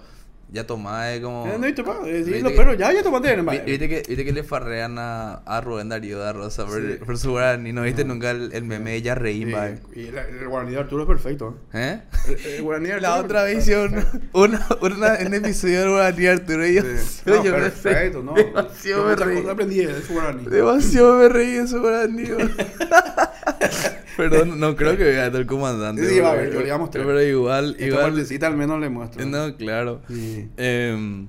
ya 0.55 0.67
toma 0.67 1.13
es 1.13 1.21
como... 1.21 1.47
Eh, 1.49 1.57
no, 1.59 1.67
y 1.69 1.73
toca, 1.75 1.97
eh, 2.07 2.23
sí, 2.25 2.41
los 2.41 2.53
perros 2.53 2.79
ya, 2.79 2.93
ya 2.93 3.03
tomaste. 3.03 3.35
Vi- 3.37 3.61
Viste 3.67 3.89
que, 3.89 4.03
viste 4.09 4.25
que 4.25 4.33
le 4.33 4.45
farrean 4.45 4.97
a, 4.99 5.35
a 5.45 5.61
Rubén 5.61 5.89
Darío 5.89 6.19
da 6.21 6.33
Rosa 6.33 6.65
por, 6.65 6.81
Sí. 6.81 6.99
por 7.05 7.19
su 7.19 7.33
guaraní. 7.33 7.73
¿No 7.73 7.83
viste 7.83 8.05
No. 8.05 8.15
nunca 8.15 8.31
el, 8.31 8.51
el 8.53 8.63
meme 8.65 8.91
de 8.93 8.97
ella 8.97 9.15
reír, 9.17 9.49
Eh, 9.49 9.79
y 9.97 10.11
la- 10.13 10.23
el 10.23 10.49
guaraní 10.49 10.73
de 10.73 10.79
Arturo 10.79 11.03
es 11.03 11.09
perfecto. 11.09 11.59
¿Eh? 11.75 12.01
El, 12.29 12.47
el 12.55 12.63
guaraní 12.63 12.89
de 12.89 13.01
La 13.01 13.09
Arturo 13.17 13.25
otra 13.27 13.51
es 13.51 13.57
visión, 13.59 13.91
perfecto. 13.93 14.29
una, 14.39 14.67
una, 14.81 15.19
un 15.27 15.35
episodio 15.35 15.81
del 15.81 15.91
guaraní 15.91 16.27
Arturo 16.27 16.67
y 16.67 16.75
yo, 16.75 16.83
Sí. 16.83 17.23
yo 17.27 17.35
No, 17.35 17.43
me 17.43 17.51
perfecto, 17.51 18.19
reí, 18.19 18.25
no. 18.25 18.35
demasiado 18.35 19.01
Yo 19.03 19.07
me 19.09 19.13
otra 19.13 19.27
reí. 19.27 19.49
aprendí 19.49 19.85
de 19.85 20.03
su 20.03 20.13
guaraní. 20.13 20.45
Demasiado 20.47 21.17
me 21.19 21.29
reí 21.29 21.51
de 21.53 21.67
su 21.67 21.81
guaraní. 21.81 22.23
Perdón, 24.17 24.61
no 24.61 24.77
creo 24.77 24.97
que 24.97 25.05
vea 25.05 25.27
el 25.27 25.47
comandante. 25.47 26.09
Sí, 26.09 26.21
va 26.21 26.33
a 26.33 26.35
ver, 26.35 26.47
yo 26.53 26.59
le 26.59 26.67
voy 26.67 26.71
a 26.71 26.79
mostrar. 26.79 27.05
Pero 27.07 27.23
igual, 27.23 27.71
Esta 27.73 27.85
igual. 27.87 28.03
partecita 28.05 28.47
al 28.47 28.57
menos 28.57 28.81
le 28.81 28.89
muestro. 28.89 29.25
No, 29.27 29.57
claro. 29.57 30.01
Sí. 30.09 30.49
Em, 30.57 31.27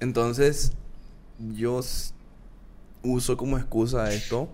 entonces, 0.00 0.72
yo 1.54 1.80
uso 3.02 3.36
como 3.36 3.58
excusa 3.58 4.12
esto 4.12 4.48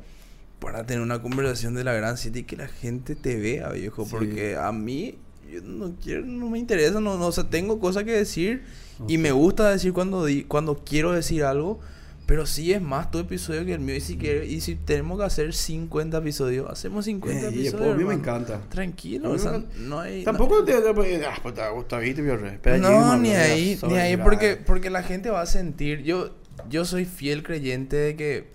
para 0.58 0.84
tener 0.84 1.02
una 1.02 1.20
conversación 1.22 1.74
de 1.74 1.84
la 1.84 1.92
Gran 1.92 2.16
City 2.16 2.40
y 2.40 2.42
que 2.44 2.56
la 2.56 2.68
gente 2.68 3.14
te 3.14 3.36
vea, 3.36 3.68
viejo. 3.70 4.04
Sí. 4.04 4.10
Porque 4.10 4.56
a 4.56 4.72
mí, 4.72 5.16
yo 5.50 5.60
no 5.62 5.94
quiero, 6.02 6.24
no 6.26 6.50
me 6.50 6.58
interesa, 6.58 7.00
no, 7.00 7.16
no, 7.18 7.26
o 7.26 7.32
sea, 7.32 7.44
tengo 7.44 7.78
cosas 7.78 8.04
que 8.04 8.12
decir 8.12 8.62
y 9.08 9.18
me 9.18 9.32
gusta 9.32 9.70
decir 9.70 9.92
cuando, 9.92 10.24
di- 10.24 10.44
cuando 10.44 10.82
quiero 10.84 11.12
decir 11.12 11.44
algo. 11.44 11.80
Pero 12.26 12.46
sí 12.46 12.72
es 12.72 12.80
más 12.80 13.10
tu 13.10 13.18
episodio 13.18 13.66
que 13.66 13.74
el 13.74 13.80
mío. 13.80 13.96
Y 13.96 14.00
si, 14.00 14.16
quiere- 14.16 14.46
y 14.46 14.60
si 14.62 14.76
tenemos 14.76 15.18
que 15.18 15.24
hacer 15.26 15.52
50 15.52 16.18
episodios, 16.18 16.70
hacemos 16.70 17.04
50 17.04 17.38
Eh, 17.38 17.48
episodios. 17.48 17.72
después 17.72 17.90
a 17.90 17.94
mí 17.96 18.04
me 18.04 18.14
encanta. 18.14 18.60
Tranquilo, 18.70 19.30
o 19.32 19.38
sea, 19.38 19.50
me 19.52 19.56
encanta. 19.58 19.76
no 19.80 20.00
hay. 20.00 20.24
Tampoco 20.24 20.64
te, 20.64 20.72
te, 20.80 20.88
ah, 20.88 20.94
pues, 20.94 21.54
te. 21.54 22.58
Pero 22.62 22.78
No, 22.78 23.16
ni 23.18 23.30
ahí, 23.34 23.78
ni 23.88 23.96
ahí, 23.98 24.16
porque, 24.16 24.56
porque 24.56 24.88
la 24.88 25.02
gente 25.02 25.28
va 25.28 25.42
a 25.42 25.46
sentir. 25.46 26.02
Yo, 26.02 26.34
yo 26.70 26.86
soy 26.86 27.04
fiel 27.04 27.42
creyente 27.42 27.96
de 27.96 28.16
que 28.16 28.48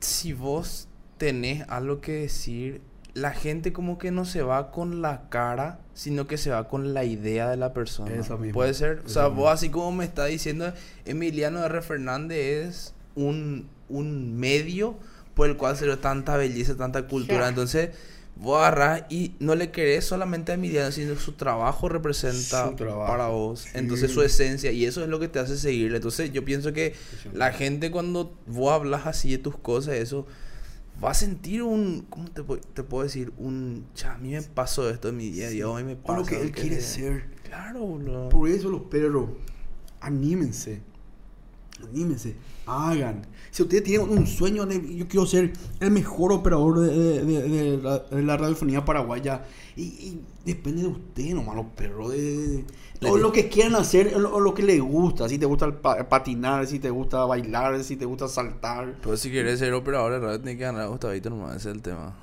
si 0.00 0.32
vos 0.32 0.88
tenés 1.18 1.68
algo 1.68 2.00
que 2.00 2.12
decir, 2.12 2.80
la 3.14 3.32
gente 3.32 3.72
como 3.72 3.98
que 3.98 4.10
no 4.10 4.24
se 4.24 4.42
va 4.42 4.70
con 4.70 5.02
la 5.02 5.28
cara, 5.28 5.78
sino 5.94 6.26
que 6.26 6.38
se 6.38 6.50
va 6.50 6.68
con 6.68 6.94
la 6.94 7.04
idea 7.04 7.48
de 7.50 7.56
la 7.56 7.72
persona. 7.72 8.14
Eso 8.14 8.38
mismo, 8.38 8.54
Puede 8.54 8.74
ser, 8.74 9.02
o 9.04 9.08
sea, 9.08 9.24
mismo. 9.24 9.42
vos 9.42 9.52
así 9.52 9.68
como 9.70 9.92
me 9.92 10.04
está 10.04 10.26
diciendo, 10.26 10.72
Emiliano 11.04 11.64
R. 11.64 11.82
Fernández 11.82 12.38
es 12.68 12.94
un, 13.16 13.68
un 13.88 14.36
medio 14.38 14.96
por 15.34 15.48
el 15.48 15.56
cual 15.56 15.76
se 15.76 15.86
da 15.86 15.96
tanta 15.96 16.36
belleza, 16.36 16.76
tanta 16.76 17.06
cultura. 17.06 17.48
Entonces, 17.48 17.90
vos 18.36 18.58
agarrás 18.58 19.04
y 19.10 19.34
no 19.38 19.54
le 19.54 19.70
querés 19.70 20.04
solamente 20.04 20.52
a 20.52 20.54
Emiliano, 20.54 20.90
sino 20.92 21.14
que 21.14 21.20
su 21.20 21.32
trabajo 21.32 21.88
representa 21.88 22.68
Su 22.68 22.76
trabajo. 22.76 23.06
para 23.10 23.28
vos. 23.28 23.60
Sí. 23.60 23.68
Entonces, 23.74 24.12
su 24.12 24.22
esencia, 24.22 24.70
y 24.72 24.84
eso 24.84 25.02
es 25.02 25.08
lo 25.08 25.18
que 25.18 25.28
te 25.28 25.38
hace 25.38 25.56
seguirle. 25.56 25.96
Entonces, 25.96 26.32
yo 26.32 26.44
pienso 26.44 26.72
que 26.72 26.94
la 27.32 27.52
gente 27.52 27.90
cuando 27.90 28.34
vos 28.46 28.72
hablas 28.72 29.06
así 29.06 29.32
de 29.32 29.38
tus 29.38 29.56
cosas, 29.58 29.94
eso 29.94 30.26
va 31.02 31.10
a 31.10 31.14
sentir 31.14 31.62
un, 31.62 32.06
¿cómo 32.10 32.28
te, 32.30 32.42
te 32.74 32.82
puedo 32.82 33.04
decir? 33.04 33.32
Un, 33.38 33.86
cha, 33.94 34.14
a 34.14 34.18
mí 34.18 34.30
me 34.30 34.42
pasó 34.42 34.88
esto 34.90 35.08
en 35.08 35.16
mi 35.16 35.30
día 35.30 35.46
a 35.46 35.50
día, 35.50 35.68
hoy 35.68 35.84
me 35.84 35.96
pasa. 35.96 36.18
lo 36.18 36.24
que 36.24 36.40
él 36.40 36.52
quiere 36.52 36.80
ser. 36.80 37.30
Claro, 37.42 37.80
boludo. 37.80 38.28
Por 38.28 38.48
eso 38.48 38.68
los 38.70 38.82
perros, 38.82 39.30
anímense. 40.00 40.82
Anímense, 41.88 42.34
hagan. 42.66 43.26
Si 43.50 43.62
ustedes 43.62 43.82
tienen 43.84 44.08
un 44.08 44.26
sueño 44.26 44.64
de 44.66 44.96
yo 44.96 45.08
quiero 45.08 45.26
ser 45.26 45.52
el 45.80 45.90
mejor 45.90 46.32
operador 46.32 46.78
de, 46.80 46.94
de- 46.96 47.24
de- 47.24 47.48
de 47.48 47.76
la, 47.82 48.02
la 48.10 48.36
radiofonía 48.36 48.84
paraguaya, 48.84 49.44
y, 49.76 49.82
y 49.82 50.20
depende 50.44 50.82
de 50.82 50.88
usted 50.88 51.34
nomás, 51.34 51.56
los 51.56 51.66
perros. 51.66 52.12
De, 52.12 52.64
o 53.02 53.16
lo 53.16 53.32
que 53.32 53.48
quieran 53.48 53.74
hacer, 53.76 54.12
o 54.14 54.18
lo, 54.18 54.34
o 54.34 54.40
lo 54.40 54.52
que 54.54 54.62
les 54.62 54.80
gusta. 54.80 55.28
Si 55.28 55.38
te 55.38 55.46
gusta 55.46 55.70
pa- 55.80 56.08
patinar, 56.08 56.66
si 56.66 56.78
te 56.78 56.90
gusta 56.90 57.24
bailar, 57.24 57.82
si 57.82 57.96
te 57.96 58.04
gusta 58.04 58.28
saltar. 58.28 58.96
Pero 59.02 59.16
si 59.16 59.30
quieres 59.30 59.58
ser 59.58 59.72
operador 59.72 60.12
de 60.12 60.18
radio, 60.20 60.38
tienes 60.38 60.56
que 60.58 60.64
ganar 60.64 60.82
a 60.82 60.86
Gustavito 60.86 61.30
nomás, 61.30 61.56
ese 61.56 61.70
es 61.70 61.74
el 61.76 61.82
tema. 61.82 62.16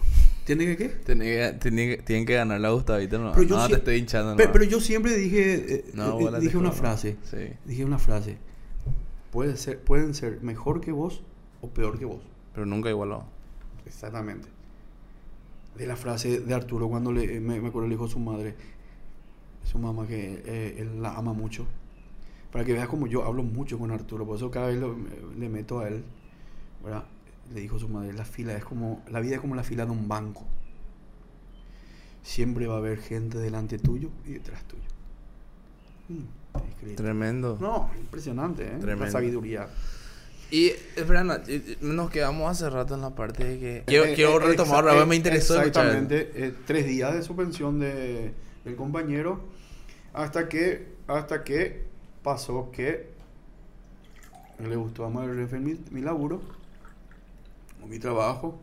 ¿Tiene 0.45 0.65
que 0.65 0.77
qué? 0.77 0.87
Tienen 0.89 1.27
que, 1.27 1.57
tienen 1.59 1.89
que, 1.89 2.03
tienen 2.03 2.25
que 2.25 2.33
ganar 2.35 2.63
a 2.63 2.69
Gustavito 2.69 3.17
nomás. 3.17 3.33
Pero 3.35 3.47
yo 3.49 3.55
no, 3.57 3.65
sí- 3.65 3.71
te 3.73 3.77
estoy 3.79 3.95
hinchando. 3.97 4.35
Pero, 4.37 4.63
yo 4.63 4.79
siempre 4.79 5.15
dije, 5.17 5.75
eh, 5.75 5.85
No, 5.93 6.19
eh, 6.19 6.39
dije 6.39 6.57
una 6.57 6.71
frase. 6.71 7.17
Sí. 7.29 7.37
Dije 7.65 7.83
una 7.83 7.97
frase. 7.99 8.37
Puede 9.32 9.57
ser, 9.57 9.82
pueden 9.84 10.13
ser 10.13 10.41
mejor 10.41 10.82
que 10.82 10.91
vos 10.91 11.21
o 11.61 11.67
peor 11.69 11.99
que 11.99 12.05
vos. 12.05 12.21
Pero 12.53 12.65
nunca 12.65 12.89
igualado. 12.89 13.25
Exactamente. 13.86 14.47
De 15.78 15.86
la 15.86 15.95
frase 15.95 16.39
de 16.39 16.53
Arturo 16.53 16.88
cuando 16.89 17.11
le, 17.11 17.39
me, 17.39 17.61
me 17.61 17.67
acuerdo 17.67 17.88
le 17.88 17.95
dijo 17.95 18.05
a 18.05 18.09
su 18.09 18.19
madre, 18.19 18.55
su 19.63 19.78
mamá 19.78 20.07
que 20.07 20.41
eh, 20.45 20.75
él 20.80 21.01
la 21.01 21.13
ama 21.15 21.34
mucho. 21.34 21.65
Para 22.51 22.65
que 22.65 22.73
veas 22.73 22.88
como 22.88 23.05
yo 23.07 23.25
hablo 23.25 23.43
mucho 23.43 23.78
con 23.78 23.91
Arturo, 23.91 24.25
por 24.25 24.38
eso 24.38 24.49
cada 24.49 24.67
vez 24.67 24.78
lo- 24.80 24.95
le 25.38 25.49
meto 25.49 25.80
a 25.80 25.89
él, 25.89 26.03
¿verdad? 26.84 27.03
Le 27.53 27.61
dijo 27.61 27.78
su 27.78 27.88
madre, 27.89 28.13
la 28.13 28.25
fila 28.25 28.55
es 28.55 28.63
como, 28.65 29.03
la 29.09 29.19
vida 29.19 29.36
es 29.36 29.41
como 29.41 29.55
la 29.55 29.63
fila 29.63 29.86
de 29.86 29.91
un 29.91 30.07
banco. 30.07 30.45
Siempre 32.23 32.67
va 32.67 32.75
a 32.75 32.78
haber 32.78 32.99
gente 32.99 33.38
delante 33.38 33.78
tuyo 33.78 34.09
y 34.25 34.32
detrás 34.34 34.63
tuyo. 34.65 34.84
Escrito. 36.71 37.03
Tremendo. 37.03 37.57
No, 37.59 37.89
impresionante, 37.99 38.63
¿eh? 38.63 38.73
La 38.73 38.79
Tremendo. 38.79 39.11
sabiduría. 39.11 39.67
Y, 40.49 40.67
espera, 40.95 41.23
no, 41.23 41.35
eh, 41.47 41.77
nos 41.81 42.09
quedamos 42.09 42.49
hace 42.49 42.69
rato 42.69 42.95
en 42.95 43.01
la 43.01 43.13
parte 43.13 43.43
de 43.43 43.59
que... 43.59 43.83
Quiero, 43.85 44.05
Eh, 44.05 44.13
quiero 44.15 44.41
eh, 44.41 44.45
retomar, 44.45 44.87
eh, 44.87 45.05
me 45.05 45.15
interesó. 45.15 45.57
Exactamente, 45.61 46.31
eh, 46.35 46.53
tres 46.65 46.85
días 46.85 47.13
de 47.13 47.21
suspensión 47.21 47.79
de, 47.79 48.33
del 48.63 48.75
compañero 48.75 49.41
hasta 50.13 50.47
que 50.47 50.95
hasta 51.07 51.43
que 51.43 51.85
pasó 52.23 52.71
que 52.71 53.09
le 54.59 54.75
gustó 54.75 55.11
jefe 55.35 55.59
mi, 55.59 55.79
mi 55.91 56.01
laburo 56.01 56.41
o 57.83 57.87
mi 57.87 57.99
trabajo 57.99 58.59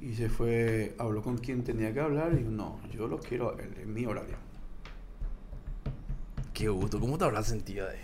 y 0.00 0.14
se 0.14 0.28
fue, 0.28 0.94
habló 0.98 1.22
con 1.22 1.38
quien 1.38 1.64
tenía 1.64 1.92
que 1.94 2.00
hablar 2.00 2.32
y 2.34 2.38
dijo, 2.38 2.50
no, 2.50 2.78
yo 2.92 3.08
lo 3.08 3.18
quiero 3.18 3.50
a 3.56 3.62
en 3.62 3.94
mi 3.94 4.04
horario. 4.04 4.36
Qué 6.54 6.68
gusto, 6.68 6.98
¿cómo 7.00 7.18
te 7.18 7.24
habrás 7.24 7.46
sentido 7.48 7.86
de 7.88 7.98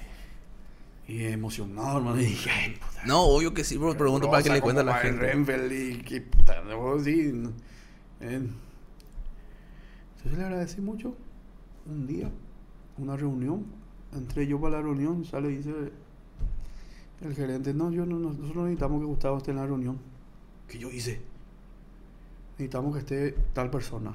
Y 1.09 1.24
emocionado, 1.24 1.98
hermano, 1.98 2.20
y 2.20 2.24
dije, 2.26 2.51
ay, 2.51 2.70
puta. 2.74 3.05
No, 3.07 3.22
obvio 3.22 3.55
que 3.55 3.64
sí, 3.64 3.78
pero 3.78 3.96
pregunto 3.96 4.30
para 4.30 4.42
que 4.42 4.51
le 4.51 4.61
cuente 4.61 4.80
a 4.82 4.84
la 4.84 4.94
gente. 4.96 5.20
Renfeld 5.26 5.72
y 5.72 6.03
que 6.03 6.20
puta, 6.20 6.61
no, 6.62 6.98
sí. 6.98 7.32
Eh, 8.20 8.48
Entonces 10.16 10.38
le 10.38 10.44
agradecí 10.44 10.80
mucho. 10.80 11.16
Un 11.86 12.07
día, 12.07 12.30
una 12.98 13.16
reunión. 13.16 13.64
Entré 14.14 14.46
yo 14.46 14.61
para 14.61 14.76
la 14.78 14.82
reunión, 14.82 15.24
sale 15.24 15.51
y 15.53 15.57
dice 15.59 15.72
el 17.22 17.34
gerente, 17.34 17.72
no, 17.72 17.90
yo 17.92 18.05
no, 18.07 18.18
no- 18.18 18.32
nosotros 18.32 18.64
necesitamos 18.64 19.01
que 19.01 19.07
Gustavo 19.07 19.38
esté 19.38 19.51
en 19.53 19.57
la 19.59 19.66
reunión. 19.66 19.98
¿Qué 20.68 20.78
yo 20.78 20.90
hice? 20.90 21.20
Necesitamos 22.53 22.92
que 22.94 22.98
esté 23.01 23.32
tal 23.53 23.70
persona. 23.70 24.14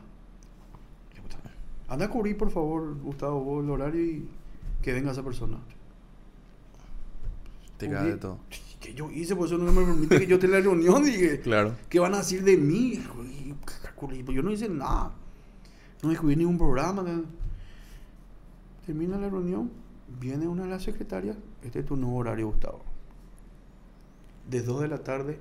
Anda 1.88 2.06
a 2.06 2.10
cubrir, 2.10 2.38
por 2.38 2.50
favor, 2.52 2.96
Gustavo, 3.00 3.40
vos 3.44 3.64
el 3.64 3.70
horario 3.70 4.02
y 4.04 4.28
que 4.82 4.94
venga 4.94 5.12
esa 5.12 5.24
persona. 5.24 5.58
Te 7.78 7.90
cae 7.90 8.12
de 8.12 8.18
todo. 8.18 8.40
¿Qué 8.80 8.94
yo 8.94 9.10
hice? 9.12 9.36
Por 9.36 9.48
eso 9.48 9.58
no 9.58 9.72
me 9.72 9.84
permite 9.84 10.20
que 10.20 10.28
yo 10.28 10.36
esté 10.36 10.46
en 10.48 10.54
la 10.54 10.60
reunión. 10.62 11.04
Dije, 11.04 11.40
Claro. 11.42 11.76
¿qué 11.90 12.00
van 12.00 12.14
a 12.14 12.18
decir 12.20 12.44
de 12.44 12.58
mí? 12.58 13.04
Pues 14.00 14.36
yo 14.36 14.44
no 14.44 14.52
hice 14.52 14.70
nada. 14.70 15.12
No 16.04 16.10
descubrí 16.10 16.36
ningún 16.36 16.58
programa. 16.58 17.04
Termina 18.86 19.18
la 19.18 19.30
reunión. 19.30 19.72
Viene 20.20 20.48
una 20.48 20.64
de 20.64 20.70
las 20.70 20.84
secretarias. 20.84 21.36
Este 21.64 21.80
es 21.80 21.86
tu 21.86 21.96
nuevo 21.96 22.18
horario, 22.18 22.48
Gustavo. 22.48 22.82
De 24.50 24.62
2 24.62 24.82
de 24.82 24.88
la 24.88 25.00
tarde 25.00 25.40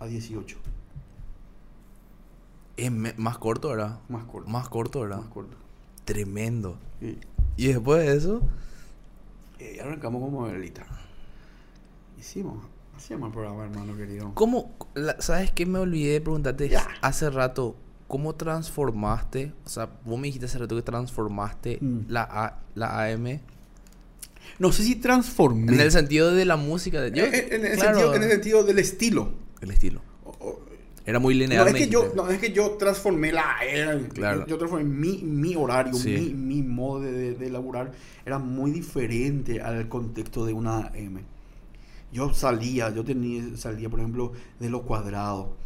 a 0.00 0.06
18. 0.06 0.56
Es 2.76 2.90
más 3.18 3.38
corto, 3.38 3.68
¿verdad? 3.68 4.00
Más 4.08 4.24
corto. 4.24 4.50
Más 4.50 4.68
corto, 4.68 5.00
¿verdad? 5.02 5.18
Más 5.18 5.28
corto. 5.28 5.56
Tremendo. 6.04 6.76
Y, 7.00 7.18
Y 7.56 7.68
después 7.68 8.04
de 8.04 8.16
eso, 8.16 8.42
y 9.60 9.78
arrancamos 9.78 10.20
como 10.22 10.42
velita. 10.42 10.84
Hicimos. 12.18 12.64
Hacíamos 12.96 13.28
el 13.28 13.32
programa, 13.32 13.64
hermano 13.64 13.96
querido. 13.96 14.32
¿cómo? 14.34 14.72
la- 14.94 15.20
¿Sabes 15.20 15.50
qué 15.50 15.66
me 15.66 15.78
olvidé 15.80 16.12
de 16.14 16.20
preguntarte 16.20 16.70
hace 17.00 17.28
rato? 17.30 17.76
¿Cómo 18.06 18.34
transformaste? 18.34 19.52
O 19.64 19.68
sea, 19.68 19.88
vos 20.04 20.18
me 20.18 20.26
dijiste 20.28 20.46
hace 20.46 20.58
rato 20.58 20.76
que 20.76 20.82
transformaste 20.82 21.78
Mm. 21.80 22.00
la, 22.08 22.22
A- 22.22 22.58
la 22.74 23.02
AM 23.04 23.40
No 24.60 24.70
sé 24.72 24.84
si 24.84 24.94
transformé. 24.96 25.72
en 25.74 25.80
el 25.80 25.90
sentido 25.90 26.32
de 26.32 26.44
la 26.44 26.56
música. 26.56 27.00
De, 27.00 27.10
yo, 27.10 27.24
Eh, 27.24 27.30
eh, 27.32 27.48
en, 27.56 27.66
el 27.66 27.78
sentido, 27.80 28.14
en 28.14 28.22
el 28.22 28.30
sentido 28.30 28.62
del 28.64 28.78
estilo. 28.78 29.32
el 29.60 29.70
estilo. 29.70 30.00
Era 31.06 31.18
muy 31.18 31.34
lineal. 31.34 31.64
No 31.64 31.70
es, 31.70 31.76
que 31.76 31.88
yo, 31.90 32.12
no, 32.14 32.28
es 32.30 32.38
que 32.38 32.52
yo 32.52 32.72
transformé 32.72 33.30
la 33.30 33.56
era. 33.62 33.98
Claro. 34.08 34.40
Yo, 34.40 34.46
yo 34.46 34.58
transformé 34.58 34.84
mi, 34.84 35.18
mi 35.18 35.54
horario, 35.54 35.92
Sí. 35.94 36.32
mi, 36.34 36.62
mi 36.62 36.62
modo 36.62 37.00
de, 37.02 37.34
de, 37.34 37.50
laburar. 37.50 37.92
Era 38.24 38.38
muy 38.38 38.70
diferente 38.70 39.60
al 39.60 39.88
contexto 39.88 40.46
de 40.46 40.54
una 40.54 40.86
AM. 40.88 41.20
Yo 42.10 42.32
salía, 42.32 42.90
yo 42.94 43.04
tenía, 43.04 43.56
salía, 43.56 43.90
por 43.90 44.00
ejemplo, 44.00 44.32
de 44.58 44.70
lo 44.70 44.82
cuadrado. 44.82 45.56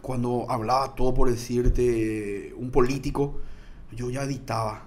Cuando 0.00 0.46
hablaba 0.48 0.94
todo 0.94 1.12
por 1.12 1.28
decirte 1.28 2.54
un 2.56 2.70
político, 2.70 3.40
yo 3.94 4.08
ya 4.10 4.22
editaba. 4.22 4.86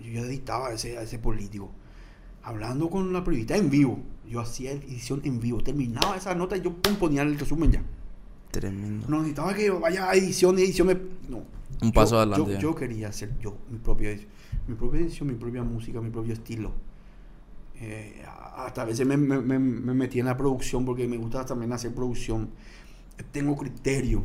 Yo 0.00 0.10
ya 0.12 0.20
editaba 0.22 0.68
a 0.68 0.72
ese, 0.72 0.98
a 0.98 1.02
ese 1.02 1.18
político. 1.18 1.70
Hablando 2.42 2.90
con 2.90 3.12
la 3.12 3.22
periodista 3.22 3.56
en 3.56 3.70
vivo. 3.70 4.00
Yo 4.26 4.40
hacía 4.40 4.72
edición 4.72 5.20
en 5.24 5.38
vivo. 5.40 5.62
Terminaba 5.62 6.16
esa 6.16 6.34
nota 6.34 6.56
y 6.56 6.62
yo 6.62 6.72
pum, 6.74 6.96
ponía 6.96 7.22
el 7.22 7.38
resumen 7.38 7.70
ya. 7.70 7.82
Tremendo. 8.50 9.06
No 9.08 9.18
necesitaba 9.18 9.54
que 9.54 9.70
vaya 9.70 10.10
a 10.10 10.14
edición 10.14 10.58
y 10.58 10.62
edición. 10.62 10.86
me- 10.88 10.94
No. 11.28 11.42
Un 11.82 11.92
paso 11.92 12.16
Yo- 12.16 12.18
adelante 12.18 12.58
Yo, 12.60 12.74
quería 12.74 13.08
hacer 13.08 13.38
yo 13.40 13.56
mi 13.70 13.78
propia 13.78 14.10
edición, 14.10 14.30
mi 14.68 14.74
propia 14.74 15.00
edición, 15.00 15.28
mi 15.28 15.34
propia 15.34 15.62
música, 15.62 16.00
mi 16.00 16.10
propio 16.10 16.32
estilo. 16.34 16.72
Eh, 17.80 18.22
a- 18.26 18.66
hasta 18.66 18.82
a 18.82 18.84
veces 18.84 19.06
me, 19.06 19.16
me, 19.16 19.40
me- 19.40 19.58
me 19.58 19.94
metí 19.94 20.20
en 20.20 20.26
la 20.26 20.36
producción 20.36 20.84
porque 20.84 21.06
me 21.08 21.16
gusta 21.16 21.44
también 21.46 21.72
hacer 21.72 21.94
producción. 21.94 22.50
Tengo 23.32 23.56
criterio. 23.56 24.24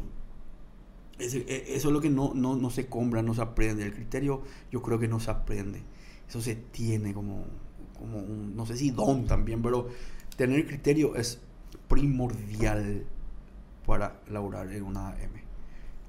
E- 1.17 1.65
eso 1.69 1.87
es 1.87 1.93
lo 1.93 2.01
que 2.01 2.09
no, 2.09 2.33
no, 2.33 2.55
no 2.57 2.69
se 2.69 2.87
compra, 2.87 3.21
no 3.21 3.33
se 3.33 3.41
aprende. 3.41 3.83
El 3.85 3.93
criterio 3.93 4.41
yo 4.71 4.81
creo 4.81 4.99
que 4.99 5.07
no 5.07 5.19
se 5.21 5.31
aprende. 5.31 5.81
Eso 6.27 6.41
se 6.41 6.55
tiene 6.55 7.13
como, 7.13 7.45
como 7.97 8.17
un, 8.17 8.55
no 8.55 8.65
sé 8.65 8.75
si 8.75 8.89
don 8.91 9.25
también, 9.25 9.61
pero 9.61 9.87
tener 10.35 10.65
criterio 10.67 11.15
es 11.15 11.39
primordial 11.87 13.05
para 13.85 14.21
laburar 14.29 14.71
en 14.71 14.83
una 14.83 15.09
AM. 15.09 15.41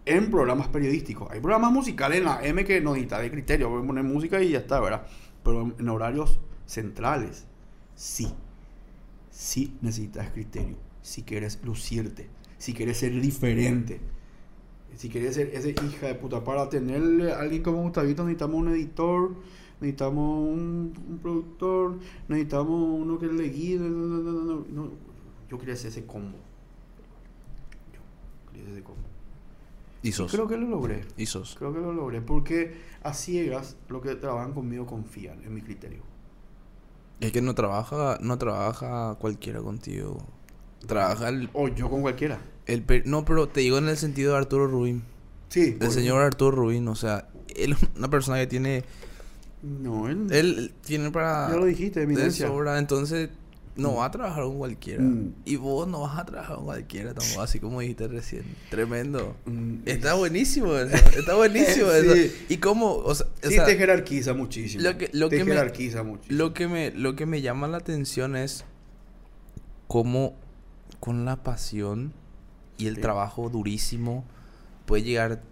En 0.04 0.30
programas 0.30 0.68
periodísticos. 0.68 1.30
Hay 1.30 1.40
programas 1.40 1.72
musicales 1.72 2.18
en 2.18 2.24
la 2.24 2.36
AM 2.36 2.64
que 2.64 2.80
no 2.80 2.92
necesitan 2.92 3.22
de 3.22 3.30
criterio. 3.30 3.68
Voy 3.68 3.86
poner 3.86 4.04
música 4.04 4.40
y 4.42 4.50
ya 4.50 4.58
está, 4.58 4.80
¿verdad? 4.80 5.06
Pero 5.42 5.74
en 5.78 5.88
horarios 5.88 6.40
centrales, 6.64 7.46
sí. 7.94 8.28
Sí 9.30 9.76
necesitas 9.82 10.30
criterio. 10.30 10.76
Si 11.02 11.22
quieres 11.22 11.60
lucirte. 11.64 12.28
Si 12.58 12.72
quieres 12.72 12.98
ser 12.98 13.20
diferente. 13.20 14.00
Si 14.96 15.08
quieres 15.08 15.34
ser 15.34 15.48
esa 15.48 15.68
hija 15.68 16.06
de 16.06 16.14
puta. 16.14 16.42
Para 16.42 16.68
tener 16.68 17.30
a 17.32 17.40
alguien 17.40 17.62
como 17.62 17.82
Gustavito 17.82 18.22
necesitamos 18.24 18.56
un 18.56 18.68
editor 18.68 19.36
necesitamos 19.80 20.48
un, 20.48 21.18
productor, 21.22 21.98
necesitamos 22.28 23.00
uno 23.00 23.18
que 23.18 23.26
le 23.26 23.48
guíe. 23.50 23.78
No, 23.78 23.88
no, 23.88 24.64
no, 24.68 24.90
Yo 25.50 25.58
quería 25.58 25.74
hacer 25.74 25.90
ese 25.90 26.06
combo. 26.06 26.38
¿Y 30.02 30.12
sos? 30.12 30.30
Creo 30.30 30.46
que 30.46 30.56
lo 30.56 30.68
logré. 30.68 31.04
¿Y 31.16 31.26
sos? 31.26 31.56
Creo 31.58 31.72
que 31.74 31.80
lo 31.80 31.92
logré. 31.92 32.20
Porque 32.20 32.76
a 33.02 33.12
ciegas, 33.12 33.76
los 33.88 34.02
que 34.02 34.14
trabajan 34.14 34.52
conmigo 34.52 34.86
confían 34.86 35.42
en 35.42 35.54
mi 35.54 35.62
criterio. 35.62 36.02
Es 37.20 37.32
que 37.32 37.40
no 37.42 37.54
trabaja, 37.54 38.18
no 38.20 38.38
trabaja 38.38 39.16
cualquiera 39.18 39.60
contigo. 39.60 40.18
Trabaja 40.86 41.28
el. 41.30 41.50
O 41.54 41.68
yo 41.68 41.90
con 41.90 42.02
cualquiera. 42.02 42.38
el 42.66 42.82
per- 42.82 43.06
no, 43.06 43.24
pero 43.24 43.48
te 43.48 43.60
digo 43.60 43.78
en 43.78 43.88
el 43.88 43.96
sentido 43.96 44.32
de 44.32 44.38
Arturo 44.38 44.66
Rubín. 44.68 45.02
Sí. 45.48 45.76
El 45.80 45.90
señor 45.90 46.22
Arturo 46.22 46.54
Rubín, 46.54 46.86
o 46.88 46.94
sea, 46.94 47.28
él 47.56 47.72
es 47.72 47.78
una 47.96 48.08
persona 48.10 48.38
que 48.38 48.46
tiene. 48.46 48.84
No, 49.62 50.08
él. 50.08 50.28
Él 50.30 50.74
tiene 50.84 51.10
para. 51.10 51.48
ya 51.50 51.56
lo 51.56 51.64
dijiste, 51.64 52.00
de 52.00 52.04
eminencia. 52.04 52.46
sobra, 52.46 52.78
entonces 52.78 53.30
no 53.76 53.96
va 53.96 54.06
a 54.06 54.10
trabajar 54.10 54.44
con 54.44 54.58
cualquiera. 54.58 55.02
Mm. 55.02 55.34
Y 55.44 55.56
vos 55.56 55.86
no 55.86 56.00
vas 56.00 56.18
a 56.18 56.24
trabajar 56.24 56.56
con 56.56 56.64
cualquiera 56.64 57.12
tampoco, 57.14 57.42
así 57.42 57.60
como 57.60 57.80
dijiste 57.80 58.08
recién. 58.08 58.44
Tremendo. 58.70 59.36
Mm, 59.44 59.76
Está 59.86 60.14
buenísimo 60.14 60.74
eso. 60.78 60.96
Está 61.18 61.34
buenísimo 61.34 61.88
Sí. 61.90 62.08
eso. 62.08 62.34
Y 62.48 62.56
cómo, 62.58 62.94
o 62.94 63.14
sea, 63.14 63.26
o 63.44 63.48
Sí, 63.48 63.54
sea, 63.54 63.64
te 63.66 63.76
jerarquiza 63.76 64.32
muchísimo. 64.34 64.82
lo 64.82 64.96
que- 64.98 65.10
lo 65.12 65.28
te 65.28 65.38
que 65.38 65.44
me- 65.44 65.52
jerarquiza 65.52 66.02
muchísimo. 66.02 66.38
lo 66.38 66.54
que 66.54 66.68
me 66.68 66.90
lo 66.92 67.14
que 67.16 67.26
me 67.26 67.42
llama 67.42 67.68
la 67.68 67.76
atención 67.76 68.34
es 68.36 68.64
cómo 69.88 70.34
con 71.00 71.24
la 71.24 71.36
pasión 71.42 72.12
y 72.78 72.86
el 72.86 72.96
Sí. 72.96 73.00
trabajo 73.02 73.48
durísimo 73.48 74.24
puede 74.86 75.02
llegar 75.02 75.42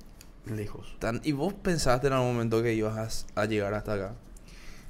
Lejos. 0.47 0.97
tan 0.99 1.21
y 1.25 1.33
vos 1.33 1.55
pensaste 1.55 2.07
en 2.09 2.13
algún 2.15 2.33
momento 2.35 2.63
que 2.63 2.75
ibas 2.75 3.27
a, 3.37 3.41
a 3.43 3.45
llegar 3.47 3.75
hasta 3.75 3.95
acá. 3.95 4.15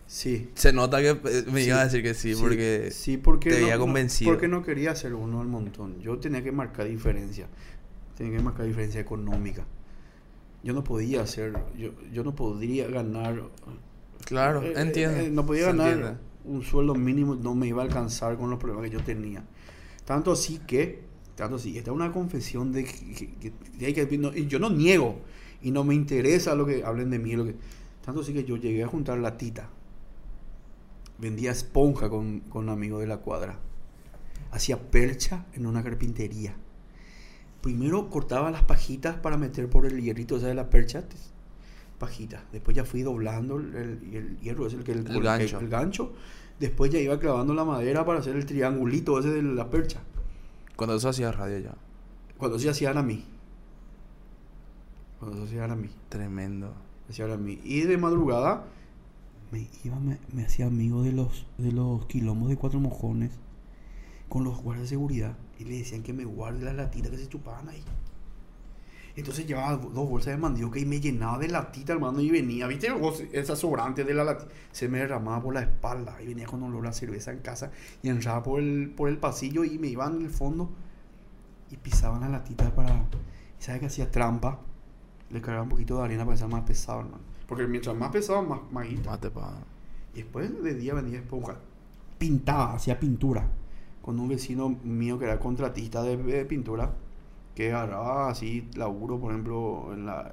Sí. 0.07 0.51
Se 0.55 0.73
nota 0.73 1.01
que 1.01 1.11
eh, 1.11 1.45
me 1.51 1.63
Sí. 1.63 1.69
ibas 1.69 1.81
a 1.81 1.85
decir 1.85 2.03
que 2.03 2.15
sí, 2.15 2.35
porque 2.39 2.91
sí, 2.93 3.17
porque 3.17 3.51
te 3.51 3.61
no- 3.63 3.71
no- 3.71 3.79
convencido. 3.79 4.31
porque 4.31 4.49
no 4.49 4.63
quería 4.63 4.95
ser 4.95 5.15
uno 5.15 5.41
al 5.41 5.49
montón. 5.49 6.01
Yo 6.01 6.19
tenía 6.19 6.43
que 6.43 6.53
marcar 6.53 6.87
diferencia. 6.87 7.47
Tenía 8.17 8.37
que 8.37 8.43
marcar 8.43 8.67
diferencia 8.67 9.01
económica. 9.01 9.65
Yo 10.63 10.73
no 10.73 10.85
podía 10.85 11.23
hacer, 11.23 11.53
yo, 11.77 11.91
yo 12.13 12.23
no 12.25 12.35
podría 12.35 12.89
ganar. 12.89 13.43
claro, 14.25 14.63
eh, 14.63 14.73
entiendo. 14.77 15.19
eh, 15.21 15.31
no 15.31 15.45
podía 15.45 15.67
ganar 15.67 15.93
entiende. 15.93 16.19
un 16.45 16.63
sueldo 16.63 16.95
mínimo, 16.95 17.35
no 17.35 17.55
me 17.55 17.67
iba 17.67 17.83
a 17.83 17.87
alcanzar 17.87 18.37
con 18.39 18.49
los 18.51 18.59
problemas 18.59 18.89
que 18.89 18.97
yo 18.97 19.03
tenía. 19.05 19.45
Tanto 20.07 20.33
así 20.33 20.61
que, 20.67 21.03
tanto 21.35 21.57
así, 21.57 21.77
esta 21.77 21.91
es 21.91 21.95
una 21.97 22.13
confesión 22.13 22.73
de 22.73 22.85
que, 22.85 22.93
que- 23.15 23.35
que- 23.35 23.53
que 23.79 23.87
hay 23.87 23.93
que- 23.95 24.19
no, 24.19 24.35
y 24.35 24.47
yo 24.47 24.59
no 24.59 24.71
niego 24.71 25.21
y 25.63 25.71
no 25.71 25.83
me 25.85 25.95
interesa 25.95 26.55
lo 26.55 26.65
que 26.67 26.85
hablen 26.85 27.11
de 27.11 27.19
mí. 27.19 27.33
Lo 27.35 27.45
que, 27.45 27.55
tanto 28.05 28.21
así 28.23 28.33
que 28.33 28.45
yo 28.45 28.57
llegué 28.57 28.85
a 28.85 28.87
juntar 28.87 29.19
la 29.19 29.37
tita. 29.37 29.69
Vendía 31.19 31.53
esponja 31.53 32.09
con, 32.11 32.41
con 32.41 32.65
un 32.65 32.71
amigo 32.71 32.99
de 32.99 33.07
la 33.07 33.19
cuadra. 33.19 33.59
Hacía 34.51 34.79
percha 34.91 35.47
en 35.55 35.67
una 35.67 35.83
carpintería. 35.83 36.55
Primero 37.61 38.11
cortaba 38.11 38.51
las 38.51 38.63
pajitas 38.63 39.17
para 39.17 39.37
meter 39.37 39.69
por 39.71 39.87
el 39.87 40.01
hierrito 40.03 40.39
de 40.39 40.55
la 40.55 40.69
percha. 40.71 41.03
Pajitas. 41.99 42.43
Después 42.53 42.77
ya 42.77 42.85
fui 42.85 43.03
doblando 43.03 43.57
el, 43.57 43.75
el- 43.75 44.15
el 44.15 44.39
hierro, 44.41 44.67
es 44.67 44.75
el 44.75 44.85
que 44.85 44.93
el, 44.93 45.07
El 45.07 45.23
gancho. 45.23 45.59
el 45.61 45.69
gancho. 45.69 46.13
Después 46.61 46.91
ya 46.93 46.99
iba 46.99 47.19
clavando 47.19 47.55
la 47.55 47.65
madera 47.65 48.05
para 48.05 48.19
hacer 48.21 48.37
el 48.37 48.45
triangulito 48.47 49.19
ese 49.19 49.31
de 49.31 49.43
la 49.43 49.71
percha. 49.71 50.01
Cuando 50.77 50.97
eso 50.97 51.09
hacía 51.09 51.33
radio 51.33 51.59
ya. 51.59 51.75
Cuando 52.37 52.59
se 52.59 52.69
hacían 52.69 52.99
a 52.99 53.03
mí. 53.03 53.25
Cuando 55.19 55.39
se 55.39 55.45
hacían 55.45 55.71
a 55.71 55.77
mí. 55.77 55.89
Tremendo. 56.09 56.73
hacían 57.09 57.31
a 57.33 57.37
mí. 57.37 57.61
Y 57.65 57.83
de 57.83 57.97
madrugada 57.97 58.65
me 59.55 59.69
iba, 59.85 59.97
me, 60.01 60.45
hacía 60.45 60.67
amigo 60.67 61.03
de 61.03 61.13
los, 61.13 61.47
de 61.59 61.71
los 61.71 62.07
quilombos 62.07 62.49
de 62.49 62.57
cuatro 62.57 62.81
mojones 62.81 63.31
con 64.29 64.43
los 64.43 64.61
guardias 64.61 64.91
de 64.91 64.97
seguridad 64.97 65.37
y 65.61 65.65
le 65.65 65.79
decían 65.79 66.03
que 66.03 66.13
me 66.13 66.25
guarde 66.25 66.65
las 66.65 66.75
latitas 66.75 67.13
que 67.13 67.19
se 67.19 67.29
chupaban 67.29 67.69
ahí. 67.69 67.85
Entonces 69.15 69.47
llevaba 69.47 69.77
dos 69.77 70.09
bolsas 70.09 70.35
de 70.35 70.39
mandioca 70.39 70.81
y 70.81 70.85
me 70.85 71.01
llenaba 71.01 71.39
de 71.39 71.47
latita, 71.47 71.93
hermano, 71.93 72.21
y 72.21 72.31
venía, 72.31 72.67
¿viste? 72.67 72.89
Esa 73.33 73.55
sobrante 73.55 74.03
de 74.03 74.13
la 74.13 74.25
latita 74.25 74.51
se 74.73 74.89
me 74.89 74.99
derramaba 74.99 75.41
por 75.41 75.55
la 75.55 75.61
espalda 75.61 76.21
y 76.21 76.27
venía 76.27 76.47
con 76.47 76.61
olor 76.65 76.89
a 76.89 76.93
cerveza 76.93 77.31
en 77.31 77.39
casa 77.39 77.71
y 78.03 78.09
entraba 78.09 78.43
por 78.43 78.59
el, 78.59 78.91
por 78.91 79.09
el 79.09 79.19
pasillo 79.19 79.63
y 79.63 79.79
me 79.79 79.87
iban 79.87 80.17
en 80.17 80.23
el 80.23 80.31
fondo 80.31 80.73
y 81.71 81.77
pisaban 81.77 82.23
las 82.23 82.31
latitas 82.31 82.73
para... 82.73 82.93
¿Y 82.93 83.63
sabes 83.63 83.81
que 83.81 83.87
hacía 83.87 84.11
trampa? 84.11 84.59
Le 85.31 85.41
cargaba 85.41 85.63
un 85.63 85.69
poquito 85.69 85.99
de 85.99 86.05
arena 86.07 86.25
para 86.25 86.35
que 86.35 86.39
sea 86.39 86.49
más 86.49 86.65
pesado, 86.65 87.03
hermano. 87.03 87.34
Porque 87.49 87.67
mientras 87.67 87.97
más 87.97 88.11
pesado, 88.11 88.43
más, 88.43 88.61
más 88.73 88.89
guita. 88.89 89.19
Y 90.15 90.19
después 90.19 90.63
de 90.63 90.75
día 90.75 90.95
venía 90.95 91.19
esponja. 91.19 91.57
Pintaba, 92.19 92.75
hacía 92.75 92.99
pintura. 92.99 93.47
Con 94.03 94.19
un 94.21 94.29
vecino 94.29 94.69
mío 94.85 95.19
que 95.19 95.25
era 95.25 95.39
contratista 95.39 96.03
de, 96.03 96.17
de 96.17 96.45
pintura, 96.45 96.93
que 97.55 97.73
agarraba 97.73 98.31
así 98.31 98.69
laburo, 98.75 99.19
por 99.19 99.33
ejemplo, 99.33 99.91
en, 99.93 100.07
la, 100.07 100.33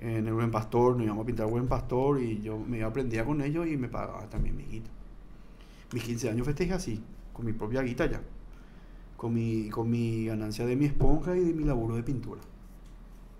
en 0.00 0.26
el 0.26 0.32
Buen 0.34 0.50
Pastor, 0.50 0.96
nos 0.96 1.04
íbamos 1.04 1.22
a 1.22 1.26
pintar 1.26 1.46
Buen 1.46 1.68
Pastor 1.68 2.20
y 2.20 2.42
yo 2.42 2.58
me 2.58 2.82
aprendía 2.82 3.24
con 3.24 3.40
ellos 3.42 3.66
y 3.66 3.76
me 3.76 3.88
pagaba 3.88 4.28
también 4.28 4.56
mi 4.56 4.64
guita. 4.64 4.90
Mis 5.92 6.02
15 6.02 6.30
años 6.30 6.46
festejé 6.46 6.72
así, 6.72 7.00
con 7.32 7.46
mi 7.46 7.52
propia 7.52 7.82
guita 7.82 8.06
ya. 8.06 8.20
Con 9.16 9.34
mi, 9.34 9.70
con 9.70 9.88
mi 9.88 10.26
ganancia 10.26 10.66
de 10.66 10.74
mi 10.76 10.86
esponja 10.86 11.36
y 11.36 11.40
de 11.40 11.52
mi 11.54 11.64
laburo 11.64 11.94
de 11.94 12.02
pintura. 12.02 12.40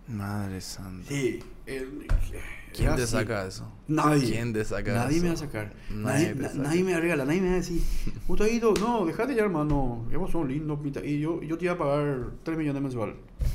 Madre 0.09 0.61
santa. 0.61 1.09
Sí. 1.09 1.41
el- 1.67 2.07
¿Quién 2.77 2.97
te 2.97 3.03
así. 3.03 3.13
saca 3.13 3.47
eso? 3.47 3.71
Nadie. 3.89 4.31
¿Quién 4.33 4.53
te 4.53 4.65
saca 4.65 4.93
Nadie 4.95 5.17
eso? 5.17 5.23
me 5.23 5.29
va 5.29 5.35
a 5.35 5.39
sacar. 5.39 5.73
Nadie 5.91 6.03
Nadie, 6.03 6.35
te 6.35 6.43
na- 6.43 6.49
saca. 6.49 6.63
nadie 6.63 6.85
me 6.85 6.93
va 6.93 6.99
a 6.99 7.01
regalar, 7.01 7.27
nadie 7.27 7.41
me 7.41 7.49
va 7.49 7.55
a 7.55 7.57
decir, 7.59 7.81
Gustavito, 8.29 8.75
no, 8.81 9.07
déjate 9.07 9.35
ya, 9.35 9.43
hermano. 9.43 10.07
Ellos 10.11 10.31
son 10.31 10.49
lindos. 10.49 10.79
Y 11.05 11.21
yo, 11.21 11.43
yo 11.43 11.57
te 11.59 11.65
iba 11.67 11.75
a 11.75 11.79
pagar 11.79 12.27
3 12.43 12.59
millones 12.59 12.83
mensual. 12.83 13.15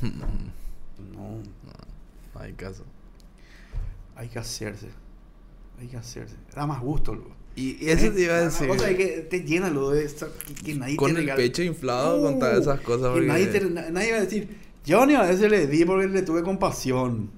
No, 1.14 1.38
Hay 2.40 2.52
caso. 2.54 2.84
hay 4.16 4.28
que 4.28 4.38
hacerse. 4.38 4.88
Hay 5.78 5.88
que 5.88 5.96
hacerse. 5.96 6.36
Da 6.54 6.66
más 6.66 6.80
gusto. 6.80 7.18
Y, 7.56 7.88
eso 7.88 8.12
te 8.12 8.22
iba 8.22 8.34
a 8.34 8.40
decir. 8.42 8.70
O 8.70 8.78
sea, 8.78 8.94
que 8.96 9.26
te 9.28 9.40
llena 9.42 9.70
lo 9.70 9.90
de 9.90 10.04
esta, 10.04 10.26
que, 10.46 10.54
que 10.54 10.74
nadie 10.74 10.96
con 10.96 11.14
te 11.14 11.20
el 11.20 11.34
pecho 11.34 11.62
inflado 11.62 12.22
con 12.22 12.38
todas 12.38 12.58
Uh, 12.58 12.60
esas 12.62 12.80
cosas. 12.80 13.14
que 13.14 13.20
nadie, 13.26 13.46
te- 13.48 13.70
nadie 13.70 14.12
va 14.12 14.18
a 14.18 14.20
decir, 14.20 14.56
Johnny 14.86 15.14
a 15.14 15.22
veces 15.22 15.50
le 15.50 15.66
di 15.66 15.84
porque 15.84 16.06
le 16.06 16.22
tuve 16.22 16.42
compasión. 16.42 17.30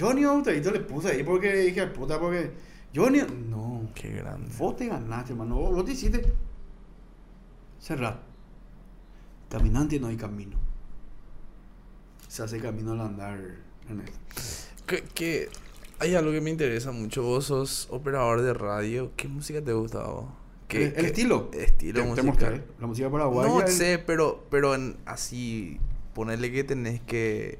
Johnny 0.00 0.24
a 0.24 0.30
Gustavito 0.32 0.70
le 0.70 0.80
puse 0.80 1.08
ahí 1.10 1.22
porque 1.22 1.52
dije, 1.54 1.86
puta, 1.88 2.18
porque. 2.18 2.50
Johnny. 2.94 3.20
No. 3.48 3.88
Qué 3.94 4.08
grande. 4.10 4.50
Vos 4.58 4.76
te 4.76 4.86
ganaste, 4.86 5.32
hermano. 5.32 5.56
Vos, 5.56 5.84
te 5.84 5.92
hiciste 5.92 6.32
cerrar. 7.78 8.20
Caminante 9.48 9.98
no 10.00 10.06
hay 10.08 10.16
camino. 10.16 10.56
Se 12.28 12.42
hace 12.42 12.60
camino 12.60 12.92
al 12.92 13.00
andar 13.00 13.38
en 13.88 14.00
esto. 14.00 14.18
Que, 14.86 15.02
que 15.02 15.48
hay 15.98 16.14
algo 16.14 16.30
que 16.32 16.40
me 16.40 16.50
interesa 16.50 16.92
mucho. 16.92 17.22
Vos 17.22 17.46
sos 17.46 17.88
operador 17.90 18.42
de 18.42 18.54
radio. 18.54 19.12
¿Qué 19.16 19.28
música 19.28 19.60
te 19.62 19.72
gusta 19.72 20.04
vos? 20.04 20.26
¿Qué- 20.68 20.86
¿El, 20.86 20.94
qué- 20.94 21.06
estilo? 21.06 21.50
Estilo 21.52 22.00
Te- 22.00 22.00
te 22.02 22.06
musical. 22.08 22.26
mostré. 22.54 22.64
La 22.80 22.86
música 22.86 23.10
paraguaya. 23.10 23.48
No 23.52 23.60
el- 23.62 23.68
sé, 23.68 23.98
pero, 24.04 24.46
pero 24.50 24.74
en, 24.76 24.96
así, 25.06 25.80
ponerle 26.14 26.52
que 26.52 26.62
tenés 26.62 27.00
que 27.00 27.58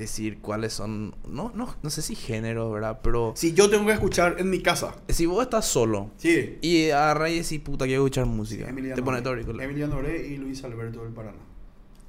decir 0.00 0.38
cuáles 0.40 0.72
son, 0.72 1.14
no, 1.28 1.52
no, 1.54 1.74
no 1.82 1.90
sé 1.90 2.02
si 2.02 2.14
género, 2.16 2.70
¿verdad? 2.72 3.00
Pero 3.02 3.32
Si 3.36 3.52
yo 3.54 3.70
tengo 3.70 3.86
que 3.86 3.92
escuchar 3.92 4.36
en 4.38 4.50
mi 4.50 4.60
casa. 4.60 4.96
si 5.08 5.26
vos 5.26 5.42
estás 5.44 5.66
solo 5.66 6.10
Sí. 6.16 6.58
y 6.60 6.90
agarras 6.90 7.30
y 7.30 7.38
decís, 7.40 7.60
puta, 7.60 7.84
quiero 7.86 8.02
escuchar 8.02 8.26
música, 8.26 8.68
Emiliano 8.68 8.96
te 8.96 9.02
pones 9.02 9.24
auricular. 9.24 9.64
Emiliano 9.64 9.96
Oré 9.98 10.26
y 10.26 10.36
Luis 10.36 10.64
Alberto 10.64 11.04
del 11.04 11.12
Paraná. 11.12 11.38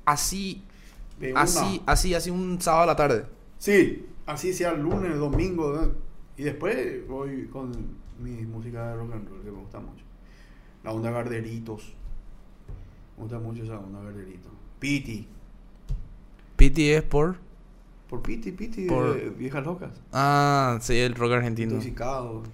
Así, 0.06 0.64
De 1.20 1.32
una. 1.32 1.42
así, 1.42 1.82
así, 1.86 2.14
así 2.16 2.30
un 2.32 2.60
sábado 2.60 2.84
a 2.84 2.88
la 2.88 2.96
tarde. 2.96 3.26
Sí, 3.60 4.06
así 4.26 4.54
sea 4.54 4.74
lunes, 4.74 5.16
domingo. 5.18 5.94
Y 6.38 6.44
después 6.44 7.08
voy 7.08 7.46
con 7.48 7.72
mi 8.20 8.32
música 8.48 8.88
de 8.90 8.96
rock 8.96 9.14
and 9.14 9.30
roll 9.30 9.44
que 9.44 9.52
me 9.52 9.60
gusta 9.60 9.80
mucho. 9.80 10.04
La 10.84 10.92
onda 10.92 11.12
Garderitos. 11.12 11.94
Me 13.18 13.24
gusta 13.24 13.38
mucho 13.40 13.64
esa 13.64 13.78
onda 13.78 14.02
Garderitos. 14.02 14.52
Piti. 14.80 15.28
Piti 16.56 16.90
es 16.90 17.04
por... 17.04 17.38
Por 18.12 18.22
Piti, 18.22 18.52
Piti, 18.52 18.88
Por- 18.88 19.16
de 19.16 19.30
Viejas 19.30 19.66
Locas. 19.66 19.90
Ah, 20.12 20.78
sí, 20.82 20.98
el 20.98 21.16
rock 21.16 21.32
argentino. 21.32 21.72
Intoxicados. 21.72 22.46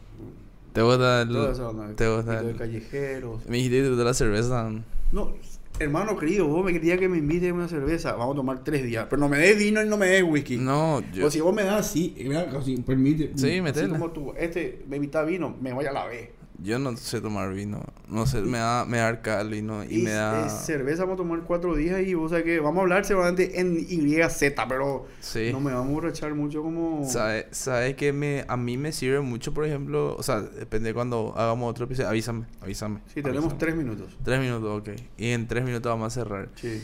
¿Te 0.71 0.83
gusta 0.83 1.23
el... 1.23 1.35
Onda. 1.35 1.95
te 1.95 2.07
gusta 2.15 2.39
el- 2.41 2.55
callejeros. 2.55 3.43
Me 3.47 3.57
dijiste 3.57 3.81
que 3.89 3.95
te 3.95 4.03
la 4.03 4.13
cerveza. 4.13 4.69
No, 5.11 5.33
hermano 5.79 6.15
querido, 6.15 6.45
vos 6.47 6.63
me 6.63 6.73
querías 6.73 6.99
que 6.99 7.09
me 7.09 7.17
invites 7.17 7.49
a 7.49 7.53
una 7.55 7.67
cerveza, 7.67 8.13
vamos 8.13 8.33
a 8.33 8.35
tomar 8.35 8.63
tres 8.63 8.83
días, 8.83 9.07
pero 9.09 9.19
no 9.19 9.29
me 9.29 9.39
des 9.39 9.57
vino 9.57 9.81
y 9.83 9.89
no 9.89 9.97
me 9.97 10.05
des 10.05 10.23
whisky. 10.23 10.57
No, 10.57 11.01
yo. 11.11 11.25
O 11.25 11.31
si 11.31 11.39
vos 11.41 11.55
me 11.55 11.63
das 11.63 11.87
así, 11.87 12.13
mira, 12.19 12.41
así, 12.55 12.77
permite. 12.77 13.31
Sí, 13.35 13.47
así 13.53 13.61
metele. 13.61 13.89
como 13.89 14.11
tú, 14.11 14.33
este 14.37 14.85
me 14.87 14.97
invita 14.97 15.23
vino, 15.23 15.55
me 15.59 15.73
voy 15.73 15.85
a 15.87 15.91
la 15.91 16.05
B. 16.05 16.36
Yo 16.59 16.79
no 16.79 16.97
sé 16.97 17.21
tomar 17.21 17.53
vino. 17.53 17.83
No 18.07 18.25
sé, 18.25 18.41
me 18.41 18.57
da, 18.57 18.83
me 18.85 18.97
da 18.97 19.07
arca 19.09 19.39
el 19.41 19.49
vino 19.49 19.83
y, 19.83 19.99
Y, 19.99 20.03
me 20.03 20.11
da. 20.11 20.49
cerveza 20.49 21.03
vamos 21.03 21.13
a 21.13 21.17
tomar 21.17 21.41
cuatro 21.41 21.75
días 21.75 22.01
y 22.01 22.15
vos 22.15 22.31
sabés 22.31 22.45
que 22.45 22.59
vamos 22.59 22.79
a 22.79 22.81
hablar 22.81 23.05
seguramente 23.05 23.59
en 23.59 23.77
YZ, 23.77 24.53
pero 24.67 25.05
Sí. 25.19 25.49
no 25.51 25.59
me 25.59 25.71
vamos 25.71 25.89
a 25.89 25.93
borrachar 25.93 26.33
mucho 26.33 26.63
como... 26.63 27.05
¿Sabes 27.07 27.45
sabe 27.51 27.95
que 27.95 28.11
me, 28.11 28.43
a 28.47 28.57
mí 28.57 28.75
me 28.77 28.91
sirve 28.91 29.19
mucho, 29.21 29.53
por 29.53 29.65
ejemplo? 29.65 30.15
O 30.15 30.23
sea, 30.23 30.41
depende 30.41 30.89
de 30.89 30.93
cuando 30.95 31.33
hagamos 31.37 31.69
otro 31.69 31.85
episodio. 31.85 32.09
Avísame, 32.09 32.45
avísame. 32.61 33.01
Sí, 33.07 33.21
tenemos 33.21 33.43
avísame. 33.51 33.59
tres 33.59 33.75
minutos. 33.75 34.17
Tres 34.23 34.39
minutos, 34.39 34.81
ok. 34.81 34.89
Y 35.17 35.29
en 35.29 35.47
tres 35.47 35.63
minutos 35.63 35.91
vamos 35.91 36.07
a 36.07 36.09
cerrar. 36.21 36.49
Sí. 36.55 36.81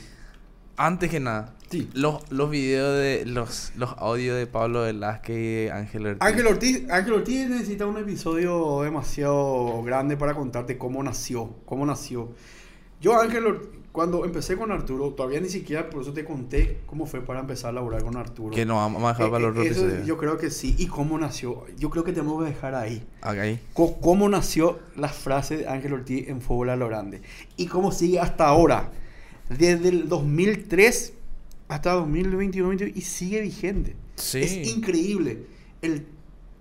Antes 0.78 1.10
que 1.10 1.20
nada, 1.20 1.54
Sí. 1.70 1.90
los, 1.94 2.30
los 2.32 2.50
videos 2.50 2.98
de. 2.98 3.26
Los, 3.26 3.72
los 3.76 3.94
audios 3.98 4.38
de 4.38 4.48
Pablo 4.48 4.82
Velázquez 4.82 5.36
y 5.38 5.54
de 5.66 5.72
Ángel 5.72 6.06
Ortiz. 6.08 6.22
Ángel 6.22 6.48
Ortiz, 6.48 6.90
Ángel 6.90 7.14
Ortiz 7.14 7.50
necesita 7.50 7.86
un 7.86 7.98
episodio 7.98 8.82
demasiado 8.82 9.82
grande 9.84 10.18
para 10.18 10.34
contarte 10.36 10.78
cómo 10.78 11.02
nació, 11.04 11.50
cómo 11.66 11.86
nació. 11.86 12.30
Yo, 13.02 13.20
Ángel 13.20 13.46
Ortiz, 13.46 13.70
cuando 13.92 14.24
empecé 14.26 14.56
con 14.56 14.72
Arturo, 14.72 15.12
todavía 15.12 15.40
ni 15.42 15.50
siquiera 15.50 15.90
por 15.90 16.02
eso 16.02 16.14
te 16.14 16.26
conté 16.26 16.80
cómo 16.88 17.06
fue 17.06 17.22
para 17.22 17.40
empezar 17.42 17.70
a 17.70 17.74
laburar 17.74 18.04
con 18.04 18.16
Arturo. 18.18 18.50
Que 18.56 18.66
nos 18.66 18.78
vamos 18.78 19.04
a 19.04 19.08
dejar 19.10 19.28
Eh, 19.28 19.30
para 19.30 19.46
eh, 19.48 19.52
eso 19.52 19.62
episodio. 19.86 20.06
yo 20.06 20.18
creo 20.18 20.38
que 20.38 20.50
sí. 20.50 20.76
¿Y 20.80 20.88
cómo 20.88 21.18
nació? 21.20 21.66
Yo 21.78 21.90
creo 21.92 22.04
que 22.04 22.14
tenemos 22.14 22.42
que 22.44 22.50
dejar 22.50 22.74
ahí. 22.76 23.06
Co- 23.74 24.00
¿Cómo 24.00 24.30
nació 24.30 24.80
la 24.96 25.10
frase 25.10 25.58
de 25.58 25.68
Ángel 25.68 25.94
Ortiz 25.94 26.28
en 26.30 26.42
Fútbol 26.42 26.70
a 26.72 26.76
lo 26.76 26.88
Grande? 26.88 27.22
Y 27.58 27.68
cómo 27.68 27.92
sigue 27.92 28.20
hasta 28.20 28.48
ahora. 28.48 28.90
Desde 29.58 29.90
el 29.90 30.10
2003 30.10 31.14
hasta 31.68 31.94
2021 31.94 32.70
22, 32.70 32.98
y 32.98 33.02
sigue 33.02 33.42
vigente. 33.42 33.96
Sí. 34.16 34.42
Es 34.42 34.68
increíble. 34.68 35.46
El, 35.82 36.06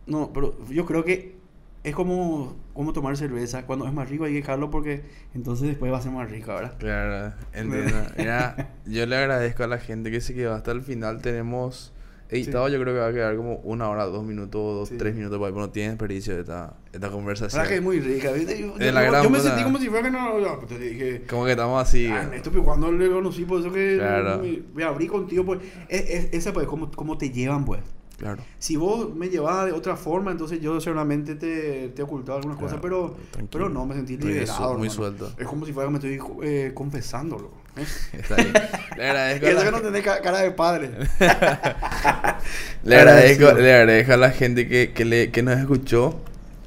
no, 0.07 0.32
pero 0.32 0.57
yo 0.68 0.86
creo 0.86 1.05
que 1.05 1.36
es 1.84 1.95
como, 1.95 2.57
como 2.72 2.93
tomar 2.93 3.16
cerveza. 3.16 3.66
Cuando 3.66 3.86
es 3.86 3.93
más 3.93 4.09
rico 4.09 4.24
hay 4.24 4.32
que 4.32 4.38
dejarlo 4.38 4.70
porque 4.70 5.03
entonces 5.34 5.68
después 5.68 5.93
va 5.93 5.99
a 5.99 6.03
ser 6.03 6.12
más 6.12 6.30
rico, 6.30 6.55
¿verdad? 6.55 6.76
Claro, 6.78 7.34
entiendo. 7.53 8.07
Mira, 8.16 8.74
yo 8.86 9.07
le 9.07 9.16
agradezco 9.16 9.64
a 9.64 9.66
la 9.66 9.78
gente 9.78 10.11
que 10.11 10.20
se 10.20 10.34
quedó 10.34 10.55
hasta 10.55 10.72
el 10.72 10.82
final. 10.82 11.20
Tenemos 11.20 11.93
editado, 12.33 12.68
yo 12.68 12.80
creo 12.80 12.95
que 12.95 13.01
va 13.01 13.07
a 13.09 13.12
quedar 13.12 13.37
como 13.37 13.57
una 13.64 13.89
hora, 13.89 14.05
dos 14.07 14.24
minutos, 14.24 14.53
dos, 14.53 14.89
Sí. 14.89 14.97
tres 14.99 15.14
minutos, 15.14 15.39
porque 15.39 15.59
no 15.59 15.70
tiene 15.70 15.91
desperdicio 15.91 16.39
esta, 16.39 16.74
esta 16.93 17.11
conversación. 17.11 17.59
¿Verdad 17.61 17.68
que 17.70 17.76
es 17.76 17.83
muy 17.83 18.01
rica? 18.01 18.33
¿viste? 18.33 18.61
Yo, 18.61 18.74
la 18.93 19.03
gran 19.03 19.22
yo 19.24 19.30
me 19.30 19.41
sentí 19.41 19.62
como 19.62 19.78
si 19.78 19.89
fuera 19.89 20.05
que 20.05 20.11
no... 20.11 20.39
no, 20.41 20.59
te 20.66 20.78
dije... 20.78 21.22
Como 21.28 21.45
que 21.45 21.53
estamos 21.53 21.80
así. 21.83 22.07
Ah, 22.07 22.30
estúpido, 22.35 22.64
cuando 22.64 22.91
le 22.93 23.11
conocí, 23.11 23.45
por 23.45 23.61
eso 23.61 23.72
que 23.72 23.97
Claro. 23.99 24.39
me, 24.43 24.62
me 24.74 24.85
abrí 24.85 25.07
contigo, 25.07 25.45
pues, 25.45 25.61
es, 25.89 26.09
es- 26.11 26.28
esa 26.33 26.53
pues, 26.53 26.66
cómo, 26.66 26.91
cómo 26.91 27.18
te 27.18 27.30
llevan, 27.30 27.64
pues. 27.64 27.80
Claro. 28.18 28.41
Si 28.59 28.76
vos 28.76 29.12
me 29.16 29.28
llevabas 29.30 29.66
de 29.66 29.72
otra 29.72 29.97
forma, 29.97 30.30
entonces 30.30 30.61
yo 30.61 30.80
seguramente 30.80 31.35
te, 31.35 31.89
te 31.89 32.03
ocultaba 32.05 32.37
algunas 32.39 32.57
Claro, 32.57 32.68
cosas, 32.68 32.80
pero, 32.80 33.16
tranquilo. 33.33 33.49
pero 33.51 33.68
no, 33.68 33.85
me 33.85 33.95
sentí 33.97 34.16
liberado. 34.16 34.47
su- 34.47 34.62
muy 34.62 34.70
hermano. 34.72 34.91
suelto. 34.91 35.33
Es 35.39 35.47
como 35.49 35.66
si 35.66 35.72
fuera 35.72 35.89
que 35.89 35.93
me 35.93 36.14
estoy 36.16 36.20
eh, 36.45 36.70
confesándolo. 36.72 37.51
Está 38.12 38.36
bien. 38.36 38.52
Le 38.96 39.04
agradezco, 39.08 39.46
a 39.46 39.48
eso 39.50 39.58
la, 39.58 39.64
que 39.64 39.70
no 39.70 39.80
tenés 39.80 40.02
ca- 40.02 40.20
cara 40.20 40.38
de 40.40 40.50
padre. 40.50 40.90
le 42.84 42.96
agradezco, 42.96 43.52
le 43.52 43.74
agradezco 43.74 44.12
a 44.12 44.16
la 44.16 44.30
gente 44.30 44.68
que, 44.68 44.92
que, 44.92 45.04
le, 45.04 45.30
que 45.30 45.42
nos 45.42 45.58
escuchó. 45.58 46.20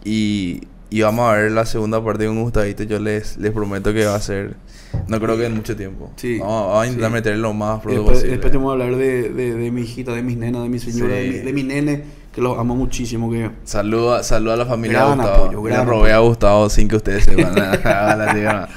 Y, 0.04 0.62
y 0.90 1.02
vamos 1.02 1.30
a 1.32 1.36
ver 1.36 1.52
la 1.52 1.66
segunda 1.66 2.04
parte 2.04 2.26
con 2.26 2.42
Gustavito. 2.42 2.84
Yo 2.84 3.00
les, 3.00 3.38
les 3.38 3.52
prometo 3.52 3.94
que 3.94 4.06
va 4.06 4.16
a 4.16 4.20
ser. 4.22 4.56
No 5.08 5.20
creo 5.20 5.36
que 5.38 5.46
en 5.46 5.56
mucho 5.56 5.76
tiempo. 5.76 6.12
Sí, 6.16 6.40
Vamos, 6.40 6.68
vamos 6.70 6.84
a 6.84 6.86
intentar 6.88 7.10
sí. 7.10 7.14
meterle 7.14 7.40
lo 7.42 7.54
más 7.54 7.82
pronto 7.82 8.00
Después, 8.00 8.16
posible. 8.18 8.32
después 8.32 8.52
te 8.52 8.58
voy 8.58 8.70
a 8.70 8.72
hablar 8.84 8.96
de, 8.98 9.30
de, 9.30 9.54
de 9.56 9.72
mi 9.72 9.82
hijita, 9.82 10.14
de 10.14 10.22
mis 10.24 10.38
nenas, 10.38 10.64
de 10.64 10.70
mi 10.70 10.80
señora, 10.80 11.16
Sí. 11.18 11.22
de, 11.22 11.30
mi, 11.32 11.38
de 11.40 11.54
mi 11.54 11.64
nene, 11.64 12.04
que 12.34 12.40
los 12.42 12.58
amo 12.58 12.76
muchísimo. 12.76 13.30
Que... 13.30 13.52
Saluda, 13.66 14.24
saluda 14.24 14.54
a 14.54 14.58
la 14.58 14.66
familia 14.66 15.00
Gran 15.06 15.18
de 15.18 15.24
Gustavo. 15.24 15.44
apoyo, 15.46 15.64
Le 15.68 15.70
gran 15.74 15.88
robé 15.88 16.12
a 16.14 16.16
apoyo. 16.16 16.30
Gustavo 16.30 16.70
sin 16.70 16.88
que 16.88 16.96
ustedes 16.96 17.26
sepan. 17.26 17.54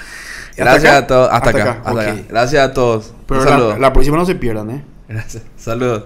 Gracias 0.59 0.93
a 0.95 1.07
todos. 1.07 1.29
Hasta, 1.33 1.49
Hasta 1.51 1.63
acá. 1.63 1.81
hasta 1.85 2.01
acá. 2.03 2.17
Gracias 2.29 2.65
a 2.65 2.73
todos. 2.75 3.13
Pero 3.27 3.41
Un 3.41 3.47
la, 3.47 3.53
saludo. 3.53 3.79
la 3.79 3.93
próxima 3.93 4.17
no 4.17 4.27
se 4.27 4.35
pierdan, 4.35 4.71
¿eh? 4.71 4.85
Gracias. 5.09 5.43
Saludos. 5.57 6.05